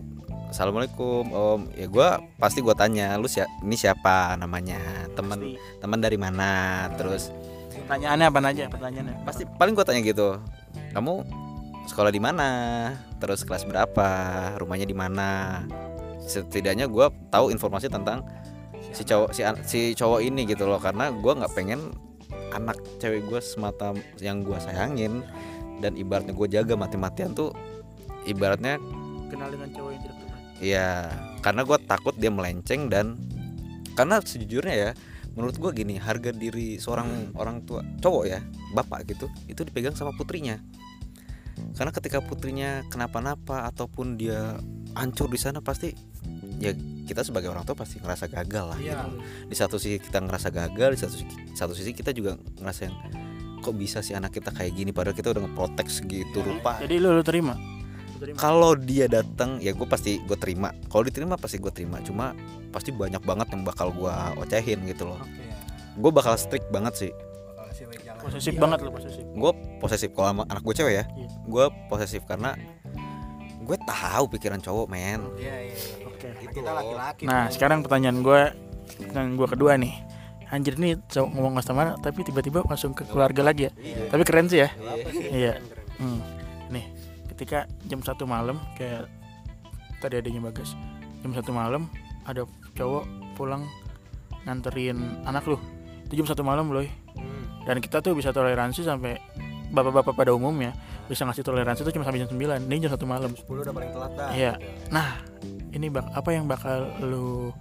Assalamualaikum 0.49 1.35
om. 1.35 1.61
Ya 1.75 1.91
gue 1.91 2.09
pasti 2.39 2.63
gue 2.63 2.75
tanya 2.79 3.19
lu 3.19 3.27
siapa 3.27 3.51
ini 3.67 3.75
siapa 3.75 4.39
namanya 4.39 5.11
teman 5.19 5.59
teman 5.83 5.99
dari 5.99 6.19
mana 6.21 6.87
terus 6.95 7.35
Pertanyaannya 7.75 8.27
apa 8.31 8.39
aja? 8.49 8.65
Pertanyaannya. 8.71 9.15
pasti 9.27 9.43
paling 9.45 9.75
gue 9.77 9.85
tanya 9.85 10.01
gitu 10.01 10.41
kamu 10.95 11.27
sekolah 11.85 12.09
di 12.15 12.23
mana 12.23 12.49
terus 13.21 13.45
kelas 13.45 13.69
berapa 13.69 14.09
rumahnya 14.57 14.89
di 14.89 14.97
mana 14.97 15.61
setidaknya 16.25 16.89
gue 16.89 17.07
tahu 17.29 17.53
informasi 17.53 17.93
tentang 17.93 18.25
si 18.95 19.05
cowok 19.05 19.31
si 19.37 19.43
si 19.69 19.81
cowok 19.93 20.25
ini 20.25 20.49
gitu 20.49 20.65
loh 20.65 20.81
karena 20.81 21.13
gue 21.13 21.33
nggak 21.35 21.53
pengen 21.53 21.93
anak 22.55 22.79
cewek 23.03 23.27
gue 23.27 23.41
semata 23.43 23.93
yang 24.23 24.47
gue 24.47 24.57
sayangin 24.57 25.27
dan 25.85 26.01
ibaratnya 26.01 26.33
gue 26.33 26.49
jaga 26.49 26.75
mati-matian 26.81 27.37
tuh 27.37 27.53
ibaratnya 28.25 28.81
kenal 29.29 29.53
dengan 29.53 29.69
cowok 29.69 29.91
yang 29.93 30.01
tidak 30.01 30.17
tepat. 30.17 30.41
ya 30.65 30.89
karena 31.45 31.61
gue 31.69 31.79
takut 31.85 32.15
dia 32.17 32.33
melenceng 32.33 32.89
dan 32.89 33.21
karena 33.93 34.25
sejujurnya 34.25 34.75
ya 34.75 34.91
menurut 35.37 35.61
gue 35.61 35.71
gini 35.77 36.01
harga 36.01 36.33
diri 36.33 36.81
seorang 36.81 37.37
orang 37.37 37.69
tua 37.69 37.85
cowok 38.01 38.25
ya 38.25 38.41
bapak 38.73 39.05
gitu 39.13 39.29
itu 39.45 39.61
dipegang 39.61 39.93
sama 39.93 40.17
putrinya 40.17 40.57
karena 41.77 41.93
ketika 41.93 42.19
putrinya 42.25 42.83
kenapa-napa 42.89 43.69
ataupun 43.69 44.17
dia 44.19 44.59
hancur 44.95 45.31
di 45.31 45.39
sana 45.39 45.61
pasti 45.61 45.95
ya 46.59 46.73
kita 47.05 47.27
sebagai 47.27 47.51
orang 47.51 47.67
tua 47.67 47.77
pasti 47.77 47.99
ngerasa 48.01 48.31
gagal 48.31 48.75
lah 48.75 48.79
gitu. 48.79 49.09
di 49.51 49.57
satu 49.59 49.77
sisi 49.77 49.99
kita 50.01 50.23
ngerasa 50.23 50.49
gagal 50.55 50.89
di 50.95 50.99
satu 50.99 51.15
sisi, 51.19 51.27
satu 51.53 51.75
sisi 51.77 51.91
kita 51.93 52.15
juga 52.15 52.39
ngerasain 52.63 52.95
kok 53.65 53.75
bisa 53.75 53.99
sih 53.99 54.13
anak 54.13 54.31
kita 54.31 54.51
kayak 54.51 54.73
gini 54.73 54.91
padahal 54.91 55.13
kita 55.13 55.33
udah 55.33 55.43
ngeprotek 55.43 55.89
segitu 55.89 56.39
rupa 56.39 56.77
Jadi 56.79 56.95
lu 56.97 57.11
lu 57.11 57.23
terima. 57.23 57.57
Lu 57.57 58.21
terima. 58.21 58.37
kalau 58.37 58.73
dia 58.75 59.09
datang 59.09 59.57
ya 59.59 59.73
gue 59.73 59.85
pasti 59.85 60.21
gue 60.21 60.37
terima 60.37 60.69
kalau 60.87 61.03
diterima 61.03 61.35
pasti 61.35 61.57
gue 61.57 61.71
terima 61.71 61.99
cuma 61.99 62.37
pasti 62.69 62.93
banyak 62.93 63.21
banget 63.21 63.49
yang 63.51 63.63
bakal 63.63 63.89
gue 63.91 64.13
ocehin 64.39 64.85
gitu 64.85 65.07
loh 65.07 65.19
gue 65.95 66.11
bakal 66.11 66.35
strict 66.35 66.69
banget 66.69 66.95
sih 66.99 67.13
Posesif 68.17 68.57
banget 68.57 68.81
lu 68.81 68.89
posesif. 68.89 69.21
gue 69.27 69.51
posesif 69.79 70.11
kalau 70.11 70.29
sama 70.31 70.43
anak 70.47 70.63
gue 70.63 70.75
cewek 70.75 70.95
ya 70.95 71.05
Iya. 71.07 71.29
gue 71.45 71.65
posesif 71.87 72.23
karena 72.25 72.57
gue 73.61 73.77
tahu 73.83 74.25
pikiran 74.31 74.59
cowok 74.59 74.87
men 74.87 75.21
Iya, 75.35 75.55
iya, 75.63 75.73
iya. 75.73 76.07
Oke. 76.07 76.29
Kita 76.47 76.71
laki-laki. 76.71 77.23
Nah, 77.25 77.49
sekarang 77.49 77.81
pertanyaan 77.81 78.21
gue 78.21 78.41
yang 79.11 79.35
gue 79.35 79.45
kedua 79.47 79.77
nih. 79.77 79.93
Anjir 80.53 80.77
nih 80.77 81.01
cowok 81.09 81.29
ngomong 81.33 81.55
customer 81.61 81.97
tapi 82.01 82.21
tiba-tiba 82.25 82.65
langsung 82.67 82.93
ke 82.93 83.05
keluarga 83.09 83.41
lagi 83.45 83.69
ya. 83.69 83.73
Tapi 84.11 84.23
keren 84.27 84.47
sih 84.49 84.65
ya. 84.65 84.69
Iya. 85.33 85.61
Hmm. 86.01 86.21
Nih, 86.73 86.85
ketika 87.35 87.71
jam 87.87 88.03
satu 88.03 88.27
malam 88.27 88.59
kayak 88.77 89.07
tadi 90.03 90.21
adanya 90.21 90.51
bagas. 90.51 90.77
Jam 91.25 91.33
satu 91.33 91.55
malam 91.55 91.89
ada 92.29 92.45
cowok 92.77 93.05
pulang 93.39 93.65
nganterin 94.45 95.25
anak 95.25 95.47
lu. 95.49 95.57
Itu 96.09 96.21
jam 96.21 96.29
satu 96.29 96.45
malam 96.45 96.69
loh 96.69 96.85
dan 97.65 97.81
kita 97.81 98.05
tuh 98.05 98.13
bisa 98.13 98.31
toleransi 98.31 98.85
sampai 98.85 99.17
bapak-bapak 99.73 100.15
pada 100.15 100.31
umumnya 100.37 100.77
bisa 101.05 101.29
ngasih 101.29 101.45
toleransi 101.45 101.85
itu 101.85 101.93
cuma 102.01 102.05
sampai 102.09 102.25
jam 102.25 102.31
9 102.33 102.65
ini 102.69 102.81
jam 102.81 102.93
satu 102.93 103.05
malam. 103.05 103.33
10 103.37 103.45
udah 103.45 103.75
paling 103.77 103.91
telat 103.93 104.13
dah. 104.17 104.29
Iya. 104.33 104.53
nah 104.89 105.21
ini 105.75 105.93
bak 105.93 106.07
apa 106.17 106.31
yang 106.33 106.49
bakal 106.49 106.89
lu 107.05 107.53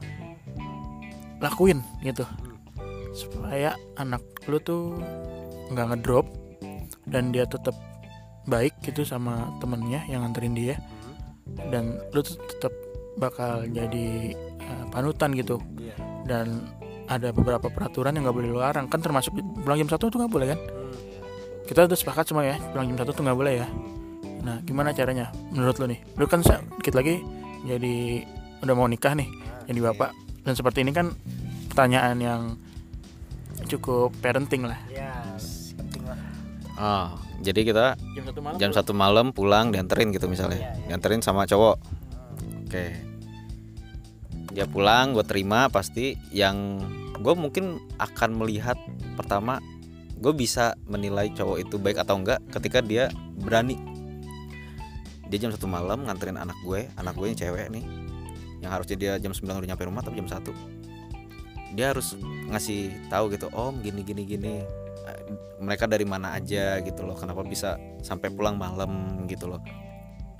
lakuin 1.43 1.83
gitu 2.05 2.23
supaya 3.13 3.77
anak 3.95 4.21
lu 4.49 4.57
tuh 4.59 4.97
nggak 5.71 5.87
ngedrop 5.93 6.27
dan 7.07 7.29
dia 7.29 7.45
tetap 7.45 7.73
baik 8.43 8.75
gitu 8.83 9.07
sama 9.07 9.53
temennya 9.63 10.03
yang 10.11 10.25
nganterin 10.27 10.51
dia 10.51 10.75
dan 11.71 12.01
lu 12.11 12.19
tuh 12.19 12.35
tetap 12.49 12.73
bakal 13.15 13.63
jadi 13.69 14.33
eh, 14.35 14.85
panutan 14.89 15.31
gitu. 15.37 15.61
Iya. 15.77 15.95
dan 16.23 16.47
ada 17.11 17.35
beberapa 17.35 17.67
peraturan 17.67 18.15
yang 18.15 18.23
nggak 18.25 18.37
boleh 18.39 18.49
lu 18.49 18.59
larang. 18.63 18.87
Kan 18.87 19.03
termasuk 19.03 19.35
pulang 19.59 19.75
jam 19.75 19.91
satu 19.91 20.07
tuh 20.07 20.23
nggak 20.23 20.31
boleh 20.31 20.47
kan? 20.55 20.59
Kita 21.67 21.83
udah 21.83 21.97
sepakat 21.99 22.25
semua 22.31 22.47
ya 22.47 22.55
pulang 22.71 22.87
jam 22.89 22.97
satu 22.99 23.11
tuh 23.11 23.23
nggak 23.27 23.37
boleh 23.37 23.53
ya. 23.59 23.67
Nah 24.43 24.63
gimana 24.63 24.95
caranya 24.95 25.29
menurut 25.51 25.75
lu 25.83 25.91
nih? 25.91 25.99
Lu 26.15 26.25
kan 26.25 26.39
sa- 26.39 26.63
dikit 26.79 26.95
lagi 26.95 27.19
jadi 27.67 28.23
udah 28.63 28.73
mau 28.75 28.87
nikah 28.87 29.13
nih 29.19 29.27
jadi 29.67 29.79
bapak. 29.91 30.15
Dan 30.47 30.53
seperti 30.55 30.83
ini 30.83 30.91
kan 30.95 31.11
pertanyaan 31.71 32.17
yang 32.23 32.41
cukup 33.67 34.13
parenting 34.19 34.67
lah. 34.67 34.79
Iya, 34.89 35.37
penting 35.77 36.03
lah. 36.05 36.19
Oh, 36.73 37.07
jadi 37.41 37.61
kita 37.63 37.85
jam 38.17 38.23
satu 38.25 38.41
malam 38.41 38.57
jam 38.57 38.71
satu 38.73 38.91
malam 38.95 39.27
pulang 39.29 39.69
dianterin 39.69 40.09
gitu 40.13 40.25
misalnya. 40.25 40.73
Dianterin 40.89 41.21
sama 41.21 41.45
cowok. 41.45 41.77
Oke. 42.65 42.85
Dia 44.53 44.69
pulang 44.69 45.17
gue 45.17 45.25
terima 45.25 45.69
pasti 45.69 46.17
yang 46.33 46.81
gue 47.17 47.33
mungkin 47.33 47.81
akan 47.97 48.37
melihat 48.37 48.77
pertama 49.17 49.61
gue 50.17 50.33
bisa 50.33 50.77
menilai 50.89 51.29
cowok 51.33 51.57
itu 51.67 51.75
baik 51.77 52.01
atau 52.01 52.21
enggak 52.21 52.41
ketika 52.49 52.81
dia 52.81 53.09
berani. 53.41 53.77
Dia 55.29 55.49
jam 55.49 55.51
satu 55.53 55.65
malam 55.65 56.05
nganterin 56.05 56.37
anak 56.37 56.57
gue 56.65 56.89
anak 56.97 57.13
gue 57.17 57.27
yang 57.33 57.37
cewek 57.37 57.69
nih 57.73 57.85
yang 58.63 58.71
harusnya 58.71 58.95
dia 58.95 59.13
jam 59.19 59.35
9 59.35 59.43
udah 59.43 59.69
nyampe 59.75 59.83
rumah 59.83 59.99
tapi 59.99 60.23
jam 60.23 60.31
satu 60.31 60.55
dia 61.73 61.91
harus 61.91 62.15
ngasih 62.49 63.09
tahu 63.09 63.33
gitu 63.33 63.49
om 63.53 63.81
gini 63.81 64.05
gini 64.05 64.23
gini. 64.23 64.55
Eh, 65.03 65.21
mereka 65.59 65.89
dari 65.89 66.07
mana 66.07 66.37
aja 66.37 66.79
gitu 66.79 67.03
loh 67.03 67.17
kenapa 67.17 67.43
bisa 67.43 67.75
sampai 67.99 68.29
pulang 68.31 68.55
malam 68.55 69.23
gitu 69.27 69.49
loh. 69.49 69.59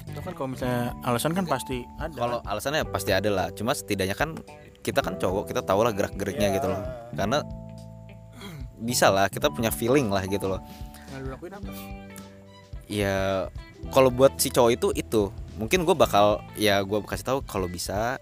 Itu 0.08 0.20
kan 0.20 0.34
kalau 0.36 0.50
misalnya 0.54 0.94
alasan 1.04 1.34
kan 1.34 1.46
pasti 1.48 1.84
ada. 1.98 2.16
Kalau 2.16 2.40
alasannya 2.46 2.84
pasti 2.88 3.12
ada 3.12 3.30
lah 3.32 3.48
cuma 3.56 3.74
setidaknya 3.74 4.16
kan 4.16 4.38
kita 4.84 5.00
kan 5.00 5.16
cowok 5.16 5.50
kita 5.52 5.62
tahu 5.64 5.84
lah 5.84 5.92
gerak 5.96 6.16
geriknya 6.16 6.54
gitu 6.56 6.68
loh. 6.70 6.82
Karena 7.16 7.42
bisa 8.84 9.08
lah 9.10 9.32
kita 9.32 9.48
punya 9.50 9.72
feeling 9.72 10.12
lah 10.12 10.28
gitu 10.28 10.52
loh. 10.52 10.62
Ya 12.92 13.48
kalau 13.92 14.12
buat 14.12 14.36
si 14.38 14.52
cowok 14.52 14.72
itu 14.76 14.88
itu. 14.96 15.24
Mungkin 15.56 15.86
gue 15.86 15.96
bakal 15.96 16.42
ya 16.58 16.82
gue 16.84 17.00
kasih 17.06 17.26
tahu 17.26 17.40
kalau 17.46 17.70
bisa 17.70 18.18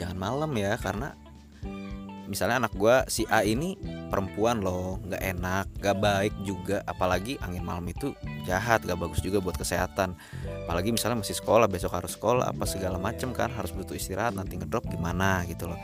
jangan 0.00 0.16
malam 0.18 0.50
ya 0.56 0.74
karena 0.80 1.14
misalnya 2.30 2.66
anak 2.66 2.72
gue 2.78 2.96
si 3.10 3.26
A 3.30 3.42
ini 3.42 3.74
perempuan 4.10 4.62
loh 4.62 5.02
nggak 5.02 5.22
enak 5.22 5.66
nggak 5.78 5.96
baik 5.98 6.34
juga. 6.46 6.84
Apalagi 6.86 7.38
angin 7.42 7.64
malam 7.64 7.86
itu 7.88 8.14
jahat 8.46 8.82
gak 8.86 8.98
bagus 8.98 9.22
juga 9.22 9.38
buat 9.42 9.56
kesehatan. 9.58 10.14
Apalagi 10.66 10.94
misalnya 10.94 11.22
masih 11.22 11.38
sekolah 11.38 11.66
besok 11.66 11.94
harus 11.94 12.14
sekolah 12.14 12.50
apa 12.50 12.64
segala 12.68 12.98
macem 12.98 13.34
kan 13.34 13.50
harus 13.50 13.74
butuh 13.74 13.96
istirahat 13.96 14.34
nanti 14.34 14.58
ngedrop 14.58 14.86
gimana 14.86 15.42
gitu 15.50 15.70
loh. 15.70 15.78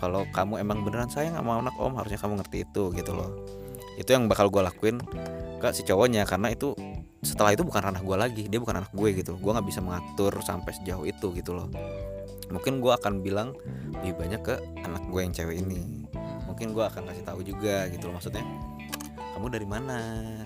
Kalau 0.00 0.24
kamu 0.32 0.64
emang 0.64 0.80
beneran 0.80 1.12
sayang 1.12 1.36
sama 1.36 1.60
anak 1.60 1.76
om 1.76 1.92
harusnya 1.98 2.16
kamu 2.16 2.40
ngerti 2.40 2.64
itu 2.64 2.82
gitu 2.96 3.12
loh. 3.12 3.30
Itu 4.00 4.16
yang 4.16 4.30
bakal 4.30 4.48
gue 4.48 4.62
lakuin 4.64 4.96
ke 5.60 5.68
si 5.76 5.84
cowoknya 5.84 6.24
karena 6.24 6.48
itu 6.54 6.72
setelah 7.20 7.52
itu 7.52 7.68
bukan 7.68 7.84
ranah 7.84 8.00
gue 8.00 8.16
lagi 8.16 8.42
dia 8.48 8.56
bukan 8.56 8.80
anak 8.80 8.92
gue 8.96 9.12
gitu. 9.12 9.36
Gue 9.36 9.52
nggak 9.52 9.66
bisa 9.68 9.84
mengatur 9.84 10.32
sampai 10.40 10.72
sejauh 10.72 11.04
itu 11.04 11.36
gitu 11.36 11.52
loh 11.52 11.68
mungkin 12.48 12.80
gue 12.80 12.92
akan 12.92 13.20
bilang 13.20 13.52
lebih 14.00 14.16
banyak 14.16 14.40
ke 14.40 14.54
anak 14.80 15.04
gue 15.12 15.20
yang 15.20 15.34
cewek 15.36 15.60
ini. 15.60 16.08
Mungkin 16.48 16.72
gue 16.72 16.84
akan 16.84 17.12
kasih 17.12 17.24
tahu 17.24 17.40
juga 17.44 17.86
gitu 17.92 18.08
loh 18.08 18.16
maksudnya 18.16 18.44
kamu 19.40 19.56
dari 19.56 19.68
mana? 19.68 19.98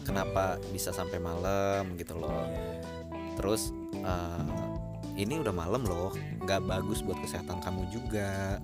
Kenapa 0.07 0.62
bisa 0.70 0.95
sampai 0.95 1.18
malam? 1.18 1.99
gitu 1.99 2.14
loh. 2.14 2.47
Terus 3.34 3.74
eh, 3.95 4.47
ini 5.18 5.42
udah 5.42 5.51
malam 5.51 5.82
loh 5.82 6.14
nggak 6.42 6.62
bagus 6.66 7.03
buat 7.03 7.18
kesehatan 7.18 7.59
kamu 7.59 7.90
juga. 7.90 8.62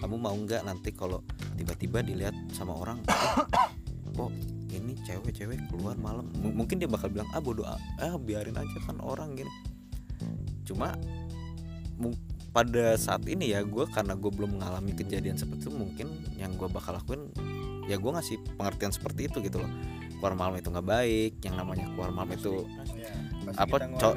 Kamu 0.00 0.16
mau 0.16 0.36
nggak 0.36 0.64
nanti 0.64 0.92
kalau 0.92 1.24
tiba-tiba 1.56 2.00
dilihat 2.00 2.32
sama 2.52 2.72
orang 2.72 3.00
"Eh, 3.08 3.36
kok 4.16 4.32
ini 4.72 4.96
cewek-cewek 5.04 5.60
keluar 5.72 5.96
malam. 5.96 6.28
M- 6.40 6.56
mungkin 6.56 6.76
dia 6.76 6.88
bakal 6.88 7.08
bilang 7.12 7.28
ah 7.32 7.40
bodoh 7.40 7.64
ah 7.64 7.80
biarin 8.20 8.56
aja 8.56 8.78
kan 8.84 9.00
orang 9.00 9.32
gini. 9.32 9.52
Cuma 10.64 10.92
mung- 11.96 12.20
pada 12.50 12.98
saat 12.98 13.22
ini 13.26 13.54
ya 13.54 13.62
gue 13.62 13.86
karena 13.86 14.18
gue 14.18 14.30
belum 14.30 14.58
mengalami 14.58 14.90
kejadian 14.90 15.38
seperti 15.38 15.66
itu 15.66 15.72
mungkin 15.72 16.06
yang 16.34 16.58
gue 16.58 16.66
bakal 16.66 16.98
lakuin 16.98 17.30
ya 17.86 17.94
gue 17.94 18.10
ngasih 18.10 18.36
pengertian 18.54 18.90
seperti 18.90 19.26
itu 19.26 19.38
gitu 19.40 19.58
loh. 19.58 19.70
Keluar 20.20 20.36
malam 20.36 20.60
itu 20.60 20.68
nggak 20.68 20.84
baik 20.84 21.32
yang 21.40 21.56
namanya 21.56 21.88
keluar 21.90 22.10
malam 22.10 22.28
itu 22.30 22.68
apa, 23.56 23.72
co- 23.96 24.14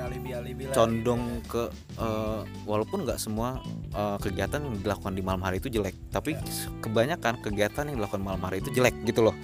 condong 0.76 1.24
ke 1.48 1.64
eh, 1.96 2.42
walaupun 2.66 3.08
nggak 3.08 3.16
semua 3.18 3.64
eh, 3.90 4.18
kegiatan 4.20 4.60
yang 4.60 4.76
dilakukan 4.84 5.14
di 5.14 5.24
malam 5.24 5.40
hari 5.42 5.58
itu 5.58 5.72
jelek 5.72 5.96
tapi 6.12 6.36
kebanyakan 6.82 7.40
kegiatan 7.40 7.88
yang 7.88 7.98
dilakukan 7.98 8.20
malam 8.20 8.42
hari 8.44 8.60
itu 8.60 8.70
jelek 8.70 8.94
gitu 9.06 9.24
loh. 9.24 9.36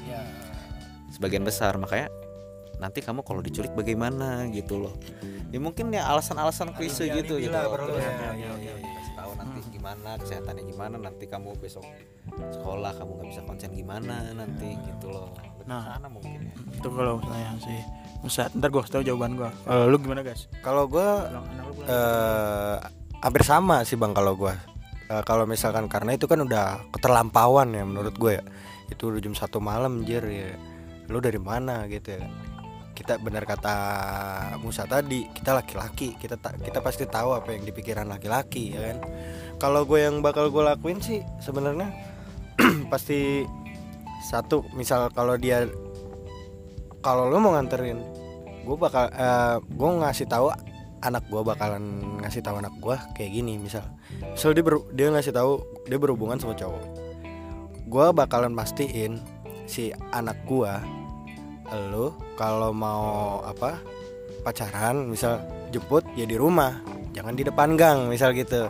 Sebagian 1.10 1.42
besar 1.42 1.80
makanya 1.80 2.12
nanti 2.80 3.00
kamu 3.00 3.22
kalau 3.22 3.40
diculik 3.40 3.72
bagaimana 3.72 4.48
gitu 4.50 4.80
loh. 4.80 4.96
Ya 5.50 5.58
mungkin 5.58 5.92
ya 5.92 6.08
alasan-alasan 6.08 6.74
klise 6.74 7.10
gitu 7.10 7.36
gitu 7.38 7.52
ya. 7.52 7.68
ya, 7.68 8.32
Iya, 8.32 8.32
ya, 8.38 8.54
ya, 8.56 8.74
kasih 8.78 9.14
tahu 9.14 9.32
nanti 9.36 9.60
gimana 9.70 10.10
kesehatannya 10.16 10.64
gimana 10.64 10.96
nanti 10.96 11.26
kamu 11.26 11.58
besok 11.58 11.84
sekolah 12.54 12.94
kamu 12.94 13.12
nggak 13.18 13.28
bisa 13.34 13.42
konsen 13.44 13.72
gimana 13.74 14.30
nanti 14.32 14.78
gitu 14.78 15.10
loh. 15.10 15.34
Lebih 15.34 15.66
Nah. 15.66 15.98
sana 15.98 16.08
mungkin 16.08 16.40
ya. 16.40 16.54
Itu 16.72 16.88
kalau 16.90 17.18
misalnya 17.18 17.52
sih. 17.60 17.82
Musa, 18.20 18.52
ntar 18.52 18.68
gue 18.68 18.84
tahu 18.84 19.00
jawaban 19.02 19.36
gue 19.36 19.50
kalau 19.64 19.86
lu 19.88 19.98
gimana 19.98 20.22
guys? 20.22 20.52
Kalau 20.60 20.86
gue 20.86 21.08
pulang 21.72 21.88
eh 21.88 22.76
hampir 23.20 23.44
sama 23.44 23.84
sih 23.84 23.96
bang 23.96 24.14
kalau 24.14 24.36
gue 24.36 24.54
Eh, 25.10 25.24
kalau 25.26 25.50
misalkan 25.50 25.90
karena 25.90 26.14
itu 26.14 26.30
kan 26.30 26.38
udah 26.38 26.86
keterlampauan 26.94 27.74
ya 27.74 27.82
menurut 27.82 28.14
gue 28.14 28.38
ya. 28.38 28.44
Itu 28.94 29.10
udah 29.10 29.18
jam 29.18 29.34
satu 29.34 29.58
malam 29.58 30.06
jir 30.06 30.22
ya. 30.22 30.54
Lu 31.10 31.18
dari 31.18 31.42
mana 31.42 31.90
gitu 31.90 32.14
ya 32.14 32.22
kita 33.00 33.16
benar 33.16 33.48
kata 33.48 33.76
Musa 34.60 34.84
tadi 34.84 35.24
kita 35.32 35.56
laki-laki 35.56 36.20
kita 36.20 36.36
ta- 36.36 36.60
kita 36.60 36.84
pasti 36.84 37.08
tahu 37.08 37.32
apa 37.32 37.56
yang 37.56 37.64
di 37.64 37.72
pikiran 37.72 38.12
laki-laki 38.12 38.76
ya 38.76 38.92
kan? 38.92 38.98
Kalau 39.56 39.88
gue 39.88 40.04
yang 40.04 40.20
bakal 40.20 40.52
gue 40.52 40.60
lakuin 40.60 41.00
sih 41.00 41.24
sebenarnya 41.40 41.96
pasti 42.92 43.48
satu 44.28 44.68
misal 44.76 45.08
kalau 45.16 45.40
dia 45.40 45.64
kalau 47.00 47.32
lu 47.32 47.40
mau 47.40 47.56
nganterin 47.56 48.04
gue 48.68 48.76
bakal 48.76 49.08
eh, 49.16 49.56
gue 49.64 49.90
ngasih 50.04 50.28
tahu 50.28 50.52
anak 51.00 51.24
gue 51.32 51.40
bakalan 51.40 52.04
ngasih 52.20 52.44
tahu 52.44 52.60
anak 52.60 52.76
gue 52.84 52.96
kayak 53.16 53.32
gini 53.32 53.56
misal. 53.56 53.88
Misal 54.36 54.52
dia 54.52 54.64
dia 54.92 55.08
ngasih 55.08 55.32
tahu 55.32 55.64
dia 55.88 55.96
berhubungan 55.96 56.36
sama 56.36 56.52
cowok. 56.60 56.84
Gue 57.88 58.12
bakalan 58.12 58.52
pastiin 58.52 59.24
si 59.64 59.96
anak 60.12 60.36
gue 60.44 60.99
lo 61.74 62.18
kalau 62.34 62.74
mau 62.74 63.40
apa 63.44 63.78
pacaran 64.42 65.06
misal 65.06 65.42
jemput 65.70 66.06
ya 66.16 66.26
di 66.26 66.40
rumah. 66.40 66.82
Jangan 67.14 67.34
di 67.36 67.44
depan 67.44 67.76
gang 67.76 68.08
misal 68.08 68.32
gitu. 68.34 68.70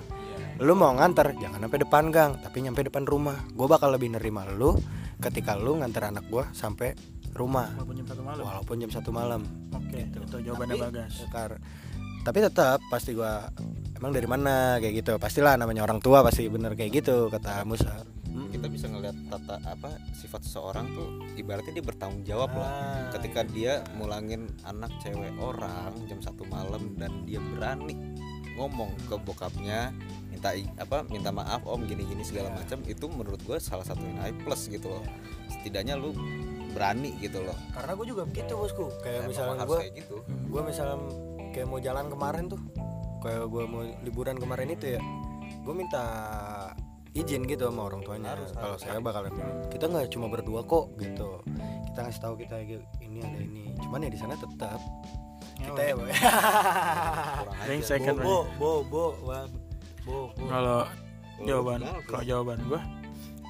Lu 0.59 0.75
mau 0.75 0.91
nganter 0.91 1.39
jangan 1.39 1.63
sampai 1.63 1.79
depan 1.79 2.05
gang 2.11 2.31
tapi 2.43 2.59
nyampe 2.59 2.83
depan 2.83 3.07
rumah. 3.07 3.37
Gue 3.55 3.67
bakal 3.69 3.95
lebih 3.95 4.11
nerima 4.11 4.43
lu 4.47 4.75
ketika 5.19 5.55
lu 5.55 5.79
nganter 5.79 6.11
anak 6.11 6.27
gue 6.27 6.43
sampai 6.51 6.95
rumah. 7.31 7.71
Walaupun 7.77 7.95
jam 7.95 8.07
satu 8.07 8.21
malam. 8.23 8.43
Walaupun 8.43 8.75
jam 8.81 8.91
satu 8.91 9.09
malam. 9.13 9.41
Oke 9.71 9.99
itu 10.03 10.37
jawabannya 10.43 10.75
Tapi- 10.75 10.83
bagas 10.91 11.13
Kar- 11.31 11.61
tapi 12.19 12.43
tetap 12.43 12.83
pasti 12.91 13.15
gua 13.15 13.47
emang 13.95 14.11
dari 14.11 14.27
mana? 14.27 14.75
Kayak 14.83 14.93
gitu. 15.01 15.13
Pastilah 15.15 15.55
namanya 15.55 15.87
orang 15.87 16.03
tua 16.03 16.19
pasti 16.19 16.51
bener 16.51 16.75
kayak 16.75 16.91
gitu 16.99 17.31
kata 17.31 17.63
Musa. 17.63 18.03
Kita 18.59 18.67
bisa 18.67 18.91
ngeliat 18.91 19.15
tata 19.31 19.55
apa 19.63 19.87
sifat 20.11 20.43
seseorang 20.43 20.91
tuh 20.91 21.07
ibaratnya 21.39 21.79
dia 21.79 21.85
bertanggung 21.87 22.27
jawab 22.27 22.51
lah. 22.51 22.67
Ah, 22.67 23.07
ketika 23.15 23.47
dia 23.47 23.79
mulangin 23.95 24.51
anak 24.67 24.91
cewek 24.99 25.31
orang 25.39 25.95
jam 26.11 26.19
satu 26.19 26.43
malam 26.43 26.91
dan 26.99 27.23
dia 27.23 27.39
berani 27.39 27.95
ngomong 28.59 28.91
ke 29.07 29.15
bokapnya 29.15 29.95
minta 30.27 30.51
i- 30.51 30.67
apa 30.75 31.07
minta 31.07 31.31
maaf 31.31 31.63
om 31.63 31.87
gini 31.87 32.03
gini 32.03 32.19
segala 32.19 32.51
macam 32.51 32.83
itu 32.83 33.07
menurut 33.07 33.39
gue 33.47 33.55
salah 33.57 33.87
satu 33.87 34.03
nilai 34.03 34.35
plus 34.43 34.67
gitu 34.67 34.91
loh. 34.91 35.07
Setidaknya 35.47 35.95
lu 35.95 36.11
berani 36.75 37.15
gitu 37.23 37.39
loh. 37.39 37.55
Karena 37.71 37.95
gue 37.95 38.05
juga 38.05 38.27
begitu 38.27 38.59
bosku. 38.59 38.91
Kayak 38.99 39.23
Emang 39.23 39.29
misalnya 39.31 39.63
gue 39.63 39.79
kayak 39.79 39.93
gitu. 40.03 40.15
Gue 40.51 40.61
misalnya 40.67 40.97
kayak 41.55 41.67
mau 41.71 41.79
jalan 41.79 42.05
kemarin 42.11 42.43
tuh 42.51 42.59
kayak 43.23 43.47
gue 43.47 43.63
mau 43.71 43.87
liburan 44.03 44.35
kemarin 44.35 44.67
itu 44.69 44.99
ya 44.99 45.01
gue 45.59 45.73
minta 45.75 46.03
izin 47.19 47.41
gitu 47.43 47.67
sama 47.67 47.81
orang 47.85 48.01
tuanya. 48.01 48.33
Harus, 48.33 48.49
kalau 48.53 48.75
harus. 48.75 48.81
saya 48.81 48.99
bakalan 48.99 49.31
kita 49.67 49.85
nggak 49.85 50.07
cuma 50.09 50.25
berdua 50.27 50.61
kok 50.63 50.85
gitu. 50.97 51.43
Kita 51.85 51.99
ngasih 52.01 52.21
tahu 52.21 52.33
kita 52.37 52.55
ini 53.01 53.19
ada 53.19 53.39
ini. 53.39 53.63
Cuman 53.77 54.05
ya 54.05 54.09
di 54.09 54.19
sana 54.19 54.33
tetap. 54.33 54.79
Kita 55.59 55.81
ya 55.81 55.91
kurang 55.91 56.07
aja 56.07 56.31
Brengsek 57.67 57.99
kan, 58.01 58.15
bo 58.15 58.47
bo 58.55 58.79
bo 58.81 59.11
bo 59.19 59.35
bo 60.07 60.17
Kalau 60.39 60.87
jawaban 61.41 61.79
kalau 62.07 62.23
jawaban 62.23 62.59
gua 62.65 62.81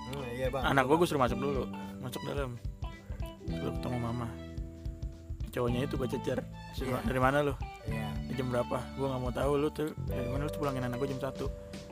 Hmm, 0.09 0.25
iya 0.33 0.49
bang. 0.49 0.65
anak 0.65 0.89
gua 0.89 0.97
gue 0.97 1.05
suruh 1.05 1.21
masuk 1.21 1.37
dulu. 1.37 1.69
Masuk 2.01 2.17
dalam. 2.25 2.57
Lu 3.45 3.69
ketemu 3.77 3.97
mama. 4.01 4.25
Cowoknya 5.49 5.85
itu 5.85 5.97
baca 5.97 6.09
cecer 6.11 6.39
Iya. 6.77 6.97
dari 7.05 7.17
mana 7.17 7.41
lu? 7.41 7.53
Iya. 7.85 8.09
Jam 8.33 8.49
berapa? 8.49 8.77
Gua 8.97 9.05
nggak 9.13 9.21
mau 9.21 9.29
tahu 9.29 9.51
lu 9.57 9.69
tuh. 9.69 9.93
Dari 10.05 10.29
mana 10.29 10.45
lu 10.45 10.49
tuh 10.49 10.61
pulangin 10.61 10.81
anak 10.81 10.97
gua 10.97 11.09
jam 11.09 11.21
satu. 11.21 11.45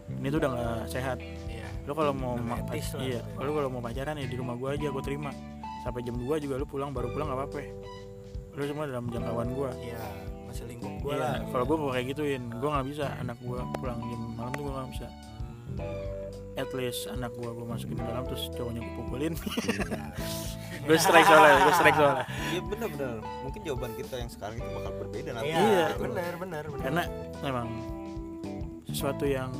Ini 0.09 0.27
tuh 0.29 0.39
udah 0.41 0.49
nggak 0.49 0.81
sehat. 0.89 1.17
Iya 1.45 1.56
lu 1.87 1.95
kalau 1.95 2.11
mau 2.11 2.35
ma- 2.35 2.59
iya 2.99 3.23
lu 3.39 3.51
kalau 3.55 3.69
mau 3.71 3.79
pacaran 3.79 4.19
ya 4.19 4.27
di 4.27 4.35
rumah 4.35 4.59
gua 4.59 4.75
aja 4.75 4.91
gua 4.91 4.99
terima. 4.99 5.31
Sampai 5.81 6.03
jam 6.03 6.19
2 6.19 6.27
juga 6.37 6.59
lu 6.59 6.67
pulang 6.67 6.91
baru 6.91 7.07
pulang 7.09 7.31
nggak 7.31 7.39
apa-apa. 7.39 7.63
Lu 8.59 8.63
semua 8.67 8.83
dalam 8.85 9.07
jangkauan 9.07 9.49
gua. 9.55 9.71
Iya 9.79 10.03
masih 10.43 10.63
lingkup 10.67 10.91
gua 10.99 11.11
Iya, 11.11 11.23
lah. 11.23 11.35
kalau 11.47 11.63
mau 11.79 11.91
kayak 11.95 12.05
gituin 12.11 12.43
gua 12.59 12.69
nggak 12.75 12.87
bisa. 12.91 13.05
Anak 13.23 13.37
gua 13.39 13.63
pulang 13.79 13.99
jam 14.03 14.21
malam 14.35 14.51
tuh 14.51 14.63
gua 14.67 14.73
nggak 14.77 14.89
bisa. 14.99 15.07
Hmm, 15.77 16.59
at 16.59 16.69
least 16.75 17.01
anak 17.07 17.31
gua 17.39 17.49
gua 17.55 17.65
masukin 17.71 17.95
ke 17.95 18.03
dalam 18.03 18.23
terus 18.27 18.43
cowoknya 18.51 18.81
gua 18.83 18.93
pukulin. 18.99 19.33
Iya. 19.33 20.03
gue 20.87 20.95
strike 20.95 21.27
soalnya 21.27 21.55
gue 21.59 21.73
strike 21.75 21.97
soalnya. 21.99 22.25
Iya 22.47 22.61
benar-benar 22.63 23.15
mungkin 23.43 23.59
jawaban 23.59 23.91
kita 23.99 24.15
yang 24.17 24.31
sekarang 24.31 24.55
itu 24.55 24.69
bakal 24.71 24.91
berbeda 25.03 25.29
nanti. 25.35 25.51
Iya. 25.51 25.85
Benar 25.99 26.33
benar 26.39 26.63
benar 26.63 26.79
karena 26.79 27.03
memang 27.43 27.67
sesuatu 28.87 29.27
yang 29.27 29.51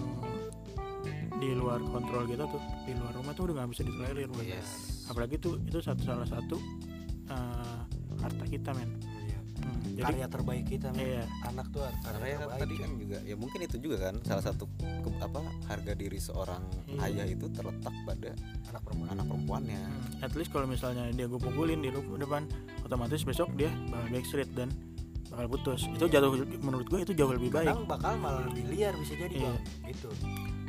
di 1.37 1.49
luar 1.51 1.79
kontrol 1.83 2.25
kita 2.25 2.45
tuh 2.45 2.57
di 2.81 2.93
luar 2.93 3.13
rumah 3.13 3.31
tuh 3.31 3.43
udah 3.45 3.55
nggak 3.55 3.69
bisa 3.71 3.83
ditolerir. 3.83 4.29
Yes. 4.39 5.05
apalagi 5.05 5.37
tuh 5.37 5.61
itu 5.61 5.77
satu 5.77 6.01
salah 6.03 6.25
satu 6.25 6.57
eh, 7.25 7.79
harta 8.17 8.45
kita 8.45 8.71
men 8.71 8.89
Iya. 9.23 9.39
Hmm, 9.59 9.81
jadi 9.89 10.03
karya 10.03 10.27
terbaik 10.27 10.65
kita 10.65 10.87
men. 10.89 11.01
iya 11.03 11.23
anak 11.43 11.67
tuh 11.69 11.81
karena 11.81 11.99
karya 12.15 12.27
ya 12.27 12.37
terbaik 12.39 12.59
tadi 12.59 12.75
kan 12.75 12.89
juga 12.95 13.17
ya 13.21 13.35
mungkin 13.35 13.59
itu 13.61 13.77
juga 13.77 13.97
kan 14.01 14.15
salah 14.23 14.43
satu 14.43 14.63
ke- 14.77 15.19
apa 15.19 15.39
harga 15.65 15.93
diri 15.93 16.17
seorang 16.17 16.61
Iya. 16.85 16.99
ayah 17.05 17.25
itu 17.27 17.45
terletak 17.49 17.95
pada 18.01 18.31
anak 18.67 18.81
perempuan 18.81 19.09
anak 19.09 19.25
perempuannya 19.27 19.79
Hmm, 19.79 20.23
at 20.23 20.33
least 20.33 20.49
kalau 20.49 20.65
misalnya 20.65 21.09
dia 21.09 21.25
gue 21.25 21.37
pukulin 21.37 21.79
di 21.79 21.89
depan 21.91 22.43
otomatis 22.81 23.21
besok 23.21 23.49
dia 23.53 23.69
bakal 23.87 24.07
backstreet 24.09 24.49
dan 24.51 24.69
bakal 25.27 25.45
putus 25.49 25.83
itu 25.85 26.05
jatuh 26.05 26.31
menurut 26.57 26.85
gue 26.85 26.99
itu 27.01 27.13
jauh 27.13 27.29
lebih 27.29 27.49
baik 27.49 27.67
kadang 27.67 27.83
bakal 27.85 28.13
malah 28.15 28.43
lebih 28.43 28.63
liar 28.67 28.95
bisa 28.95 29.13
jadi 29.13 29.33
Iya. 29.33 29.43
bang 29.45 29.57
gitu 29.87 30.09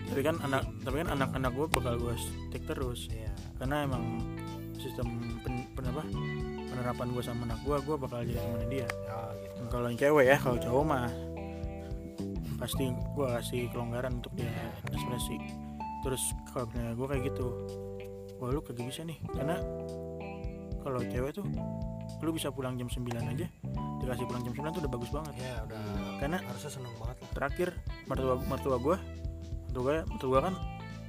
tapi 0.09 0.21
kan 0.25 0.37
anak 0.41 0.63
tapi 0.83 0.97
kan 1.05 1.09
anak-anak 1.13 1.53
gue 1.53 1.67
bakal 1.69 1.95
gue 2.01 2.15
stick 2.17 2.65
terus. 2.65 3.07
Iya. 3.13 3.33
Karena 3.61 3.85
emang 3.85 4.03
sistem 4.79 5.07
pen, 5.43 5.67
pen- 5.75 5.91
apa, 5.91 6.05
penerapan 6.71 7.07
gue 7.13 7.23
sama 7.23 7.43
anak 7.51 7.61
gue 7.67 7.77
gue 7.83 7.97
bakal 7.99 8.19
jadi 8.25 8.41
temannya 8.41 8.69
dia. 8.71 8.89
Ya 8.89 9.19
gitu. 9.37 9.61
Kalau 9.69 9.87
yang 9.91 9.99
cewek 9.99 10.25
ya 10.25 10.37
kalau 10.41 10.59
cowok 10.59 10.85
mah 10.87 11.09
pasti 12.59 12.91
gue 12.91 13.27
kasih 13.39 13.63
kelonggaran 13.71 14.19
untuk 14.19 14.33
dia 14.35 14.51
ekspresi. 14.91 15.37
Terus 16.03 16.23
kalau 16.51 16.67
misalnya 16.71 16.95
gue 16.95 17.07
kayak 17.07 17.23
gitu 17.31 17.47
wah 18.39 18.51
lu 18.55 18.61
kagak 18.63 18.87
bisa 18.87 19.03
nih. 19.05 19.19
Karena 19.35 19.57
kalau 20.83 21.01
cewek 21.05 21.31
tuh 21.35 21.45
lu 22.19 22.31
bisa 22.35 22.51
pulang 22.51 22.75
jam 22.75 22.89
9 22.91 23.05
aja 23.15 23.47
dikasih 23.99 24.25
pulang 24.27 24.43
jam 24.43 24.55
9 24.57 24.75
tuh 24.75 24.81
udah 24.87 24.93
bagus 24.95 25.11
banget. 25.13 25.35
Ya 25.43 25.55
udah 25.67 25.81
karena 26.19 26.39
harusnya 26.43 26.71
seneng 26.71 26.95
banget 26.99 27.17
lah. 27.21 27.31
terakhir 27.35 27.69
mertua 28.09 28.35
mertua 28.47 28.77
gue 28.79 28.97
gue 29.83 29.97
mertua 30.09 30.29
gue 30.29 30.41
kan 30.51 30.55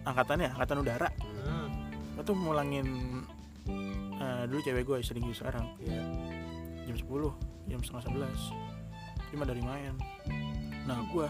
angkatannya 0.07 0.49
angkatan 0.55 0.78
udara. 0.82 1.09
Hmm. 1.45 1.70
gue 2.15 2.24
tuh 2.28 2.36
mulangin 2.36 2.88
eh, 4.20 4.43
dulu 4.47 4.59
cewek 4.63 4.84
gue 4.84 4.97
sering 5.03 5.26
sekarang. 5.32 5.65
Iya. 5.84 6.03
Jam 6.89 6.95
10 6.97 7.70
jam 7.70 7.80
setengah 7.86 8.03
11 8.26 9.30
cuma 9.30 9.45
dari 9.45 9.61
main. 9.61 9.93
Nah 10.89 11.05
gue 11.13 11.28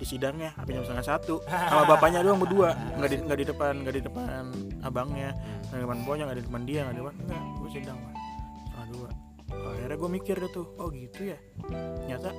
di 0.00 0.06
sidangnya 0.08 0.54
sampai 0.56 0.72
jam 0.80 0.84
setengah 0.86 1.06
satu. 1.06 1.34
Sama 1.44 1.84
bapaknya 1.84 2.24
doang 2.24 2.40
berdua. 2.40 2.72
Nggak 2.96 3.10
di 3.10 3.16
nggak 3.26 3.38
di 3.38 3.46
depan 3.50 3.72
nggak 3.84 3.94
di 3.98 4.02
depan 4.06 4.42
abangnya. 4.86 5.30
Nggak 5.68 5.76
di 5.76 5.84
depan 5.84 5.98
bapaknya 6.06 6.24
nggak 6.30 6.38
di 6.38 6.44
depan 6.46 6.62
dia 6.64 6.80
nggak 6.86 6.94
di 6.94 7.00
depan 7.02 7.14
enggak 7.26 7.42
gue 7.60 7.70
sidang 7.74 7.98
setengah 8.70 8.88
dua. 8.94 9.10
Oh, 9.50 9.70
akhirnya 9.74 9.96
gue 9.98 10.10
mikir 10.14 10.36
deh 10.38 10.50
tuh 10.54 10.66
oh 10.78 10.88
gitu 10.94 11.20
ya? 11.34 11.38
Ternyata 11.66 12.30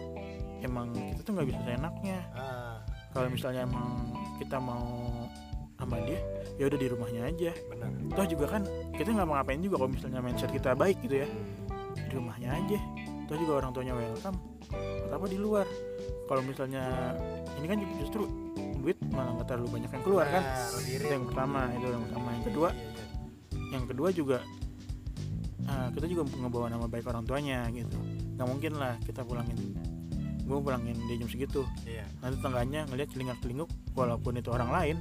emang 0.63 0.95
kita 0.95 1.21
tuh 1.27 1.31
nggak 1.35 1.47
bisa 1.51 1.59
seenaknya. 1.67 2.19
Ah 2.33 2.60
kalau 3.11 3.27
misalnya 3.27 3.67
emang 3.67 4.11
kita 4.39 4.57
mau 4.57 5.11
sama 5.81 5.97
dia 6.05 6.21
ya 6.61 6.69
udah 6.69 6.79
di 6.79 6.87
rumahnya 6.87 7.21
aja. 7.25 7.51
Benar. 7.73 7.89
Toh 8.13 8.27
juga 8.29 8.45
kan 8.57 8.61
kita 8.93 9.09
nggak 9.17 9.27
mau 9.27 9.35
ngapain 9.41 9.61
juga 9.61 9.75
kalau 9.81 9.91
misalnya 9.91 10.19
mindset 10.21 10.51
kita 10.53 10.77
baik 10.77 10.97
gitu 11.01 11.25
ya. 11.25 11.27
Di 11.97 12.13
rumahnya 12.13 12.49
aja. 12.53 12.79
Toh 13.25 13.37
juga 13.37 13.51
orang 13.65 13.71
tuanya 13.73 13.93
welcome. 13.97 14.37
Apa 15.09 15.25
di 15.25 15.37
luar? 15.41 15.65
Kalau 16.29 16.41
misalnya 16.45 16.83
ini 17.59 17.65
kan 17.67 17.77
justru 17.99 18.29
duit 18.81 18.97
malah 19.13 19.37
nggak 19.37 19.47
terlalu 19.49 19.81
banyak 19.81 19.91
yang 19.91 20.03
keluar 20.05 20.25
kan? 20.29 20.43
Nah, 20.45 20.69
lebih 20.79 20.93
itu 20.97 21.07
yang 21.09 21.25
pertama 21.27 21.59
itu 21.75 21.87
yang 21.89 22.03
pertama. 22.07 22.27
Yang 22.31 22.45
kedua 22.49 22.69
Iya, 22.71 22.77
iya. 22.81 23.69
yang 23.71 23.85
kedua 23.87 24.09
juga 24.13 24.37
eh, 25.65 25.87
kita 25.97 26.05
juga 26.07 26.21
ngebawa 26.29 26.67
nama 26.69 26.85
baik 26.85 27.05
orang 27.09 27.23
tuanya 27.25 27.65
gitu. 27.73 27.97
Nggak 28.37 28.47
mungkin 28.47 28.71
lah 28.77 28.93
kita 29.01 29.21
pulangin 29.25 29.57
gue 30.51 30.59
pulangin 30.59 30.99
dia 31.07 31.15
jam 31.15 31.29
segitu. 31.31 31.63
Iya. 31.87 32.03
Nanti 32.19 32.35
tetangganya 32.43 32.83
ngelihat 32.91 33.09
celingak 33.15 33.37
celinguk 33.39 33.69
walaupun 33.95 34.35
itu 34.35 34.51
orang 34.51 34.69
lain 34.75 34.97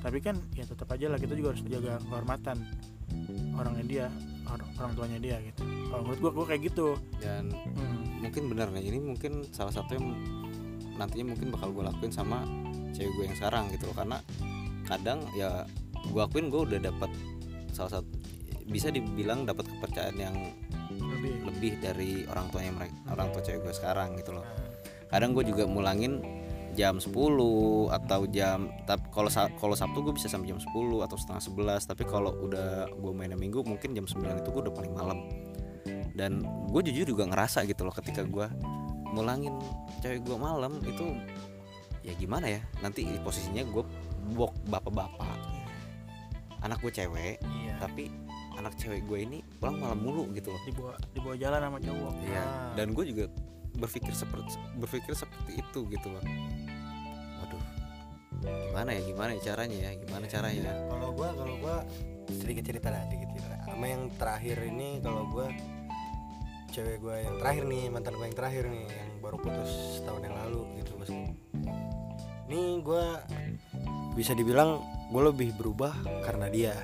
tapi 0.00 0.22
kan 0.22 0.38
ya 0.54 0.62
tetap 0.62 0.86
aja 0.94 1.10
lah 1.10 1.18
kita 1.18 1.34
juga 1.34 1.50
harus 1.50 1.66
jaga 1.66 1.98
kehormatan 2.06 2.62
orangnya 3.56 3.84
dia 3.84 4.06
orang, 4.46 4.68
orang 4.78 4.92
tuanya 4.94 5.18
dia 5.18 5.36
gitu. 5.42 5.62
Kalau 5.64 6.02
menurut 6.06 6.20
gua 6.22 6.32
gua 6.32 6.46
kayak 6.46 6.62
gitu. 6.70 6.94
Dan 7.18 7.50
hmm. 7.50 8.22
mungkin 8.22 8.42
benar 8.52 8.68
nih 8.70 8.84
ini 8.86 8.98
mungkin 9.02 9.44
salah 9.50 9.74
satu 9.74 9.96
yang 9.98 10.14
nantinya 10.96 11.36
mungkin 11.36 11.52
bakal 11.52 11.76
gue 11.76 11.84
lakuin 11.84 12.12
sama 12.12 12.40
cewek 12.96 13.12
gue 13.12 13.24
yang 13.28 13.36
sekarang 13.36 13.64
gitu 13.74 13.84
loh. 13.90 13.96
Karena 13.96 14.18
kadang 14.86 15.26
ya 15.34 15.66
gue 16.06 16.22
akuin 16.22 16.48
gue 16.48 16.60
udah 16.72 16.80
dapat 16.80 17.10
salah 17.74 18.00
satu 18.00 18.08
bisa 18.66 18.90
dibilang 18.90 19.46
dapat 19.46 19.66
kepercayaan 19.66 20.16
yang 20.18 20.36
lebih. 20.90 21.34
lebih 21.46 21.72
dari 21.82 22.10
orang 22.26 22.46
tuanya 22.50 22.72
mereka 22.74 22.94
orang 23.10 23.30
tua 23.34 23.42
cewek 23.42 23.60
gue 23.62 23.74
sekarang 23.74 24.14
gitu 24.18 24.34
loh. 24.34 24.46
Nah, 24.46 24.65
kadang 25.10 25.32
gue 25.32 25.44
juga 25.46 25.64
mulangin 25.68 26.22
jam 26.76 27.00
10 27.00 27.08
atau 27.88 28.20
jam 28.28 28.68
tapi 28.84 29.08
kalau 29.08 29.32
kalau 29.56 29.72
Sabtu 29.72 30.04
gue 30.04 30.12
bisa 30.12 30.28
sampai 30.28 30.52
jam 30.52 30.60
10 30.60 30.76
atau 31.08 31.16
setengah 31.16 31.42
11 31.80 31.88
tapi 31.88 32.04
kalau 32.04 32.36
udah 32.44 32.92
gue 32.92 33.12
mainnya 33.16 33.38
minggu 33.40 33.64
mungkin 33.64 33.96
jam 33.96 34.04
9 34.04 34.44
itu 34.44 34.48
gue 34.52 34.62
udah 34.68 34.74
paling 34.76 34.92
malam 34.92 35.24
dan 36.12 36.44
gue 36.68 36.80
jujur 36.92 37.16
juga 37.16 37.24
ngerasa 37.32 37.64
gitu 37.64 37.88
loh 37.88 37.96
ketika 37.96 38.28
gue 38.28 38.46
mulangin 39.16 39.56
cewek 40.04 40.20
gue 40.28 40.36
malam 40.36 40.76
itu 40.84 41.16
ya 42.04 42.12
gimana 42.20 42.46
ya 42.52 42.60
nanti 42.84 43.08
posisinya 43.24 43.64
gue 43.64 43.84
bok 44.36 44.52
bapak-bapak 44.68 45.38
anak 46.60 46.78
gue 46.84 46.92
cewek 46.92 47.40
iya 47.40 47.72
tapi 47.80 48.12
anak 48.56 48.76
cewek 48.76 49.04
gue 49.04 49.18
ini 49.24 49.38
pulang 49.60 49.80
malam 49.80 50.00
mulu 50.00 50.28
gitu 50.32 50.52
loh 50.52 50.60
dibawa 50.64 50.92
dibawa 51.12 51.34
jalan 51.36 51.60
sama 51.60 51.78
cowok 51.80 52.12
Iya. 52.24 52.40
Ah. 52.40 52.72
Dan 52.72 52.86
gue 52.96 53.04
juga 53.04 53.24
berpikir 53.76 54.12
seperti 54.12 54.56
berpikir 54.76 55.12
seperti 55.12 55.60
itu 55.60 55.80
gitu 55.92 56.08
loh. 56.10 56.24
Waduh. 57.42 57.64
Gimana 58.42 58.90
ya? 58.96 59.00
Gimana 59.04 59.30
ya 59.36 59.40
caranya 59.52 59.78
ya? 59.78 59.90
Gimana 59.96 60.24
caranya? 60.28 60.72
kalau 60.90 61.08
gua 61.12 61.28
kalau 61.36 61.54
gua 61.60 61.76
sedikit 62.26 62.64
cerita 62.66 62.90
lah 62.90 63.06
sedikit 63.06 63.28
cerita 63.38 63.56
sama 63.64 63.86
yang 63.86 64.10
terakhir 64.18 64.56
ini 64.66 64.98
kalau 64.98 65.22
gua 65.30 65.46
cewek 66.74 66.98
gua 66.98 67.22
yang 67.22 67.38
terakhir 67.38 67.64
nih 67.70 67.82
mantan 67.86 68.18
gua 68.18 68.26
yang 68.26 68.36
terakhir 68.36 68.64
nih 68.66 68.84
yang 68.90 69.10
baru 69.22 69.36
putus 69.38 69.70
setahun 70.02 70.22
yang 70.26 70.34
lalu 70.34 70.82
gitu 70.82 70.90
bosku 70.98 71.22
ini 72.50 72.82
gua 72.82 73.22
bisa 74.18 74.34
dibilang 74.34 74.82
gue 75.12 75.22
lebih 75.22 75.54
berubah 75.54 75.92
karena 76.24 76.50
dia 76.50 76.74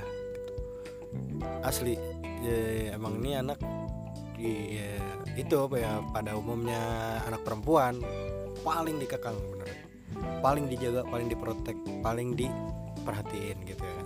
asli 1.66 1.98
Ya, 2.42 2.98
emang 2.98 3.22
ini 3.22 3.38
anak 3.38 3.62
di 4.42 4.82
ya, 4.82 4.98
itu 5.38 5.54
apa 5.54 5.76
ya 5.78 5.92
pada 6.10 6.34
umumnya 6.34 6.82
anak 7.30 7.46
perempuan 7.46 8.02
paling 8.66 8.98
dikekang 8.98 9.38
bener. 9.38 9.70
Paling 10.42 10.66
dijaga 10.66 11.06
paling 11.06 11.30
diprotek 11.30 11.78
paling 12.02 12.34
diperhatiin 12.34 13.58
gitu 13.62 13.84
ya. 13.86 14.00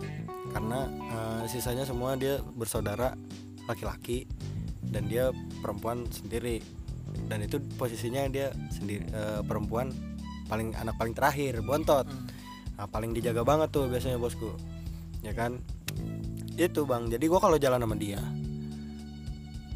Karena 0.52 0.80
eh, 0.92 1.42
sisanya 1.48 1.88
semua 1.88 2.14
dia 2.20 2.38
bersaudara 2.44 3.16
laki-laki 3.64 4.28
dan 4.84 5.08
dia 5.08 5.32
perempuan 5.64 6.04
sendiri. 6.12 6.60
Dan 7.26 7.40
itu 7.48 7.56
posisinya 7.80 8.28
dia 8.28 8.52
sendiri 8.68 9.08
eh, 9.08 9.40
perempuan 9.40 9.88
paling 10.46 10.76
anak 10.76 10.94
paling 11.00 11.16
terakhir 11.16 11.64
bontot. 11.64 12.04
Hmm. 12.06 12.28
nah, 12.76 12.84
paling 12.84 13.16
dijaga 13.16 13.40
banget 13.40 13.72
tuh 13.72 13.88
biasanya 13.88 14.20
bosku 14.20 14.52
ya 15.24 15.32
kan? 15.32 15.64
Itu 16.60 16.84
bang. 16.84 17.08
Jadi 17.08 17.24
gua 17.24 17.40
kalau 17.40 17.56
jalan 17.56 17.80
sama 17.80 17.96
dia 17.96 18.20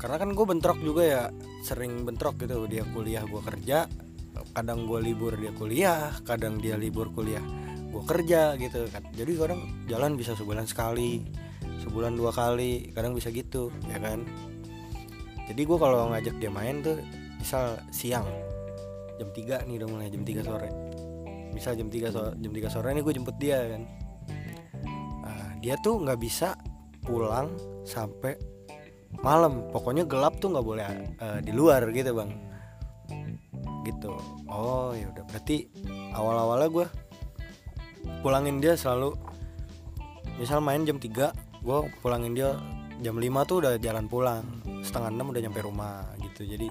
karena 0.00 0.16
kan 0.16 0.32
gue 0.32 0.46
bentrok 0.48 0.80
juga 0.80 1.02
ya 1.04 1.22
sering 1.60 2.08
bentrok 2.08 2.40
gitu. 2.40 2.64
Dia 2.64 2.88
kuliah 2.88 3.20
gua 3.28 3.44
kerja. 3.44 3.84
Kadang 4.56 4.88
gue 4.88 4.98
libur 5.04 5.36
dia 5.36 5.52
kuliah. 5.52 6.16
Kadang 6.24 6.56
dia 6.56 6.80
libur 6.80 7.12
kuliah 7.12 7.44
gue 7.90 8.02
kerja 8.08 8.56
gitu 8.56 8.88
kan. 8.88 9.04
Jadi 9.12 9.32
kadang 9.36 9.60
jalan 9.84 10.16
bisa 10.16 10.32
sebulan 10.32 10.64
sekali 10.64 11.20
sebulan 11.80 12.12
dua 12.12 12.30
kali 12.30 12.92
kadang 12.96 13.12
bisa 13.12 13.28
gitu 13.28 13.68
ya 13.92 14.00
kan? 14.00 14.24
Jadi 15.50 15.60
gue 15.66 15.78
kalau 15.78 16.08
ngajak 16.14 16.38
dia 16.38 16.48
main 16.48 16.80
tuh 16.80 16.96
misal 17.36 17.76
siang 17.90 18.24
jam 19.18 19.28
3 19.34 19.68
nih 19.68 19.74
udah 19.82 19.88
mulai 19.90 20.08
jam 20.08 20.22
3 20.24 20.46
sore. 20.46 20.70
Misal 21.50 21.74
jam 21.74 21.90
3 21.90 22.14
sore 22.14 22.30
jam 22.38 22.52
3 22.54 22.72
sore 22.72 22.88
nih 22.94 23.02
gue 23.02 23.14
jemput 23.18 23.36
dia 23.36 23.58
kan. 23.58 23.82
Nah, 25.26 25.50
dia 25.58 25.74
tuh 25.82 25.98
nggak 26.00 26.20
bisa 26.22 26.54
pulang 27.02 27.52
sampai 27.82 28.38
malam. 29.18 29.66
Pokoknya 29.74 30.06
gelap 30.06 30.38
tuh 30.38 30.54
nggak 30.54 30.66
boleh 30.66 30.86
eh, 31.18 31.38
di 31.42 31.50
luar 31.50 31.82
gitu 31.90 32.14
bang. 32.14 32.30
Gitu. 33.82 34.12
Oh 34.46 34.94
ya 34.94 35.10
udah. 35.10 35.24
Berarti 35.26 35.66
awal 36.14 36.36
awalnya 36.38 36.68
gue 36.70 36.86
pulangin 38.22 38.62
dia 38.62 38.78
selalu 38.78 39.16
misal 40.40 40.62
main 40.64 40.86
jam 40.88 40.96
3 40.96 41.60
gue 41.60 41.78
pulangin 42.00 42.32
dia 42.32 42.56
jam 43.00 43.16
5 43.16 43.48
tuh 43.48 43.56
udah 43.66 43.72
jalan 43.82 44.06
pulang. 44.06 44.44
Setengah 44.80 45.10
enam 45.12 45.34
udah 45.34 45.42
nyampe 45.42 45.60
rumah 45.60 46.06
gitu. 46.22 46.46
Jadi 46.46 46.68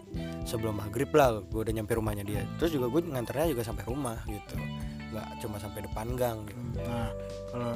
sebelum 0.47 0.79
maghrib 0.79 1.11
lah 1.11 1.43
gue 1.43 1.61
udah 1.61 1.73
nyampe 1.75 1.93
rumahnya 1.93 2.23
dia. 2.23 2.41
Terus 2.57 2.73
juga 2.73 2.87
gue 2.89 3.01
nganternya 3.05 3.51
juga 3.51 3.63
sampai 3.67 3.83
rumah 3.85 4.17
gitu. 4.25 4.55
Nggak 5.09 5.27
cuma 5.41 5.57
sampai 5.57 5.79
depan 5.89 6.07
gang 6.13 6.45
gitu. 6.45 6.61
Nah, 6.85 7.09
kalau 7.49 7.73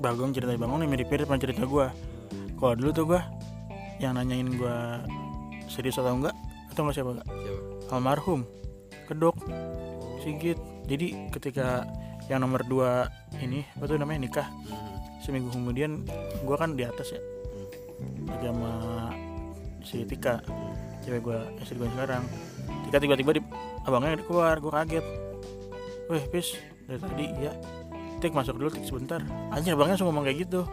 Bagong 0.00 0.32
cerita 0.32 0.56
Bagong 0.56 0.80
nih 0.80 0.88
mirip-mirip 0.88 1.28
sama 1.28 1.36
cerita 1.36 1.68
gua. 1.68 1.92
Kalau 2.56 2.72
dulu 2.72 2.90
tuh 2.92 3.04
gua 3.04 3.20
yang 4.00 4.16
nanyain 4.16 4.48
gua 4.56 5.04
serius 5.68 6.00
atau 6.00 6.16
enggak 6.16 6.34
atau 6.72 6.80
enggak 6.88 6.96
siapa 6.96 7.10
enggak? 7.14 7.28
Almarhum. 7.92 8.40
Kedok. 9.06 9.36
Sigit. 10.24 10.56
Jadi 10.88 11.30
ketika 11.30 11.86
yang 12.26 12.42
nomor 12.42 12.64
dua 12.66 13.06
ini 13.38 13.62
apa 13.78 13.84
tuh 13.86 13.98
namanya 14.00 14.26
nikah 14.26 14.48
seminggu 15.20 15.52
kemudian 15.52 16.02
gua 16.48 16.56
kan 16.56 16.74
di 16.74 16.82
atas 16.88 17.12
ya. 17.14 17.20
Lagi 18.26 18.46
sama 18.48 18.72
si 19.84 20.02
Tika 20.08 20.40
cewek 21.04 21.20
gua 21.20 21.44
istri 21.60 21.76
gua 21.76 21.92
sekarang. 21.92 22.24
Tika 22.88 22.98
tiba-tiba 22.98 23.30
di 23.36 23.42
abangnya 23.84 24.16
keluar 24.24 24.56
gua 24.58 24.82
kaget. 24.82 25.04
Weh 26.10 26.24
pis 26.26 26.58
dari 26.90 26.98
tadi 26.98 27.26
ya 27.38 27.54
Tik 28.20 28.36
masuk 28.36 28.58
dulu 28.60 28.68
tik 28.68 28.84
sebentar. 28.84 29.22
Anjir 29.54 29.72
abangnya 29.72 29.96
langsung 29.96 30.12
ngomong 30.12 30.26
kayak 30.28 30.44
gitu. 30.44 30.66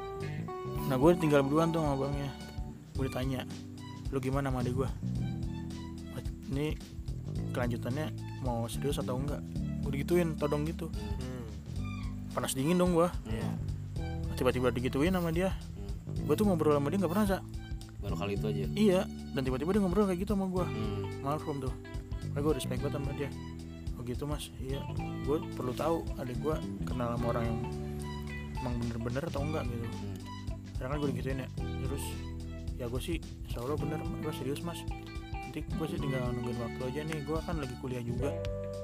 Nah 0.87 0.95
gue 0.99 1.11
tinggal 1.15 1.43
berdua 1.43 1.67
tuh 1.69 1.79
sama 1.79 1.95
abangnya 1.95 2.46
Gue 2.97 3.05
ditanya 3.07 3.45
Lu 4.09 4.17
gimana 4.17 4.49
sama 4.49 4.65
adik 4.65 4.73
gue 4.73 4.89
Ini 6.47 6.73
kelanjutannya 7.51 8.07
mau 8.41 8.65
serius 8.71 8.97
atau 9.01 9.19
enggak? 9.19 9.41
Gue 9.83 9.91
digituin 9.99 10.35
todong 10.39 10.63
gitu. 10.67 10.87
Panas 12.31 12.53
dingin 12.55 12.79
dong 12.79 12.95
gue 12.95 13.09
Iya. 13.27 13.49
Tiba-tiba 14.37 14.69
digituin 14.69 15.13
sama 15.13 15.33
dia. 15.33 15.53
Gue 16.23 16.35
tuh 16.37 16.45
ngobrol 16.47 16.77
sama 16.77 16.87
dia 16.93 16.99
gak 17.01 17.11
pernah 17.11 17.27
Sa. 17.27 17.39
baru 17.97 18.13
kali 18.13 18.37
itu 18.37 18.45
aja? 18.45 18.65
Iya 18.77 19.01
Dan 19.33 19.41
tiba-tiba 19.41 19.73
dia 19.73 19.81
ngobrol 19.81 20.05
kayak 20.05 20.21
gitu 20.21 20.37
sama 20.37 20.45
gue 20.47 20.65
hmm. 20.65 21.25
Almarhum 21.25 21.57
tuh. 21.65 21.73
Makanya 22.31 22.43
gue 22.45 22.53
respect 22.55 22.79
banget 22.79 22.95
sama 23.01 23.11
dia. 23.17 23.29
Oh 23.97 24.01
gitu 24.05 24.23
mas. 24.29 24.43
Iya. 24.61 24.81
Gue 25.25 25.37
perlu 25.57 25.73
tahu 25.73 26.05
adik 26.21 26.37
gue 26.39 26.55
kenal 26.85 27.17
sama 27.17 27.25
orang 27.35 27.45
yang 27.45 27.59
Emang 28.57 28.73
bener-bener 28.81 29.21
atau 29.21 29.41
enggak 29.45 29.63
gitu. 29.69 29.85
Hmm. 29.85 30.17
Karena 30.77 30.89
kan 30.93 30.97
gue 31.01 31.09
digituin 31.13 31.39
ya. 31.41 31.49
Terus 31.57 32.03
Ya 32.77 32.85
gue 32.85 32.97
sih 32.97 33.17
Insya 33.43 33.59
Allah 33.59 33.75
bener 33.75 33.99
Gue 34.21 34.31
serius 34.31 34.61
mas 34.61 34.79
Nanti 35.33 35.59
gue 35.61 35.87
sih 35.87 35.97
tinggal 35.97 36.29
nungguin 36.29 36.57
waktu 36.57 36.81
aja 36.83 37.01
nih 37.03 37.19
Gue 37.23 37.39
kan 37.39 37.55
lagi 37.55 37.75
kuliah 37.77 38.01
juga 38.01 38.29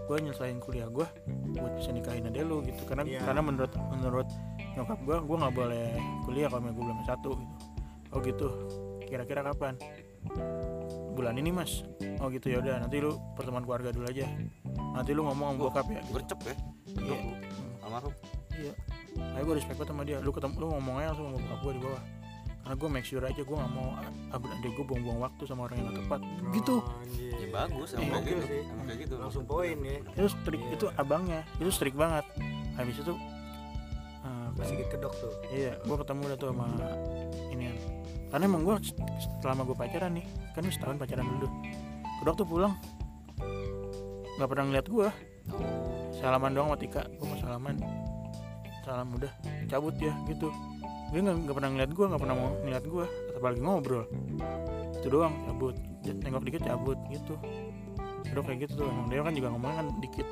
Gue 0.03 0.17
nyelesain 0.19 0.57
kuliah 0.59 0.87
gue 0.87 1.05
Buat 1.53 1.73
bisa 1.77 1.89
nikahin 1.89 2.25
adek 2.25 2.41
lu 2.41 2.61
gitu 2.61 2.81
Karena 2.83 3.03
Iya. 3.03 3.21
karena 3.21 3.41
menurut 3.41 3.71
menurut 3.89 4.27
nyokap 4.73 4.99
gue 4.99 5.17
Gue 5.23 5.37
gak 5.39 5.53
boleh 5.53 5.85
kuliah 6.23 6.47
kalau 6.47 6.61
gue 6.65 6.83
belum 6.83 6.97
S1 7.03 7.17
gitu 7.21 7.35
Oh 8.09 8.19
gitu 8.19 8.47
Kira-kira 9.03 9.41
kapan? 9.43 9.77
Bulan 11.13 11.35
ini 11.35 11.49
mas 11.49 11.85
Oh 12.17 12.27
gitu 12.27 12.49
ya 12.49 12.57
udah 12.57 12.81
nanti 12.81 12.97
lu 12.97 13.13
pertemuan 13.33 13.61
keluarga 13.61 13.93
dulu 13.93 14.07
aja 14.07 14.25
Nanti 14.93 15.11
lu 15.11 15.21
ngomong 15.23 15.53
sama 15.53 15.59
bokap 15.59 15.85
ya 15.87 16.01
gitu. 16.01 16.11
gercep 16.15 16.39
ya 16.43 16.55
Iya. 16.95 17.17
almarhum 17.79 18.13
Iya. 18.53 18.73
Ayo 19.33 19.43
gue 19.43 19.55
respect 19.55 19.75
banget 19.75 19.89
sama 19.89 20.03
dia. 20.03 20.17
Lu 20.17 20.29
ketemu 20.29 20.53
lu 20.55 20.65
ngomongnya 20.71 21.09
langsung 21.09 21.25
sama 21.27 21.37
bokap 21.37 21.59
gue 21.59 21.73
di 21.73 21.81
bawah. 21.81 22.01
Karena 22.63 22.75
gue 22.79 22.89
make 22.89 23.03
sure 23.03 23.19
aja 23.19 23.41
gue 23.43 23.57
gak 23.59 23.71
mau 23.75 23.91
abis 24.31 24.49
adik 24.55 24.71
gue 24.71 24.85
buang-buang 24.87 25.19
waktu 25.19 25.43
sama 25.43 25.67
orang 25.67 25.83
yang 25.83 25.87
gak 25.91 25.97
tepat. 25.99 26.19
Gitu. 26.55 26.75
ya 27.43 27.47
bagus 27.51 27.89
Iya, 27.91 27.97
emang 27.99 28.07
kayak 28.07 28.23
oke 28.23 28.31
gitu. 28.31 28.43
sih. 28.47 28.61
emang 28.63 28.85
kayak 28.87 28.99
gitu. 29.03 29.15
Langsung 29.19 29.43
poin 29.43 29.77
ya. 29.83 29.97
Itu 30.15 30.29
strict 30.31 30.65
itu 30.71 30.85
abangnya. 30.95 31.41
Itu 31.59 31.71
strict 31.75 31.97
banget. 31.99 32.25
Habis 32.79 32.95
itu 33.03 33.13
eh, 34.23 34.47
masih 34.55 34.75
ke 34.79 34.85
kedok 34.95 35.13
tuh 35.19 35.31
iya, 35.51 35.75
gue 35.83 35.95
ketemu 35.99 36.21
udah 36.31 36.37
tuh 36.39 36.47
sama 36.55 36.65
ini. 37.51 37.65
Karena 38.31 38.43
emang 38.47 38.63
gue 38.63 38.75
selama 39.43 39.61
gue 39.67 39.75
pacaran 39.75 40.11
nih 40.15 40.25
kan 40.55 40.63
setahun 40.65 40.95
pacaran 40.95 41.27
dulu. 41.27 41.47
Kedok 42.23 42.35
tuh 42.39 42.47
pulang. 42.47 42.73
Nggak 44.39 44.49
pernah 44.49 44.65
ngeliat 44.71 44.87
gue 44.87 45.07
salaman 46.17 46.55
doang 46.55 46.71
sama 46.71 46.77
Tika. 46.79 47.03
Gue 47.19 47.27
mau 47.27 47.37
salaman. 47.37 47.75
Salam 48.87 49.11
udah. 49.13 49.29
Cabut 49.67 49.95
ya 49.99 50.15
gitu 50.25 50.49
dia 51.11 51.19
nggak 51.21 51.51
pernah 51.51 51.69
ngeliat 51.69 51.91
gue 51.91 52.05
nggak 52.05 52.21
pernah 52.21 52.35
mau 52.35 52.49
ngeliat 52.61 52.85
gue 52.85 53.05
apalagi 53.33 53.59
ngobrol. 53.59 54.05
Itu 54.95 55.07
doang 55.09 55.35
cabut 55.43 55.75
nengok 56.03 56.43
dikit 56.43 56.61
cabut 56.63 56.97
gitu. 57.07 57.35
Kedok 58.23 58.43
kayak 58.45 58.59
gitu 58.63 58.73
tuh 58.79 58.85
emang. 58.87 59.07
Dia 59.07 59.21
kan 59.21 59.33
juga 59.33 59.47
ngomongnya 59.51 59.77
kan 59.77 59.87
dikit. 59.99 60.27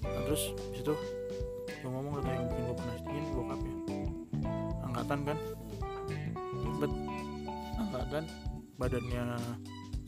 Nah, 0.00 0.20
terus 0.24 0.42
situ 0.72 0.92
gue 1.76 1.90
ngomong 1.90 2.12
tuh 2.16 2.26
yang 2.26 2.46
bikin 2.46 2.62
gue 2.64 2.76
panas 2.76 3.00
dingin 3.00 3.24
bokapnya. 3.30 3.74
Angkatan 4.82 5.18
kan? 5.24 5.38
Ribet. 6.56 6.92
Angkatan. 7.76 8.24
Badannya 8.76 9.24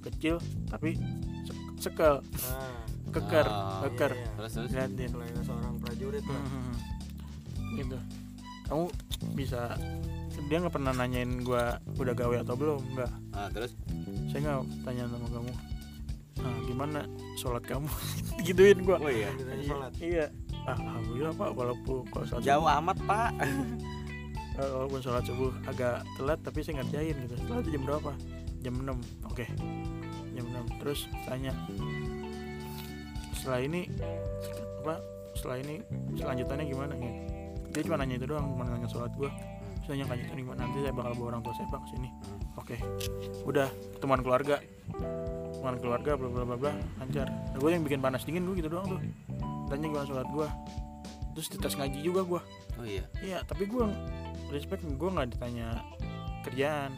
kecil 0.00 0.36
tapi 0.66 0.94
se- 1.42 1.56
sekal. 1.80 2.20
Nah 2.20 2.76
keker 3.08 3.48
Ah, 3.48 3.80
keker. 3.88 4.12
iya. 4.12 4.28
terus 4.36 4.52
terus 4.52 4.70
liatin. 4.70 5.08
Selain 5.08 5.36
seorang 5.40 5.74
prajurit 5.80 6.20
lah 6.22 6.42
Hmm, 6.44 6.76
gitu 7.74 7.96
kamu 8.68 8.86
bisa 9.34 9.74
dia 10.48 10.64
nggak 10.64 10.74
pernah 10.80 10.92
nanyain 10.96 11.44
gua 11.44 11.76
udah 12.00 12.14
gawe 12.16 12.36
atau 12.40 12.54
belum? 12.56 12.80
Nggak. 12.96 13.10
Ah 13.36 13.48
terus? 13.52 13.76
Saya 14.32 14.40
nggak 14.40 14.58
tanya 14.86 15.04
sama 15.12 15.28
kamu. 15.28 15.52
Nah, 16.38 16.56
gimana 16.64 17.00
sholat 17.36 17.62
kamu? 17.68 17.88
Gituin 18.46 18.78
gua. 18.86 18.96
Oh 19.02 19.12
iya. 19.12 19.28
Iya, 19.36 19.64
sholat. 19.68 19.92
Iya. 20.00 20.26
Ah, 20.64 20.76
alhamdulillah 20.76 21.32
pak 21.36 21.50
walaupun 21.52 22.04
kalau 22.08 22.24
sholat 22.24 22.42
jauh 22.44 22.64
subuh, 22.64 22.78
amat 22.80 22.98
pak. 23.04 23.30
Eh, 24.58 24.66
walaupun 24.74 24.98
sholat 24.98 25.22
subuh 25.22 25.54
agak 25.70 26.02
telat 26.18 26.42
tapi 26.42 26.66
saya 26.66 26.82
ngerjain 26.82 27.14
gitu. 27.14 27.38
Telat 27.46 27.62
jam 27.70 27.82
berapa? 27.86 28.10
Jam 28.58 28.74
6 28.74 29.30
oke. 29.30 29.46
Jam 30.34 30.46
6 30.50 30.82
terus 30.82 31.06
tanya 31.30 31.54
setelah 33.38 33.62
ini 33.62 33.86
apa 34.82 34.98
setelah 35.38 35.62
ini 35.62 35.78
selanjutannya 36.18 36.66
gimana? 36.66 36.92
Gitu 36.98 37.37
dia 37.72 37.82
cuma 37.84 37.96
nanya 38.00 38.16
itu 38.16 38.26
doang 38.26 38.46
cuma 38.56 38.64
nanya 38.66 38.88
sholat 38.88 39.12
gua. 39.14 39.30
Terus 39.84 39.88
nanya 39.94 40.04
lanjutannya 40.10 40.42
gimana? 40.44 40.60
Nanti 40.64 40.78
saya 40.84 40.94
bakal 40.94 41.12
bawa 41.16 41.26
orang 41.32 41.42
tua 41.44 41.54
saya 41.56 41.66
pak 41.68 41.80
ke 41.84 41.88
sini. 41.96 42.08
Oke. 42.58 42.76
Udah 43.48 43.68
pertemuan 43.96 44.20
keluarga. 44.20 44.56
Pertemuan 44.90 45.76
keluarga 45.80 46.10
bla 46.16 46.28
bla 46.28 46.42
bla 46.44 46.56
bla. 46.56 46.72
Lancar. 47.00 47.28
Nah, 47.28 47.58
gue 47.60 47.70
yang 47.72 47.84
bikin 47.84 48.00
panas 48.00 48.22
dingin 48.24 48.44
gue 48.44 48.56
gitu 48.60 48.68
doang 48.72 48.86
tuh. 48.96 49.00
Tanya 49.68 49.86
gimana 49.88 50.06
sholat 50.08 50.28
gua. 50.32 50.48
Terus 51.36 51.46
dites 51.54 51.74
ngaji 51.78 51.98
juga 52.02 52.20
gua. 52.26 52.40
Oh 52.78 52.86
iya. 52.86 53.04
Iya, 53.22 53.38
tapi 53.46 53.66
gue 53.66 53.84
respect 54.50 54.82
gue 54.86 55.08
nggak 55.10 55.38
ditanya 55.38 55.82
kerjaan. 56.46 56.94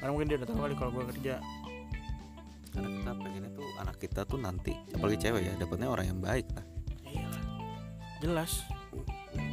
Karena 0.00 0.10
mungkin 0.10 0.26
dia 0.28 0.36
udah 0.42 0.48
tahu 0.50 0.58
kali 0.66 0.74
kalau 0.74 0.92
gue 0.98 1.04
kerja. 1.14 1.38
karena 2.72 2.88
kita 2.88 3.12
pengennya 3.20 3.50
tuh 3.52 3.68
anak 3.84 3.96
kita 4.00 4.20
tuh 4.24 4.38
nanti 4.40 4.72
apalagi 4.96 5.20
cewek 5.20 5.44
ya 5.44 5.52
dapatnya 5.60 5.92
orang 5.92 6.06
yang 6.08 6.20
baik 6.24 6.48
lah. 6.56 6.64
Iya. 7.04 7.28
Jelas. 8.24 8.64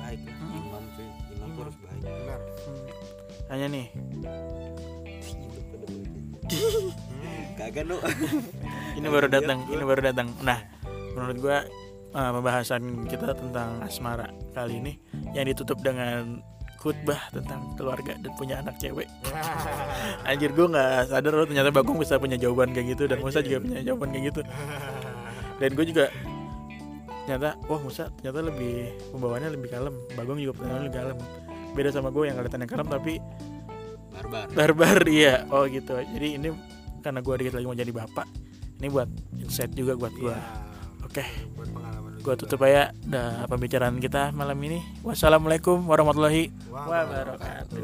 Baik 0.09 0.21
lah 0.25 0.35
Hmm. 0.35 0.59
imam 0.59 0.83
cuy 0.89 1.05
imam 1.05 1.21
tuh 1.21 1.33
Imam. 1.37 1.49
harus 1.59 1.75
baik 1.77 2.01
benar 2.01 2.39
Hmm. 2.59 2.85
Tanya 3.45 3.65
nih, 3.65 3.85
kagak 7.57 7.83
no 7.83 7.97
ini 8.97 9.07
baru 9.07 9.25
datang, 9.25 9.65
ini 9.67 9.81
baru 9.81 10.01
datang. 10.03 10.27
Nah, 10.39 10.59
menurut 11.13 11.37
gue 11.39 11.57
eh, 12.09 12.31
pembahasan 12.31 13.05
kita 13.05 13.33
tentang 13.33 13.81
asmara 13.81 14.29
kali 14.53 14.77
ini 14.77 14.93
yang 15.33 15.45
ditutup 15.45 15.77
dengan 15.79 16.39
khutbah 16.77 17.17
tentang 17.33 17.73
keluarga 17.73 18.13
dan 18.15 18.31
punya 18.37 18.61
anak 18.61 18.77
cewek. 18.77 19.09
Anjir 20.29 20.53
gue 20.53 20.65
nggak 20.69 21.09
sadar 21.09 21.31
loh 21.33 21.43
ternyata 21.43 21.69
Bagong 21.69 21.97
bisa 21.97 22.15
punya 22.15 22.37
jawaban 22.37 22.69
kayak 22.69 22.93
gitu 22.93 23.03
dan 23.05 23.17
Musa 23.19 23.41
juga 23.41 23.57
punya 23.59 23.81
jawaban 23.83 24.09
kayak 24.13 24.23
gitu. 24.29 24.41
Dan 25.59 25.69
gue 25.73 25.85
juga 25.85 26.05
ternyata 27.29 27.61
wah 27.69 27.77
Musa 27.77 28.09
ternyata 28.17 28.41
lebih 28.41 28.89
pembawaannya 29.13 29.49
lebih 29.53 29.69
kalem. 29.69 29.93
Bagong 30.17 30.41
juga 30.41 30.53
pertanyaannya 30.57 30.85
lebih 30.89 30.97
kalem. 30.97 31.17
Beda 31.77 31.89
sama 31.93 32.09
gue 32.09 32.23
yang 32.25 32.35
kelihatannya 32.41 32.65
kalem 32.65 32.87
tapi 32.89 33.13
barbar 34.09 34.45
barbar 34.57 34.99
iya. 35.21 35.45
Oh 35.53 35.69
gitu. 35.69 35.93
Jadi 35.93 36.41
ini 36.41 36.49
karena 37.05 37.21
gue 37.21 37.33
dikit 37.37 37.53
lagi 37.53 37.65
mau 37.69 37.77
jadi 37.77 37.93
bapak. 37.93 38.25
Ini 38.81 38.87
buat 38.89 39.09
insight 39.37 39.77
juga 39.77 39.93
buat 39.93 40.13
gue. 40.17 40.33
Iya. 40.33 40.41
Oke, 41.05 41.25
lu 42.09 42.19
gue 42.19 42.35
tutup 42.35 42.61
aja 42.67 42.91
dah 43.07 43.47
pembicaraan 43.47 43.97
kita 43.97 44.35
malam 44.35 44.59
ini 44.59 44.83
wassalamualaikum 45.01 45.87
warahmatullahi 45.87 46.51
wabarakatuh 46.69 47.79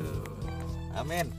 Amin 0.99 1.31